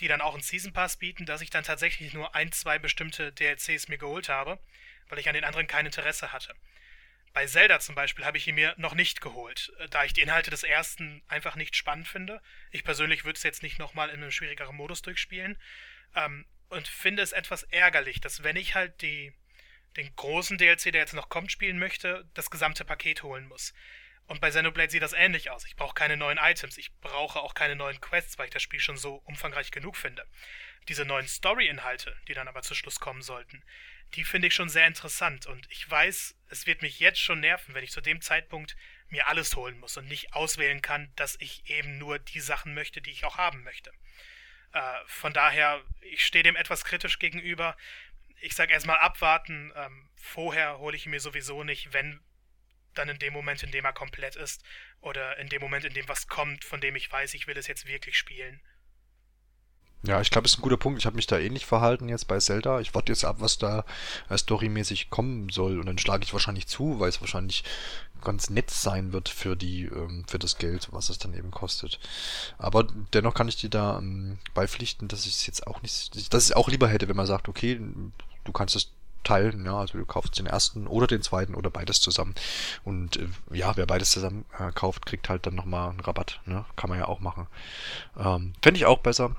die 0.00 0.08
dann 0.08 0.20
auch 0.20 0.34
einen 0.34 0.42
Season 0.42 0.72
Pass 0.72 0.96
bieten, 0.96 1.26
dass 1.26 1.40
ich 1.40 1.50
dann 1.50 1.64
tatsächlich 1.64 2.12
nur 2.14 2.34
ein, 2.34 2.50
zwei 2.52 2.78
bestimmte 2.78 3.32
DLCs 3.32 3.88
mir 3.88 3.98
geholt 3.98 4.28
habe, 4.28 4.58
weil 5.08 5.18
ich 5.18 5.28
an 5.28 5.34
den 5.34 5.44
anderen 5.44 5.66
kein 5.66 5.86
Interesse 5.86 6.32
hatte. 6.32 6.54
Bei 7.32 7.46
Zelda 7.46 7.80
zum 7.80 7.96
Beispiel 7.96 8.24
habe 8.24 8.38
ich 8.38 8.46
ihn 8.46 8.54
mir 8.54 8.74
noch 8.78 8.94
nicht 8.94 9.20
geholt, 9.20 9.72
äh, 9.78 9.88
da 9.88 10.04
ich 10.04 10.12
die 10.12 10.22
Inhalte 10.22 10.50
des 10.50 10.62
ersten 10.62 11.22
einfach 11.28 11.56
nicht 11.56 11.76
spannend 11.76 12.08
finde. 12.08 12.40
Ich 12.70 12.84
persönlich 12.84 13.24
würde 13.24 13.36
es 13.36 13.42
jetzt 13.42 13.62
nicht 13.62 13.78
nochmal 13.78 14.08
in 14.10 14.22
einem 14.22 14.30
schwierigeren 14.30 14.76
Modus 14.76 15.02
durchspielen. 15.02 15.58
Ähm, 16.14 16.46
und 16.68 16.88
finde 16.88 17.22
es 17.22 17.32
etwas 17.32 17.62
ärgerlich, 17.64 18.20
dass 18.20 18.42
wenn 18.42 18.56
ich 18.56 18.74
halt 18.74 19.00
die, 19.02 19.32
den 19.96 20.14
großen 20.16 20.58
DLC, 20.58 20.92
der 20.92 21.02
jetzt 21.02 21.14
noch 21.14 21.28
kommt, 21.28 21.52
spielen 21.52 21.78
möchte, 21.78 22.28
das 22.34 22.50
gesamte 22.50 22.84
Paket 22.84 23.22
holen 23.22 23.46
muss. 23.46 23.74
Und 24.26 24.40
bei 24.40 24.48
Xenoblade 24.48 24.90
sieht 24.90 25.02
das 25.02 25.12
ähnlich 25.12 25.50
aus. 25.50 25.66
Ich 25.66 25.76
brauche 25.76 25.94
keine 25.94 26.16
neuen 26.16 26.38
Items, 26.38 26.78
ich 26.78 26.92
brauche 27.00 27.40
auch 27.40 27.54
keine 27.54 27.76
neuen 27.76 28.00
Quests, 28.00 28.38
weil 28.38 28.46
ich 28.46 28.52
das 28.52 28.62
Spiel 28.62 28.80
schon 28.80 28.96
so 28.96 29.16
umfangreich 29.26 29.70
genug 29.70 29.96
finde. 29.96 30.26
Diese 30.88 31.04
neuen 31.04 31.28
Story-Inhalte, 31.28 32.16
die 32.26 32.34
dann 32.34 32.48
aber 32.48 32.62
zu 32.62 32.74
Schluss 32.74 33.00
kommen 33.00 33.22
sollten, 33.22 33.62
die 34.14 34.24
finde 34.24 34.48
ich 34.48 34.54
schon 34.54 34.68
sehr 34.68 34.86
interessant. 34.86 35.46
Und 35.46 35.70
ich 35.70 35.88
weiß, 35.88 36.36
es 36.48 36.66
wird 36.66 36.82
mich 36.82 37.00
jetzt 37.00 37.20
schon 37.20 37.40
nerven, 37.40 37.74
wenn 37.74 37.84
ich 37.84 37.90
zu 37.90 38.00
dem 38.00 38.20
Zeitpunkt 38.20 38.76
mir 39.08 39.26
alles 39.26 39.56
holen 39.56 39.78
muss 39.78 39.96
und 39.96 40.08
nicht 40.08 40.32
auswählen 40.32 40.80
kann, 40.80 41.12
dass 41.16 41.36
ich 41.40 41.68
eben 41.68 41.98
nur 41.98 42.18
die 42.18 42.40
Sachen 42.40 42.74
möchte, 42.74 43.02
die 43.02 43.10
ich 43.10 43.24
auch 43.24 43.36
haben 43.36 43.62
möchte. 43.62 43.92
Äh, 44.74 44.98
von 45.06 45.32
daher, 45.32 45.80
ich 46.00 46.26
stehe 46.26 46.42
dem 46.42 46.56
etwas 46.56 46.84
kritisch 46.84 47.18
gegenüber. 47.18 47.76
Ich 48.40 48.54
sage 48.54 48.72
erstmal 48.72 48.98
abwarten. 48.98 49.72
Ähm, 49.76 50.10
vorher 50.16 50.78
hole 50.78 50.96
ich 50.96 51.06
ihn 51.06 51.10
mir 51.10 51.20
sowieso 51.20 51.62
nicht, 51.62 51.92
wenn 51.92 52.20
dann 52.94 53.08
in 53.08 53.18
dem 53.18 53.32
Moment, 53.32 53.62
in 53.62 53.70
dem 53.70 53.84
er 53.84 53.92
komplett 53.92 54.36
ist. 54.36 54.64
Oder 55.00 55.38
in 55.38 55.48
dem 55.48 55.62
Moment, 55.62 55.84
in 55.84 55.94
dem 55.94 56.08
was 56.08 56.26
kommt, 56.26 56.64
von 56.64 56.80
dem 56.80 56.96
ich 56.96 57.10
weiß, 57.10 57.34
ich 57.34 57.46
will 57.46 57.56
es 57.56 57.68
jetzt 57.68 57.86
wirklich 57.86 58.18
spielen. 58.18 58.60
Ja, 60.06 60.20
ich 60.20 60.30
glaube, 60.30 60.46
ist 60.46 60.58
ein 60.58 60.62
guter 60.62 60.76
Punkt. 60.76 60.98
Ich 60.98 61.06
habe 61.06 61.16
mich 61.16 61.26
da 61.26 61.38
ähnlich 61.38 61.64
verhalten 61.64 62.10
jetzt 62.10 62.28
bei 62.28 62.38
Zelda. 62.38 62.80
Ich 62.80 62.94
warte 62.94 63.10
jetzt 63.10 63.24
ab, 63.24 63.36
was 63.38 63.56
da 63.56 63.84
äh, 64.28 64.36
storymäßig 64.36 65.08
kommen 65.08 65.48
soll. 65.48 65.80
Und 65.80 65.86
dann 65.86 65.98
schlage 65.98 66.24
ich 66.24 66.32
wahrscheinlich 66.34 66.66
zu, 66.66 67.00
weil 67.00 67.08
es 67.08 67.22
wahrscheinlich 67.22 67.64
ganz 68.22 68.50
nett 68.50 68.70
sein 68.70 69.12
wird 69.12 69.28
für 69.28 69.56
die, 69.56 69.84
ähm, 69.84 70.24
für 70.26 70.38
das 70.38 70.58
Geld, 70.58 70.88
was 70.90 71.08
es 71.08 71.18
dann 71.18 71.34
eben 71.34 71.50
kostet. 71.50 72.00
Aber 72.58 72.86
dennoch 73.14 73.34
kann 73.34 73.48
ich 73.48 73.56
dir 73.56 73.70
da 73.70 73.98
ähm, 73.98 74.38
beipflichten, 74.52 75.08
dass 75.08 75.26
ich 75.26 75.36
es 75.36 75.46
jetzt 75.46 75.66
auch 75.66 75.80
nicht, 75.80 76.14
dass 76.14 76.44
ich 76.44 76.50
es 76.50 76.52
auch 76.52 76.68
lieber 76.68 76.88
hätte, 76.88 77.08
wenn 77.08 77.16
man 77.16 77.26
sagt, 77.26 77.48
okay, 77.48 77.80
du 78.44 78.52
kannst 78.52 78.76
es 78.76 78.90
teilen, 79.24 79.64
ja, 79.64 79.78
also 79.78 79.96
du 79.96 80.04
kaufst 80.04 80.38
den 80.38 80.46
ersten 80.46 80.86
oder 80.86 81.06
den 81.06 81.22
zweiten 81.22 81.54
oder 81.54 81.70
beides 81.70 82.02
zusammen. 82.02 82.34
Und 82.84 83.16
äh, 83.16 83.28
ja, 83.52 83.74
wer 83.76 83.86
beides 83.86 84.10
zusammen 84.10 84.44
äh, 84.58 84.70
kauft, 84.72 85.06
kriegt 85.06 85.30
halt 85.30 85.46
dann 85.46 85.54
nochmal 85.54 85.90
einen 85.90 86.00
Rabatt, 86.00 86.40
ne? 86.44 86.66
Kann 86.76 86.90
man 86.90 86.98
ja 86.98 87.08
auch 87.08 87.20
machen. 87.20 87.46
Ähm, 88.18 88.52
Fände 88.62 88.78
ich 88.78 88.84
auch 88.84 88.98
besser. 88.98 89.34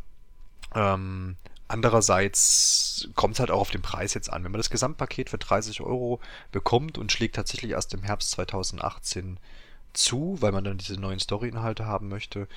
Ähm, 0.76 1.38
andererseits 1.68 3.10
kommt 3.16 3.36
es 3.36 3.40
halt 3.40 3.52
auch 3.52 3.62
auf 3.62 3.72
den 3.72 3.82
Preis 3.82 4.14
jetzt 4.14 4.32
an. 4.32 4.44
Wenn 4.44 4.52
man 4.52 4.60
das 4.60 4.70
Gesamtpaket 4.70 5.30
für 5.30 5.38
30 5.38 5.82
Euro 5.82 6.20
bekommt 6.52 6.98
und 6.98 7.12
schlägt 7.12 7.36
tatsächlich 7.36 7.72
erst 7.72 7.94
im 7.94 8.04
Herbst 8.04 8.32
2018 8.32 9.40
zu, 9.94 10.38
weil 10.42 10.52
man 10.52 10.64
dann 10.64 10.78
diese 10.78 11.00
neuen 11.00 11.20
Story-Inhalte 11.20 11.86
haben 11.86 12.10
möchte, 12.10 12.48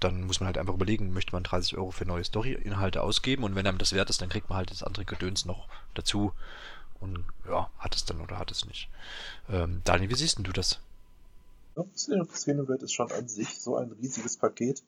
dann 0.00 0.22
muss 0.22 0.40
man 0.40 0.46
halt 0.46 0.58
einfach 0.58 0.74
überlegen, 0.74 1.12
möchte 1.12 1.32
man 1.32 1.42
30 1.42 1.76
Euro 1.76 1.90
für 1.90 2.04
neue 2.04 2.24
Story-Inhalte 2.24 3.02
ausgeben 3.02 3.42
und 3.42 3.56
wenn 3.56 3.66
einem 3.66 3.78
das 3.78 3.92
wert 3.92 4.10
ist, 4.10 4.22
dann 4.22 4.28
kriegt 4.28 4.48
man 4.48 4.58
halt 4.58 4.70
das 4.70 4.84
andere 4.84 5.04
Gedöns 5.04 5.44
noch 5.44 5.68
dazu 5.94 6.32
und 7.00 7.24
ja, 7.48 7.68
hat 7.78 7.96
es 7.96 8.04
dann 8.04 8.20
oder 8.20 8.38
hat 8.38 8.50
es 8.50 8.64
nicht. 8.64 8.88
Ähm, 9.48 9.82
Daniel, 9.84 10.10
wie 10.10 10.14
siehst 10.14 10.38
du 10.38 10.52
das? 10.52 10.78
Ja, 11.76 11.84
Xenoblade 12.24 12.84
ist 12.84 12.92
schon 12.92 13.10
an 13.12 13.28
sich 13.28 13.60
so 13.60 13.76
ein 13.76 13.92
riesiges 13.92 14.36
Paket 14.36 14.82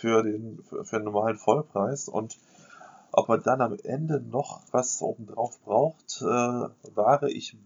für 0.00 0.22
den, 0.22 0.62
für, 0.62 0.96
den 0.96 1.04
normalen 1.04 1.36
Vollpreis 1.36 2.08
und 2.08 2.38
ob 3.12 3.28
man 3.28 3.42
dann 3.42 3.60
am 3.60 3.76
Ende 3.82 4.20
noch 4.20 4.62
was 4.70 5.02
obendrauf 5.02 5.60
braucht, 5.62 6.22
äh, 6.22 6.24
wage 6.94 7.30
ich 7.30 7.56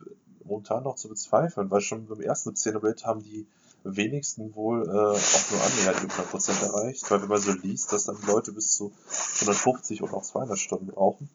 momentan 0.44 0.82
noch 0.82 0.96
zu 0.96 1.08
bezweifeln, 1.08 1.70
weil 1.70 1.80
schon 1.80 2.06
beim 2.06 2.20
ersten 2.20 2.54
Xenoblade 2.54 3.04
haben 3.04 3.22
die 3.22 3.46
wenigsten 3.84 4.54
wohl 4.54 4.82
äh, 4.82 4.90
auch 4.90 5.50
nur 5.50 5.62
annähernd 5.62 6.02
die 6.02 6.06
100% 6.06 6.64
erreicht, 6.64 7.10
weil 7.10 7.22
wenn 7.22 7.28
man 7.28 7.40
so 7.40 7.52
liest, 7.52 7.92
dass 7.92 8.04
dann 8.04 8.16
Leute 8.26 8.52
bis 8.52 8.74
zu 8.74 8.92
150 9.40 10.02
oder 10.02 10.14
auch 10.14 10.22
200 10.22 10.58
Stunden 10.58 10.86
brauchen. 10.86 11.28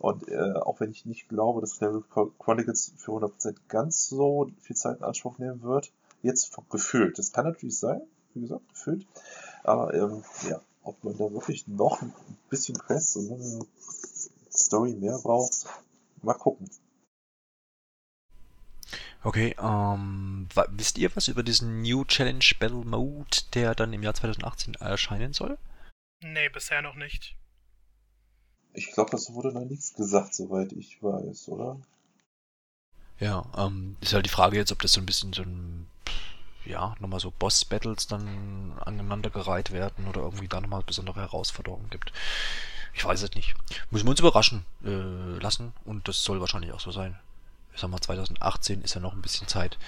Und 0.00 0.28
äh, 0.28 0.54
auch 0.54 0.80
wenn 0.80 0.90
ich 0.90 1.06
nicht 1.06 1.28
glaube, 1.28 1.60
dass 1.60 1.74
Xenoblade 1.74 2.32
Chronicles 2.40 2.92
für 2.96 3.12
100% 3.12 3.54
ganz 3.68 4.08
so 4.08 4.50
viel 4.60 4.76
Zeit 4.76 4.98
in 4.98 5.04
Anspruch 5.04 5.38
nehmen 5.38 5.62
wird, 5.62 5.92
jetzt 6.22 6.52
gefühlt. 6.70 7.18
Das 7.18 7.32
kann 7.32 7.44
natürlich 7.44 7.78
sein, 7.78 8.02
wie 8.34 8.40
gesagt, 8.40 8.68
gefühlt. 8.68 9.06
Aber 9.62 9.94
ähm, 9.94 10.24
ja, 10.48 10.60
ob 10.82 11.02
man 11.04 11.16
da 11.16 11.30
wirklich 11.32 11.66
noch 11.68 12.02
ein 12.02 12.12
bisschen 12.50 12.76
Quests 12.78 13.16
und 13.16 13.32
eine 13.32 13.66
Story 14.50 14.94
mehr 14.94 15.18
braucht, 15.18 15.66
mal 16.22 16.34
gucken. 16.34 16.68
Okay, 19.24 19.54
ähm, 19.60 20.48
wisst 20.70 20.98
ihr 20.98 21.14
was 21.14 21.28
über 21.28 21.44
diesen 21.44 21.82
New 21.82 22.04
Challenge 22.04 22.44
Battle 22.58 22.84
Mode, 22.84 23.38
der 23.54 23.74
dann 23.74 23.92
im 23.92 24.02
Jahr 24.02 24.14
2018 24.14 24.74
erscheinen 24.74 25.32
soll? 25.32 25.58
Nee, 26.22 26.48
bisher 26.48 26.82
noch 26.82 26.96
nicht. 26.96 27.36
Ich 28.74 28.92
glaube, 28.92 29.10
das 29.10 29.32
wurde 29.32 29.52
noch 29.52 29.64
nichts 29.64 29.94
gesagt, 29.94 30.34
soweit 30.34 30.72
ich 30.72 31.00
weiß, 31.02 31.48
oder? 31.48 31.80
Ja, 33.20 33.44
ähm, 33.56 33.96
ist 34.00 34.12
halt 34.12 34.26
die 34.26 34.30
Frage 34.30 34.56
jetzt, 34.56 34.72
ob 34.72 34.82
das 34.82 34.92
so 34.92 35.00
ein 35.00 35.06
bisschen 35.06 35.32
so 35.32 35.42
ein 35.42 35.86
ja, 36.64 36.94
nochmal 37.00 37.20
so 37.20 37.30
Boss-Battles 37.30 38.06
dann 38.06 38.72
aneinandergereiht 38.84 39.72
werden 39.72 40.06
oder 40.08 40.20
irgendwie 40.20 40.48
da 40.48 40.60
nochmal 40.60 40.82
besondere 40.82 41.20
Herausforderungen 41.20 41.90
gibt. 41.90 42.12
Ich 42.94 43.04
weiß 43.04 43.22
es 43.22 43.34
nicht. 43.34 43.54
Müssen 43.90 44.06
wir 44.06 44.10
uns 44.10 44.20
überraschen 44.20 44.64
äh, 44.84 45.38
lassen 45.40 45.72
und 45.84 46.08
das 46.08 46.22
soll 46.22 46.40
wahrscheinlich 46.40 46.72
auch 46.72 46.80
so 46.80 46.92
sein. 46.92 47.18
Ich 47.74 47.80
sag 47.80 47.88
mal, 47.88 48.00
2018 48.00 48.82
ist 48.82 48.94
ja 48.94 49.00
noch 49.00 49.14
ein 49.14 49.22
bisschen 49.22 49.48
Zeit. 49.48 49.78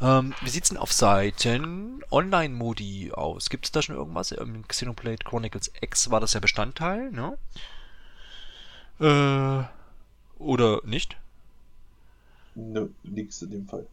Ähm, 0.00 0.34
wie 0.42 0.50
sieht's 0.50 0.70
denn 0.70 0.78
auf 0.78 0.92
Seiten 0.92 2.02
Online-Modi 2.10 3.12
aus? 3.12 3.48
Gibt 3.48 3.66
es 3.66 3.72
da 3.72 3.80
schon 3.80 3.94
irgendwas? 3.94 4.32
Im 4.32 4.66
Xenoblade 4.66 5.24
Chronicles 5.24 5.70
X 5.80 6.10
war 6.10 6.18
das 6.18 6.32
ja 6.32 6.40
Bestandteil, 6.40 7.12
ne? 7.12 7.38
Äh, 9.00 10.42
oder 10.42 10.80
nicht? 10.84 11.16
Nö, 12.56 12.88
nix 13.04 13.40
in 13.42 13.50
dem 13.50 13.68
Fall. 13.68 13.86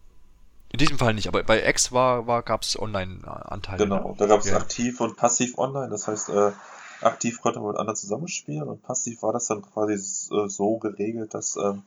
In 0.76 0.80
diesem 0.80 0.98
Fall 0.98 1.14
nicht, 1.14 1.30
aber 1.30 1.42
bei 1.42 1.66
X 1.70 1.94
war, 1.94 2.28
war, 2.28 2.44
gab 2.44 2.64
es 2.64 2.78
Online-Anteile. 2.78 3.86
Genau, 3.86 4.14
da 4.18 4.26
gab 4.26 4.42
es 4.42 4.50
ja. 4.50 4.58
aktiv 4.58 5.00
und 5.00 5.16
passiv 5.16 5.58
online. 5.58 5.88
Das 5.88 6.06
heißt, 6.06 6.28
äh, 6.28 6.52
aktiv 7.00 7.40
konnte 7.40 7.62
man 7.62 7.70
mit 7.70 7.78
anderen 7.78 7.96
zusammenspielen 7.96 8.68
und 8.68 8.84
passiv 8.84 9.24
war 9.24 9.32
das 9.32 9.48
dann 9.48 9.62
quasi 9.62 9.94
äh, 9.94 10.50
so 10.50 10.78
geregelt, 10.78 11.34
dass 11.34 11.56
ähm, 11.56 11.84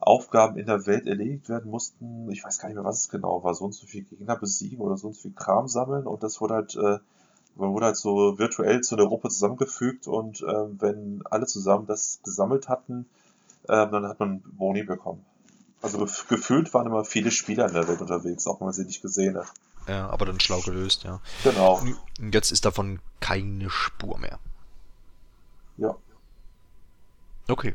Aufgaben 0.00 0.58
in 0.58 0.66
der 0.66 0.86
Welt 0.86 1.06
erledigt 1.06 1.48
werden 1.48 1.70
mussten. 1.70 2.28
Ich 2.32 2.42
weiß 2.42 2.58
gar 2.58 2.66
nicht 2.66 2.74
mehr, 2.74 2.84
was 2.84 2.98
es 2.98 3.08
genau 3.10 3.44
war. 3.44 3.54
So 3.54 3.66
und 3.66 3.74
so 3.74 3.86
viel 3.86 4.02
Gegner 4.02 4.34
besiegen 4.34 4.80
oder 4.80 4.96
so 4.96 5.06
und 5.06 5.14
so 5.14 5.22
viel 5.22 5.34
Kram 5.34 5.68
sammeln 5.68 6.08
und 6.08 6.24
das 6.24 6.40
wurde 6.40 6.54
halt, 6.54 6.74
äh, 6.74 6.98
man 7.54 7.74
wurde 7.74 7.86
halt 7.86 7.96
so 7.96 8.40
virtuell 8.40 8.80
zu 8.80 8.96
einer 8.96 9.06
Gruppe 9.06 9.28
zusammengefügt 9.28 10.08
und 10.08 10.42
äh, 10.42 10.80
wenn 10.80 11.22
alle 11.30 11.46
zusammen 11.46 11.86
das 11.86 12.18
gesammelt 12.24 12.68
hatten, 12.68 13.06
äh, 13.68 13.88
dann 13.88 14.08
hat 14.08 14.18
man 14.18 14.42
Boni 14.58 14.82
bekommen. 14.82 15.24
Also 15.84 15.98
gefühlt 16.28 16.72
waren 16.72 16.86
immer 16.86 17.04
viele 17.04 17.30
Spieler 17.30 17.68
in 17.68 17.74
der 17.74 17.86
Welt 17.86 18.00
unterwegs, 18.00 18.46
auch 18.46 18.58
wenn 18.58 18.68
man 18.68 18.74
sie 18.74 18.86
nicht 18.86 19.02
gesehen 19.02 19.36
hat. 19.36 19.52
Ja, 19.86 20.08
aber 20.08 20.24
dann 20.24 20.40
schlau 20.40 20.60
gelöst, 20.60 21.04
ja. 21.04 21.20
Genau. 21.42 21.82
Und 22.18 22.34
jetzt 22.34 22.50
ist 22.50 22.64
davon 22.64 23.00
keine 23.20 23.68
Spur 23.68 24.18
mehr. 24.18 24.38
Ja. 25.76 25.94
Okay. 27.48 27.74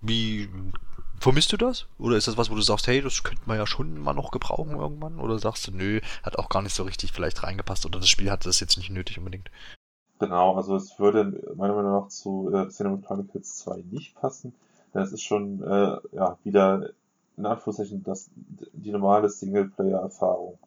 Wie 0.00 0.48
vermisst 1.18 1.52
du 1.52 1.58
das? 1.58 1.86
Oder 1.98 2.16
ist 2.16 2.28
das 2.28 2.38
was, 2.38 2.50
wo 2.50 2.54
du 2.54 2.62
sagst, 2.62 2.86
hey, 2.86 3.02
das 3.02 3.22
könnte 3.22 3.42
man 3.44 3.58
ja 3.58 3.66
schon 3.66 4.00
mal 4.00 4.14
noch 4.14 4.30
gebrauchen 4.30 4.76
irgendwann? 4.76 5.20
Oder 5.20 5.38
sagst 5.38 5.66
du, 5.66 5.72
nö, 5.72 6.00
hat 6.22 6.38
auch 6.38 6.48
gar 6.48 6.62
nicht 6.62 6.74
so 6.74 6.84
richtig 6.84 7.12
vielleicht 7.12 7.42
reingepasst 7.42 7.84
oder 7.84 7.98
das 7.98 8.08
Spiel 8.08 8.30
hat 8.30 8.46
das 8.46 8.60
jetzt 8.60 8.78
nicht 8.78 8.88
nötig 8.88 9.18
unbedingt? 9.18 9.50
Genau, 10.18 10.56
also 10.56 10.76
es 10.76 10.98
würde 10.98 11.54
meiner 11.56 11.74
Meinung 11.74 11.92
nach 11.92 12.08
zu 12.08 12.50
äh, 12.54 12.66
Xenoblade 12.66 13.06
Chronicles 13.06 13.56
2 13.56 13.84
nicht 13.90 14.14
passen, 14.14 14.54
es 14.92 15.12
ist 15.12 15.22
schon 15.22 15.62
äh, 15.62 15.96
ja, 16.12 16.38
wieder 16.44 16.90
in 17.40 17.46
Anführungszeichen 17.46 18.02
das, 18.04 18.30
die 18.72 18.92
normale 18.92 19.28
Singleplayer-Erfahrung. 19.28 20.58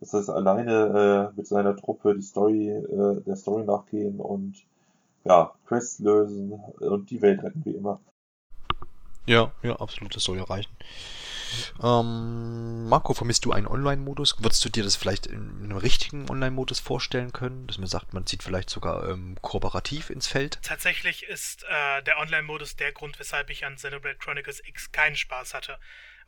Das 0.00 0.12
heißt, 0.12 0.30
alleine 0.30 1.30
äh, 1.32 1.36
mit 1.36 1.46
seiner 1.46 1.74
Truppe 1.76 2.14
die 2.14 2.22
Story, 2.22 2.68
äh, 2.68 3.20
der 3.22 3.36
Story 3.36 3.64
nachgehen 3.64 4.20
und 4.20 4.54
ja, 5.24 5.52
Quests 5.66 5.98
lösen 5.98 6.52
und 6.78 7.10
die 7.10 7.20
Welt 7.20 7.42
retten 7.42 7.64
wie 7.64 7.72
immer. 7.72 8.00
Ja, 9.26 9.52
ja, 9.62 9.76
absolut, 9.76 10.14
das 10.14 10.24
soll 10.24 10.38
ja 10.38 10.44
reichen. 10.44 10.72
Ähm, 11.82 12.88
Marco, 12.88 13.14
vermisst 13.14 13.44
du 13.44 13.52
einen 13.52 13.66
Online-Modus? 13.66 14.42
Würdest 14.42 14.64
du 14.64 14.68
dir 14.68 14.82
das 14.82 14.96
vielleicht 14.96 15.26
in 15.26 15.62
einem 15.62 15.76
richtigen 15.76 16.28
Online-Modus 16.30 16.80
vorstellen 16.80 17.32
können? 17.32 17.66
Dass 17.66 17.78
man 17.78 17.86
sagt, 17.86 18.14
man 18.14 18.26
zieht 18.26 18.42
vielleicht 18.42 18.70
sogar 18.70 19.08
ähm, 19.08 19.36
kooperativ 19.42 20.10
ins 20.10 20.26
Feld? 20.26 20.58
Tatsächlich 20.62 21.24
ist 21.24 21.64
äh, 21.64 22.02
der 22.02 22.18
Online-Modus 22.18 22.76
der 22.76 22.92
Grund, 22.92 23.18
weshalb 23.18 23.50
ich 23.50 23.64
an 23.64 23.76
Xenoblade 23.76 24.18
Chronicles 24.18 24.62
X 24.66 24.92
keinen 24.92 25.16
Spaß 25.16 25.54
hatte. 25.54 25.78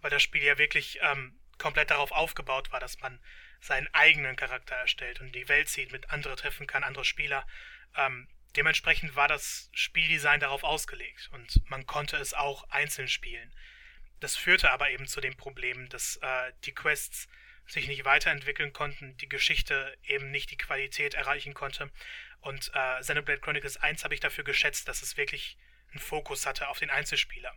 Weil 0.00 0.10
das 0.10 0.22
Spiel 0.22 0.42
ja 0.42 0.58
wirklich 0.58 0.98
ähm, 1.02 1.38
komplett 1.58 1.90
darauf 1.90 2.12
aufgebaut 2.12 2.72
war, 2.72 2.80
dass 2.80 2.98
man 3.00 3.20
seinen 3.60 3.88
eigenen 3.92 4.36
Charakter 4.36 4.74
erstellt 4.74 5.20
und 5.20 5.34
die 5.34 5.48
Welt 5.48 5.68
sieht, 5.68 5.92
mit 5.92 6.10
anderen 6.10 6.36
treffen 6.36 6.66
kann, 6.66 6.82
andere 6.82 7.04
Spieler. 7.04 7.46
Ähm, 7.96 8.26
dementsprechend 8.56 9.14
war 9.16 9.28
das 9.28 9.68
Spieldesign 9.72 10.40
darauf 10.40 10.64
ausgelegt 10.64 11.30
und 11.32 11.60
man 11.68 11.86
konnte 11.86 12.16
es 12.16 12.34
auch 12.34 12.68
einzeln 12.70 13.08
spielen. 13.08 13.52
Das 14.20 14.36
führte 14.36 14.70
aber 14.70 14.90
eben 14.90 15.06
zu 15.06 15.20
dem 15.20 15.36
Problem, 15.36 15.88
dass 15.88 16.16
äh, 16.16 16.52
die 16.64 16.74
Quests 16.74 17.28
sich 17.66 17.88
nicht 17.88 18.04
weiterentwickeln 18.04 18.72
konnten, 18.72 19.16
die 19.18 19.28
Geschichte 19.28 19.96
eben 20.04 20.30
nicht 20.30 20.50
die 20.50 20.56
Qualität 20.56 21.14
erreichen 21.14 21.54
konnte. 21.54 21.90
Und 22.40 22.70
äh, 22.74 23.00
Xenoblade 23.00 23.40
Chronicles 23.40 23.76
1 23.76 24.04
habe 24.04 24.14
ich 24.14 24.20
dafür 24.20 24.44
geschätzt, 24.44 24.88
dass 24.88 25.02
es 25.02 25.16
wirklich 25.16 25.56
einen 25.90 26.00
Fokus 26.00 26.46
hatte 26.46 26.68
auf 26.68 26.78
den 26.78 26.90
Einzelspieler. 26.90 27.54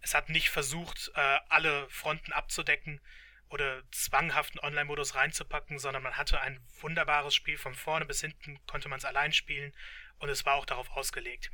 Es 0.00 0.14
hat 0.14 0.28
nicht 0.28 0.50
versucht, 0.50 1.12
äh, 1.14 1.38
alle 1.48 1.88
Fronten 1.88 2.32
abzudecken 2.32 3.00
oder 3.48 3.82
zwanghaften 3.92 4.60
Online-Modus 4.60 5.14
reinzupacken, 5.14 5.78
sondern 5.78 6.02
man 6.02 6.16
hatte 6.16 6.40
ein 6.40 6.60
wunderbares 6.80 7.34
Spiel. 7.34 7.58
Von 7.58 7.74
vorne 7.74 8.06
bis 8.06 8.20
hinten 8.20 8.58
konnte 8.66 8.88
man 8.88 8.98
es 8.98 9.04
allein 9.04 9.32
spielen 9.32 9.74
und 10.18 10.28
es 10.28 10.44
war 10.44 10.54
auch 10.54 10.66
darauf 10.66 10.90
ausgelegt. 10.90 11.50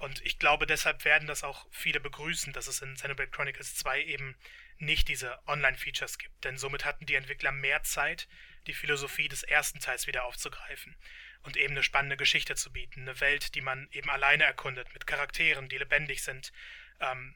Und 0.00 0.24
ich 0.24 0.38
glaube, 0.38 0.66
deshalb 0.66 1.04
werden 1.04 1.28
das 1.28 1.44
auch 1.44 1.66
viele 1.70 2.00
begrüßen, 2.00 2.52
dass 2.52 2.66
es 2.66 2.80
in 2.80 2.94
Xenoblade 2.94 3.30
Chronicles 3.30 3.74
2 3.76 4.02
eben 4.04 4.34
nicht 4.78 5.08
diese 5.08 5.38
Online-Features 5.46 6.16
gibt. 6.16 6.42
Denn 6.44 6.56
somit 6.56 6.86
hatten 6.86 7.04
die 7.04 7.14
Entwickler 7.14 7.52
mehr 7.52 7.82
Zeit, 7.82 8.26
die 8.66 8.72
Philosophie 8.72 9.28
des 9.28 9.42
ersten 9.42 9.78
Teils 9.78 10.06
wieder 10.06 10.24
aufzugreifen 10.24 10.96
und 11.42 11.56
eben 11.56 11.74
eine 11.74 11.82
spannende 11.82 12.16
Geschichte 12.16 12.54
zu 12.54 12.72
bieten. 12.72 13.02
Eine 13.02 13.20
Welt, 13.20 13.54
die 13.54 13.60
man 13.60 13.88
eben 13.92 14.08
alleine 14.08 14.44
erkundet, 14.44 14.92
mit 14.94 15.06
Charakteren, 15.06 15.68
die 15.68 15.78
lebendig 15.78 16.22
sind. 16.22 16.52
Ähm, 17.00 17.34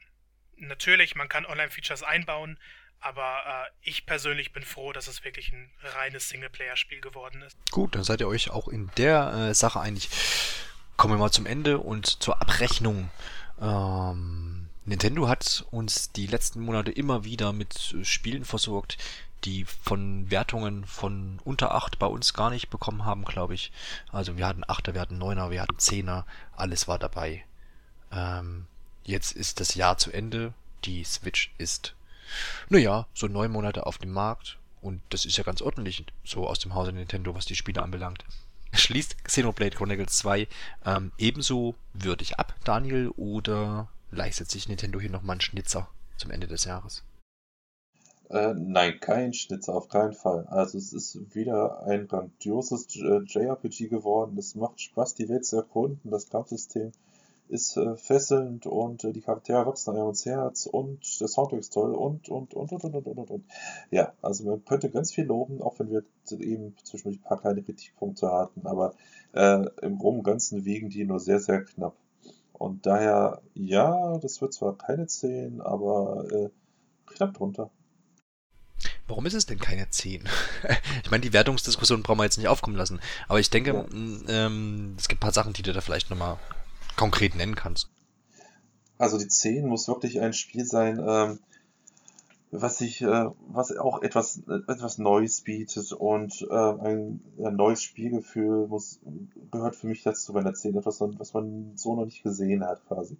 natürlich, 0.57 1.15
man 1.15 1.29
kann 1.29 1.45
Online-Features 1.45 2.01
einbauen, 2.01 2.59
aber 2.99 3.67
äh, 3.67 3.71
ich 3.81 4.07
persönlich 4.07 4.53
bin 4.53 4.63
froh, 4.63 4.91
dass 4.91 5.07
es 5.07 5.23
wirklich 5.23 5.51
ein 5.51 5.71
reines 5.81 6.29
Singleplayer-Spiel 6.29 7.01
geworden 7.01 7.43
ist. 7.43 7.57
Gut, 7.69 7.93
dann 7.93 8.03
seid 8.03 8.21
ihr 8.21 8.27
euch 8.27 8.49
auch 8.49 8.67
in 8.67 8.89
der 8.97 9.49
äh, 9.49 9.53
Sache 9.53 9.79
einig. 9.79 10.09
Kommen 10.97 11.15
wir 11.15 11.19
mal 11.19 11.31
zum 11.31 11.45
Ende 11.45 11.79
und 11.79 12.23
zur 12.23 12.41
Abrechnung. 12.41 13.09
Ähm, 13.61 14.67
Nintendo 14.85 15.27
hat 15.27 15.65
uns 15.71 16.11
die 16.13 16.25
letzten 16.25 16.61
Monate 16.61 16.91
immer 16.91 17.25
wieder 17.25 17.51
mit 17.51 17.97
Spielen 18.03 18.45
versorgt, 18.45 18.97
die 19.43 19.65
von 19.65 20.31
Wertungen 20.31 20.85
von 20.85 21.39
unter 21.43 21.75
8 21.75 21.99
bei 21.99 22.07
uns 22.07 22.33
gar 22.33 22.49
nicht 22.49 22.69
bekommen 22.69 23.03
haben, 23.03 23.25
glaube 23.25 23.55
ich. 23.55 23.73
Also 24.11 24.37
wir 24.37 24.47
hatten 24.47 24.63
8er, 24.63 24.93
wir 24.93 25.01
hatten 25.01 25.21
9er, 25.21 25.51
wir 25.51 25.61
hatten 25.61 25.75
10er, 25.75 26.23
alles 26.55 26.87
war 26.87 26.97
dabei. 26.97 27.43
Ähm, 28.11 28.65
jetzt 29.03 29.33
ist 29.33 29.59
das 29.59 29.75
Jahr 29.75 29.97
zu 29.97 30.11
Ende, 30.11 30.53
die 30.85 31.03
Switch 31.03 31.53
ist, 31.57 31.93
naja, 32.69 33.05
so 33.13 33.27
neun 33.27 33.51
Monate 33.51 33.85
auf 33.85 33.97
dem 33.97 34.11
Markt 34.11 34.57
und 34.81 35.01
das 35.09 35.25
ist 35.25 35.35
ja 35.37 35.43
ganz 35.43 35.61
ordentlich, 35.61 36.05
so 36.23 36.47
aus 36.47 36.59
dem 36.59 36.73
Hause 36.73 36.93
Nintendo, 36.93 37.35
was 37.35 37.45
die 37.45 37.55
Spiele 37.55 37.83
anbelangt 37.83 38.23
schließt 38.77 39.23
Xenoblade 39.23 39.75
Chronicles 39.75 40.17
2 40.17 40.47
ähm, 40.85 41.11
ebenso 41.17 41.75
würdig 41.93 42.39
ab, 42.39 42.55
Daniel, 42.63 43.09
oder 43.09 43.89
leistet 44.11 44.49
sich 44.49 44.67
Nintendo 44.67 44.99
hier 44.99 45.09
nochmal 45.09 45.35
einen 45.35 45.41
Schnitzer 45.41 45.89
zum 46.17 46.31
Ende 46.31 46.47
des 46.47 46.65
Jahres? 46.65 47.03
Äh, 48.29 48.53
nein, 48.55 48.99
kein 48.99 49.33
Schnitzer, 49.33 49.75
auf 49.75 49.87
keinen 49.87 50.13
Fall. 50.13 50.47
Also 50.47 50.77
es 50.77 50.93
ist 50.93 51.35
wieder 51.35 51.83
ein 51.83 52.07
grandioses 52.07 52.87
JRPG 52.93 53.87
geworden. 53.87 54.37
Es 54.37 54.55
macht 54.55 54.81
Spaß, 54.81 55.15
die 55.15 55.29
Welt 55.29 55.45
zu 55.45 55.57
erkunden. 55.57 56.09
Das 56.09 56.29
Kampfsystem 56.29 56.91
ist 57.49 57.77
äh, 57.77 57.95
fesselnd 57.95 58.65
und 58.65 59.03
äh, 59.03 59.13
die 59.13 59.21
Charaktere 59.21 59.65
wachsen 59.65 59.95
einem 59.95 60.09
ins 60.09 60.25
Herz 60.25 60.65
und 60.65 61.19
der 61.19 61.27
Soundtrack 61.27 61.59
ist 61.59 61.73
toll 61.73 61.93
und, 61.93 62.29
und, 62.29 62.53
und, 62.53 62.71
und, 62.71 62.83
und, 62.83 62.95
und, 62.95 63.17
und, 63.17 63.29
und. 63.29 63.45
Ja, 63.91 64.13
also 64.21 64.45
man 64.45 64.65
könnte 64.65 64.89
ganz 64.89 65.11
viel 65.11 65.25
loben, 65.25 65.61
auch 65.61 65.79
wenn 65.79 65.89
wir 65.89 66.03
eben 66.31 66.75
zwischendurch 66.83 67.19
ein 67.19 67.27
paar 67.27 67.39
kleine 67.39 67.63
Kritikpunkte 67.63 68.31
hatten, 68.31 68.65
aber 68.65 68.95
äh, 69.33 69.65
im 69.81 69.97
Groben 69.97 70.19
und 70.19 70.23
Ganzen 70.23 70.65
wiegen 70.65 70.89
die 70.89 71.05
nur 71.05 71.19
sehr, 71.19 71.39
sehr 71.39 71.63
knapp. 71.63 71.95
Und 72.53 72.85
daher, 72.85 73.41
ja, 73.53 74.17
das 74.19 74.41
wird 74.41 74.53
zwar 74.53 74.77
keine 74.77 75.07
10, 75.07 75.61
aber 75.61 76.25
äh, 76.31 76.49
knapp 77.05 77.33
drunter. 77.33 77.69
Warum 79.07 79.25
ist 79.25 79.33
es 79.33 79.45
denn 79.45 79.59
keine 79.59 79.89
10? 79.89 80.23
ich 81.03 81.11
meine, 81.11 81.21
die 81.21 81.33
Wertungsdiskussion 81.33 82.01
brauchen 82.01 82.19
wir 82.19 82.23
jetzt 82.23 82.37
nicht 82.37 82.47
aufkommen 82.47 82.75
lassen. 82.75 82.99
Aber 83.27 83.39
ich 83.39 83.49
denke, 83.49 83.73
ja. 83.73 83.85
ähm, 84.27 84.95
es 84.97 85.07
gibt 85.07 85.19
ein 85.19 85.23
paar 85.23 85.33
Sachen, 85.33 85.53
die 85.53 85.61
du 85.61 85.73
da 85.73 85.81
vielleicht 85.81 86.09
nochmal 86.09 86.37
konkret 86.95 87.35
nennen 87.35 87.55
kannst. 87.55 87.89
Also 88.97 89.17
die 89.17 89.27
10 89.27 89.67
muss 89.67 89.87
wirklich 89.87 90.21
ein 90.21 90.33
Spiel 90.33 90.65
sein, 90.65 91.03
ähm, 91.05 91.39
was 92.51 92.77
sich, 92.77 93.01
äh, 93.01 93.25
was 93.47 93.75
auch 93.75 94.01
etwas, 94.01 94.41
etwas 94.47 94.97
Neues 94.97 95.41
bietet 95.41 95.91
und 95.91 96.47
äh, 96.49 96.53
ein, 96.55 97.21
ein 97.43 97.55
neues 97.55 97.83
Spielgefühl 97.83 98.67
muss, 98.67 98.99
gehört 99.51 99.75
für 99.75 99.87
mich 99.87 100.03
dazu 100.03 100.33
bei 100.33 100.41
der 100.41 100.53
10, 100.53 100.77
etwas, 100.77 101.01
was 101.01 101.33
man 101.33 101.73
so 101.75 101.95
noch 101.95 102.05
nicht 102.05 102.23
gesehen 102.23 102.63
hat 102.63 102.85
quasi. 102.87 103.17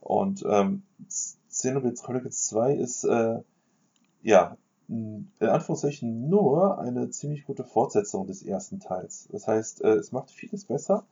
Und 0.00 0.44
ähm, 0.46 0.82
Xenoblade 1.48 1.96
Chronicles 1.96 2.44
2 2.46 2.74
ist 2.74 3.04
äh, 3.04 3.38
ja 4.22 4.56
in 4.88 5.30
Anführungszeichen 5.40 6.28
nur 6.28 6.78
eine 6.78 7.08
ziemlich 7.08 7.46
gute 7.46 7.64
Fortsetzung 7.64 8.26
des 8.26 8.42
ersten 8.42 8.80
Teils. 8.80 9.28
Das 9.32 9.46
heißt, 9.46 9.82
äh, 9.82 9.94
es 9.94 10.12
macht 10.12 10.30
vieles 10.30 10.66
besser, 10.66 11.04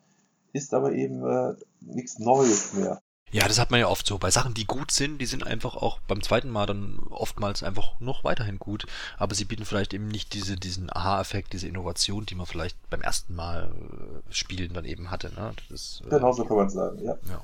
ist 0.52 0.74
aber 0.74 0.92
eben 0.92 1.26
äh, 1.26 1.54
nichts 1.80 2.18
Neues 2.18 2.74
mehr. 2.74 3.02
Ja, 3.32 3.48
das 3.48 3.58
hat 3.58 3.70
man 3.70 3.80
ja 3.80 3.88
oft 3.88 4.06
so. 4.06 4.18
Bei 4.18 4.30
Sachen, 4.30 4.52
die 4.52 4.66
gut 4.66 4.90
sind, 4.90 5.16
die 5.16 5.26
sind 5.26 5.46
einfach 5.46 5.74
auch 5.74 6.00
beim 6.00 6.22
zweiten 6.22 6.50
Mal 6.50 6.66
dann 6.66 6.98
oftmals 7.08 7.62
einfach 7.62 7.98
noch 7.98 8.24
weiterhin 8.24 8.58
gut. 8.58 8.84
Aber 9.16 9.34
sie 9.34 9.46
bieten 9.46 9.64
vielleicht 9.64 9.94
eben 9.94 10.08
nicht 10.08 10.34
diese, 10.34 10.56
diesen 10.56 10.94
Aha-Effekt, 10.94 11.54
diese 11.54 11.66
Innovation, 11.66 12.26
die 12.26 12.34
man 12.34 12.44
vielleicht 12.44 12.76
beim 12.90 13.00
ersten 13.00 13.34
Mal 13.34 13.72
äh, 13.72 14.32
spielen 14.34 14.74
dann 14.74 14.84
eben 14.84 15.10
hatte. 15.10 15.32
Ne? 15.34 15.54
Das, 15.70 16.02
äh, 16.04 16.10
genau 16.10 16.32
so 16.32 16.44
kann 16.44 16.58
man 16.58 16.68
sagen, 16.68 17.02
ja. 17.02 17.16
ja. 17.30 17.42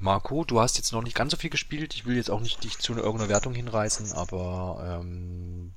Marco, 0.00 0.44
du 0.44 0.60
hast 0.60 0.76
jetzt 0.76 0.92
noch 0.92 1.04
nicht 1.04 1.14
ganz 1.14 1.30
so 1.30 1.36
viel 1.36 1.50
gespielt. 1.50 1.94
Ich 1.94 2.04
will 2.04 2.16
jetzt 2.16 2.30
auch 2.30 2.40
nicht 2.40 2.64
dich 2.64 2.78
zu 2.78 2.94
irgendeiner 2.94 3.28
Wertung 3.28 3.54
hinreißen, 3.54 4.12
aber 4.12 5.00
ähm, 5.00 5.72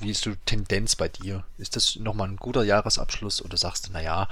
wie 0.00 0.10
ist 0.10 0.24
die 0.24 0.36
Tendenz 0.46 0.96
bei 0.96 1.08
dir? 1.08 1.44
Ist 1.56 1.76
das 1.76 1.96
nochmal 1.96 2.28
ein 2.28 2.36
guter 2.36 2.62
Jahresabschluss 2.62 3.42
oder 3.42 3.56
sagst 3.56 3.88
du, 3.88 3.92
naja, 3.92 4.28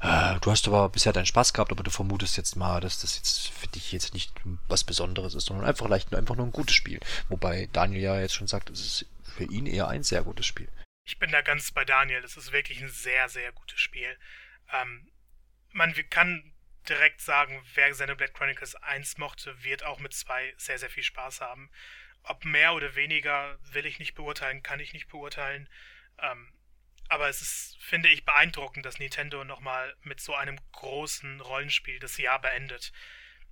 äh, 0.00 0.38
du 0.40 0.50
hast 0.50 0.66
aber 0.66 0.88
bisher 0.88 1.12
deinen 1.12 1.26
Spaß 1.26 1.52
gehabt, 1.52 1.72
aber 1.72 1.82
du 1.82 1.90
vermutest 1.90 2.36
jetzt 2.36 2.56
mal, 2.56 2.80
dass 2.80 3.00
das 3.00 3.16
jetzt 3.16 3.48
für 3.48 3.68
dich 3.68 3.92
jetzt 3.92 4.14
nicht 4.14 4.32
was 4.68 4.84
Besonderes 4.84 5.34
ist, 5.34 5.46
sondern 5.46 5.66
einfach 5.66 5.86
vielleicht 5.86 6.14
einfach 6.14 6.36
nur 6.36 6.46
ein 6.46 6.52
gutes 6.52 6.74
Spiel. 6.74 7.00
Wobei 7.28 7.68
Daniel 7.72 8.02
ja 8.02 8.20
jetzt 8.20 8.34
schon 8.34 8.46
sagt, 8.46 8.70
es 8.70 8.80
ist 8.80 9.06
für 9.22 9.44
ihn 9.44 9.66
eher 9.66 9.88
ein 9.88 10.02
sehr 10.02 10.22
gutes 10.22 10.46
Spiel. 10.46 10.68
Ich 11.04 11.18
bin 11.18 11.30
da 11.30 11.42
ganz 11.42 11.70
bei 11.70 11.84
Daniel. 11.84 12.24
Es 12.24 12.36
ist 12.36 12.52
wirklich 12.52 12.80
ein 12.82 12.88
sehr, 12.88 13.28
sehr 13.28 13.52
gutes 13.52 13.78
Spiel. 13.80 14.16
Ähm, 14.72 15.08
man 15.72 15.94
kann 16.08 16.54
direkt 16.88 17.20
sagen, 17.20 17.62
wer 17.74 17.90
Xenoblade 17.90 18.32
Chronicles 18.32 18.74
1 18.76 19.18
mochte, 19.18 19.62
wird 19.62 19.84
auch 19.84 20.00
mit 20.00 20.12
2 20.12 20.54
sehr, 20.56 20.78
sehr 20.78 20.90
viel 20.90 21.02
Spaß 21.02 21.40
haben. 21.40 21.70
Ob 22.24 22.44
mehr 22.44 22.74
oder 22.74 22.94
weniger 22.94 23.58
will 23.72 23.86
ich 23.86 23.98
nicht 23.98 24.14
beurteilen, 24.14 24.62
kann 24.62 24.80
ich 24.80 24.92
nicht 24.92 25.08
beurteilen. 25.08 25.68
Ähm, 26.18 26.52
aber 27.08 27.28
es 27.28 27.42
ist, 27.42 27.76
finde 27.82 28.08
ich, 28.08 28.24
beeindruckend, 28.24 28.86
dass 28.86 28.98
Nintendo 28.98 29.44
nochmal 29.44 29.94
mit 30.02 30.20
so 30.20 30.34
einem 30.34 30.58
großen 30.72 31.40
Rollenspiel 31.40 31.98
das 31.98 32.16
Jahr 32.16 32.40
beendet. 32.40 32.92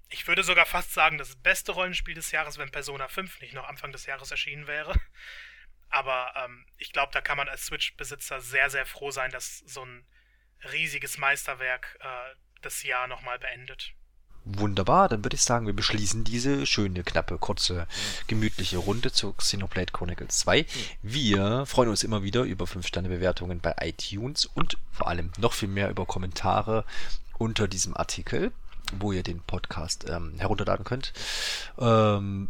Ich 0.09 0.27
würde 0.27 0.43
sogar 0.43 0.67
fast 0.67 0.93
sagen, 0.93 1.19
das 1.19 1.37
beste 1.37 1.73
Rollenspiel 1.73 2.15
des 2.15 2.33
Jahres, 2.33 2.59
wenn 2.59 2.71
Persona 2.71 3.09
5 3.09 3.41
nicht 3.41 3.55
noch 3.55 3.69
Anfang 3.69 3.93
des 3.93 4.07
Jahres 4.07 4.31
erschienen 4.31 4.67
wäre. 4.67 4.99
Aber 5.91 6.33
ähm, 6.37 6.67
ich 6.79 6.93
glaube, 6.93 7.13
da 7.13 7.21
kann 7.21 7.37
man 7.37 7.49
als 7.49 7.67
Switch-Besitzer 7.67 8.41
sehr, 8.41 8.71
sehr 8.71 8.87
froh 8.87 9.11
sein, 9.11 9.31
dass 9.31 9.59
so 9.59 9.85
ein 9.85 10.07
riesiges 10.73 11.19
Meisterwerk 11.19 11.99
äh, 12.01 12.35
das 12.63 12.83
Jahr 12.83 13.07
nochmal 13.07 13.39
beendet. 13.39 13.95
Wunderbar, 14.45 15.09
dann 15.09 15.25
würde 15.25 15.37
ich 15.37 15.43
sagen, 15.43 15.67
wir 15.67 15.73
beschließen 15.73 16.25
diese 16.25 16.67
schöne, 16.67 17.05
knappe, 17.05 17.39
kurze, 17.39 17.87
gemütliche 18.27 18.79
Runde 18.79 19.13
zu 19.13 19.33
Xenoblade 19.35 19.93
Chronicles 19.93 20.39
2. 20.39 20.67
Wir 21.03 21.65
freuen 21.65 21.91
uns 21.91 22.03
immer 22.03 22.25
wieder 22.25 22.43
über 22.43 22.65
5-Sterne-Bewertungen 22.65 23.61
bei 23.61 23.75
iTunes 23.81 24.47
und 24.47 24.79
vor 24.91 25.07
allem 25.07 25.31
noch 25.39 25.53
viel 25.53 25.69
mehr 25.69 25.91
über 25.91 26.07
Kommentare 26.07 26.85
unter 27.39 27.69
diesem 27.69 27.97
Artikel, 27.97 28.51
wo 28.99 29.13
ihr 29.13 29.23
den 29.23 29.41
Podcast 29.43 30.07
ähm, 30.09 30.35
herunterladen 30.39 30.85
könnt. 30.85 31.13
Ähm, 31.79 32.49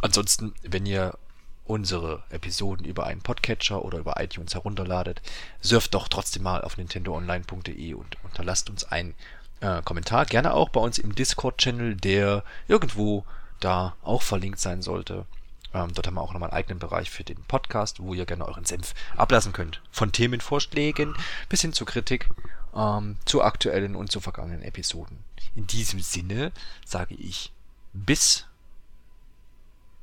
ansonsten, 0.00 0.54
wenn 0.62 0.86
ihr 0.86 1.18
unsere 1.66 2.22
Episoden 2.30 2.86
über 2.86 3.04
einen 3.06 3.20
Podcatcher 3.20 3.84
oder 3.84 3.98
über 3.98 4.18
iTunes 4.18 4.54
herunterladet, 4.54 5.20
surft 5.60 5.92
doch 5.92 6.08
trotzdem 6.08 6.42
mal 6.42 6.62
auf 6.62 6.78
nintendoonline.de 6.78 7.92
und 7.92 8.16
unterlasst 8.24 8.70
uns 8.70 8.84
ein 8.84 9.14
äh, 9.60 9.82
Kommentar. 9.82 10.26
Gerne 10.26 10.54
auch 10.54 10.68
bei 10.68 10.80
uns 10.80 10.98
im 10.98 11.14
Discord-Channel, 11.14 11.96
der 11.96 12.44
irgendwo 12.66 13.24
da 13.60 13.96
auch 14.02 14.22
verlinkt 14.22 14.60
sein 14.60 14.82
sollte. 14.82 15.26
Ähm, 15.74 15.92
dort 15.92 16.06
haben 16.06 16.14
wir 16.14 16.22
auch 16.22 16.32
nochmal 16.32 16.50
einen 16.50 16.58
eigenen 16.58 16.78
Bereich 16.78 17.10
für 17.10 17.24
den 17.24 17.42
Podcast, 17.44 18.00
wo 18.00 18.14
ihr 18.14 18.24
gerne 18.24 18.46
euren 18.46 18.64
Senf 18.64 18.94
ablassen 19.16 19.52
könnt. 19.52 19.82
Von 19.90 20.12
Themenvorschlägen 20.12 21.14
bis 21.48 21.60
hin 21.60 21.72
zu 21.72 21.84
Kritik, 21.84 22.28
ähm, 22.74 23.16
zu 23.24 23.42
aktuellen 23.42 23.94
und 23.94 24.10
zu 24.10 24.20
vergangenen 24.20 24.62
Episoden. 24.62 25.18
In 25.54 25.66
diesem 25.66 26.00
Sinne 26.00 26.52
sage 26.86 27.14
ich 27.14 27.52
bis 27.92 28.46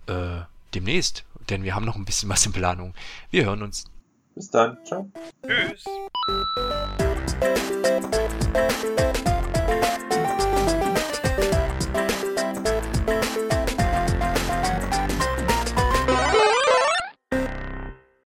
äh, 0.08 0.42
demnächst, 0.74 1.24
denn 1.50 1.64
wir 1.64 1.74
haben 1.74 1.86
noch 1.86 1.96
ein 1.96 2.06
bisschen 2.06 2.30
was 2.30 2.46
in 2.46 2.52
Planung. 2.52 2.94
Wir 3.32 3.46
hören 3.46 3.64
uns. 3.64 3.86
Bis 4.36 4.50
dann. 4.52 4.78
Ciao. 4.86 5.10
Tschüss. 5.48 5.86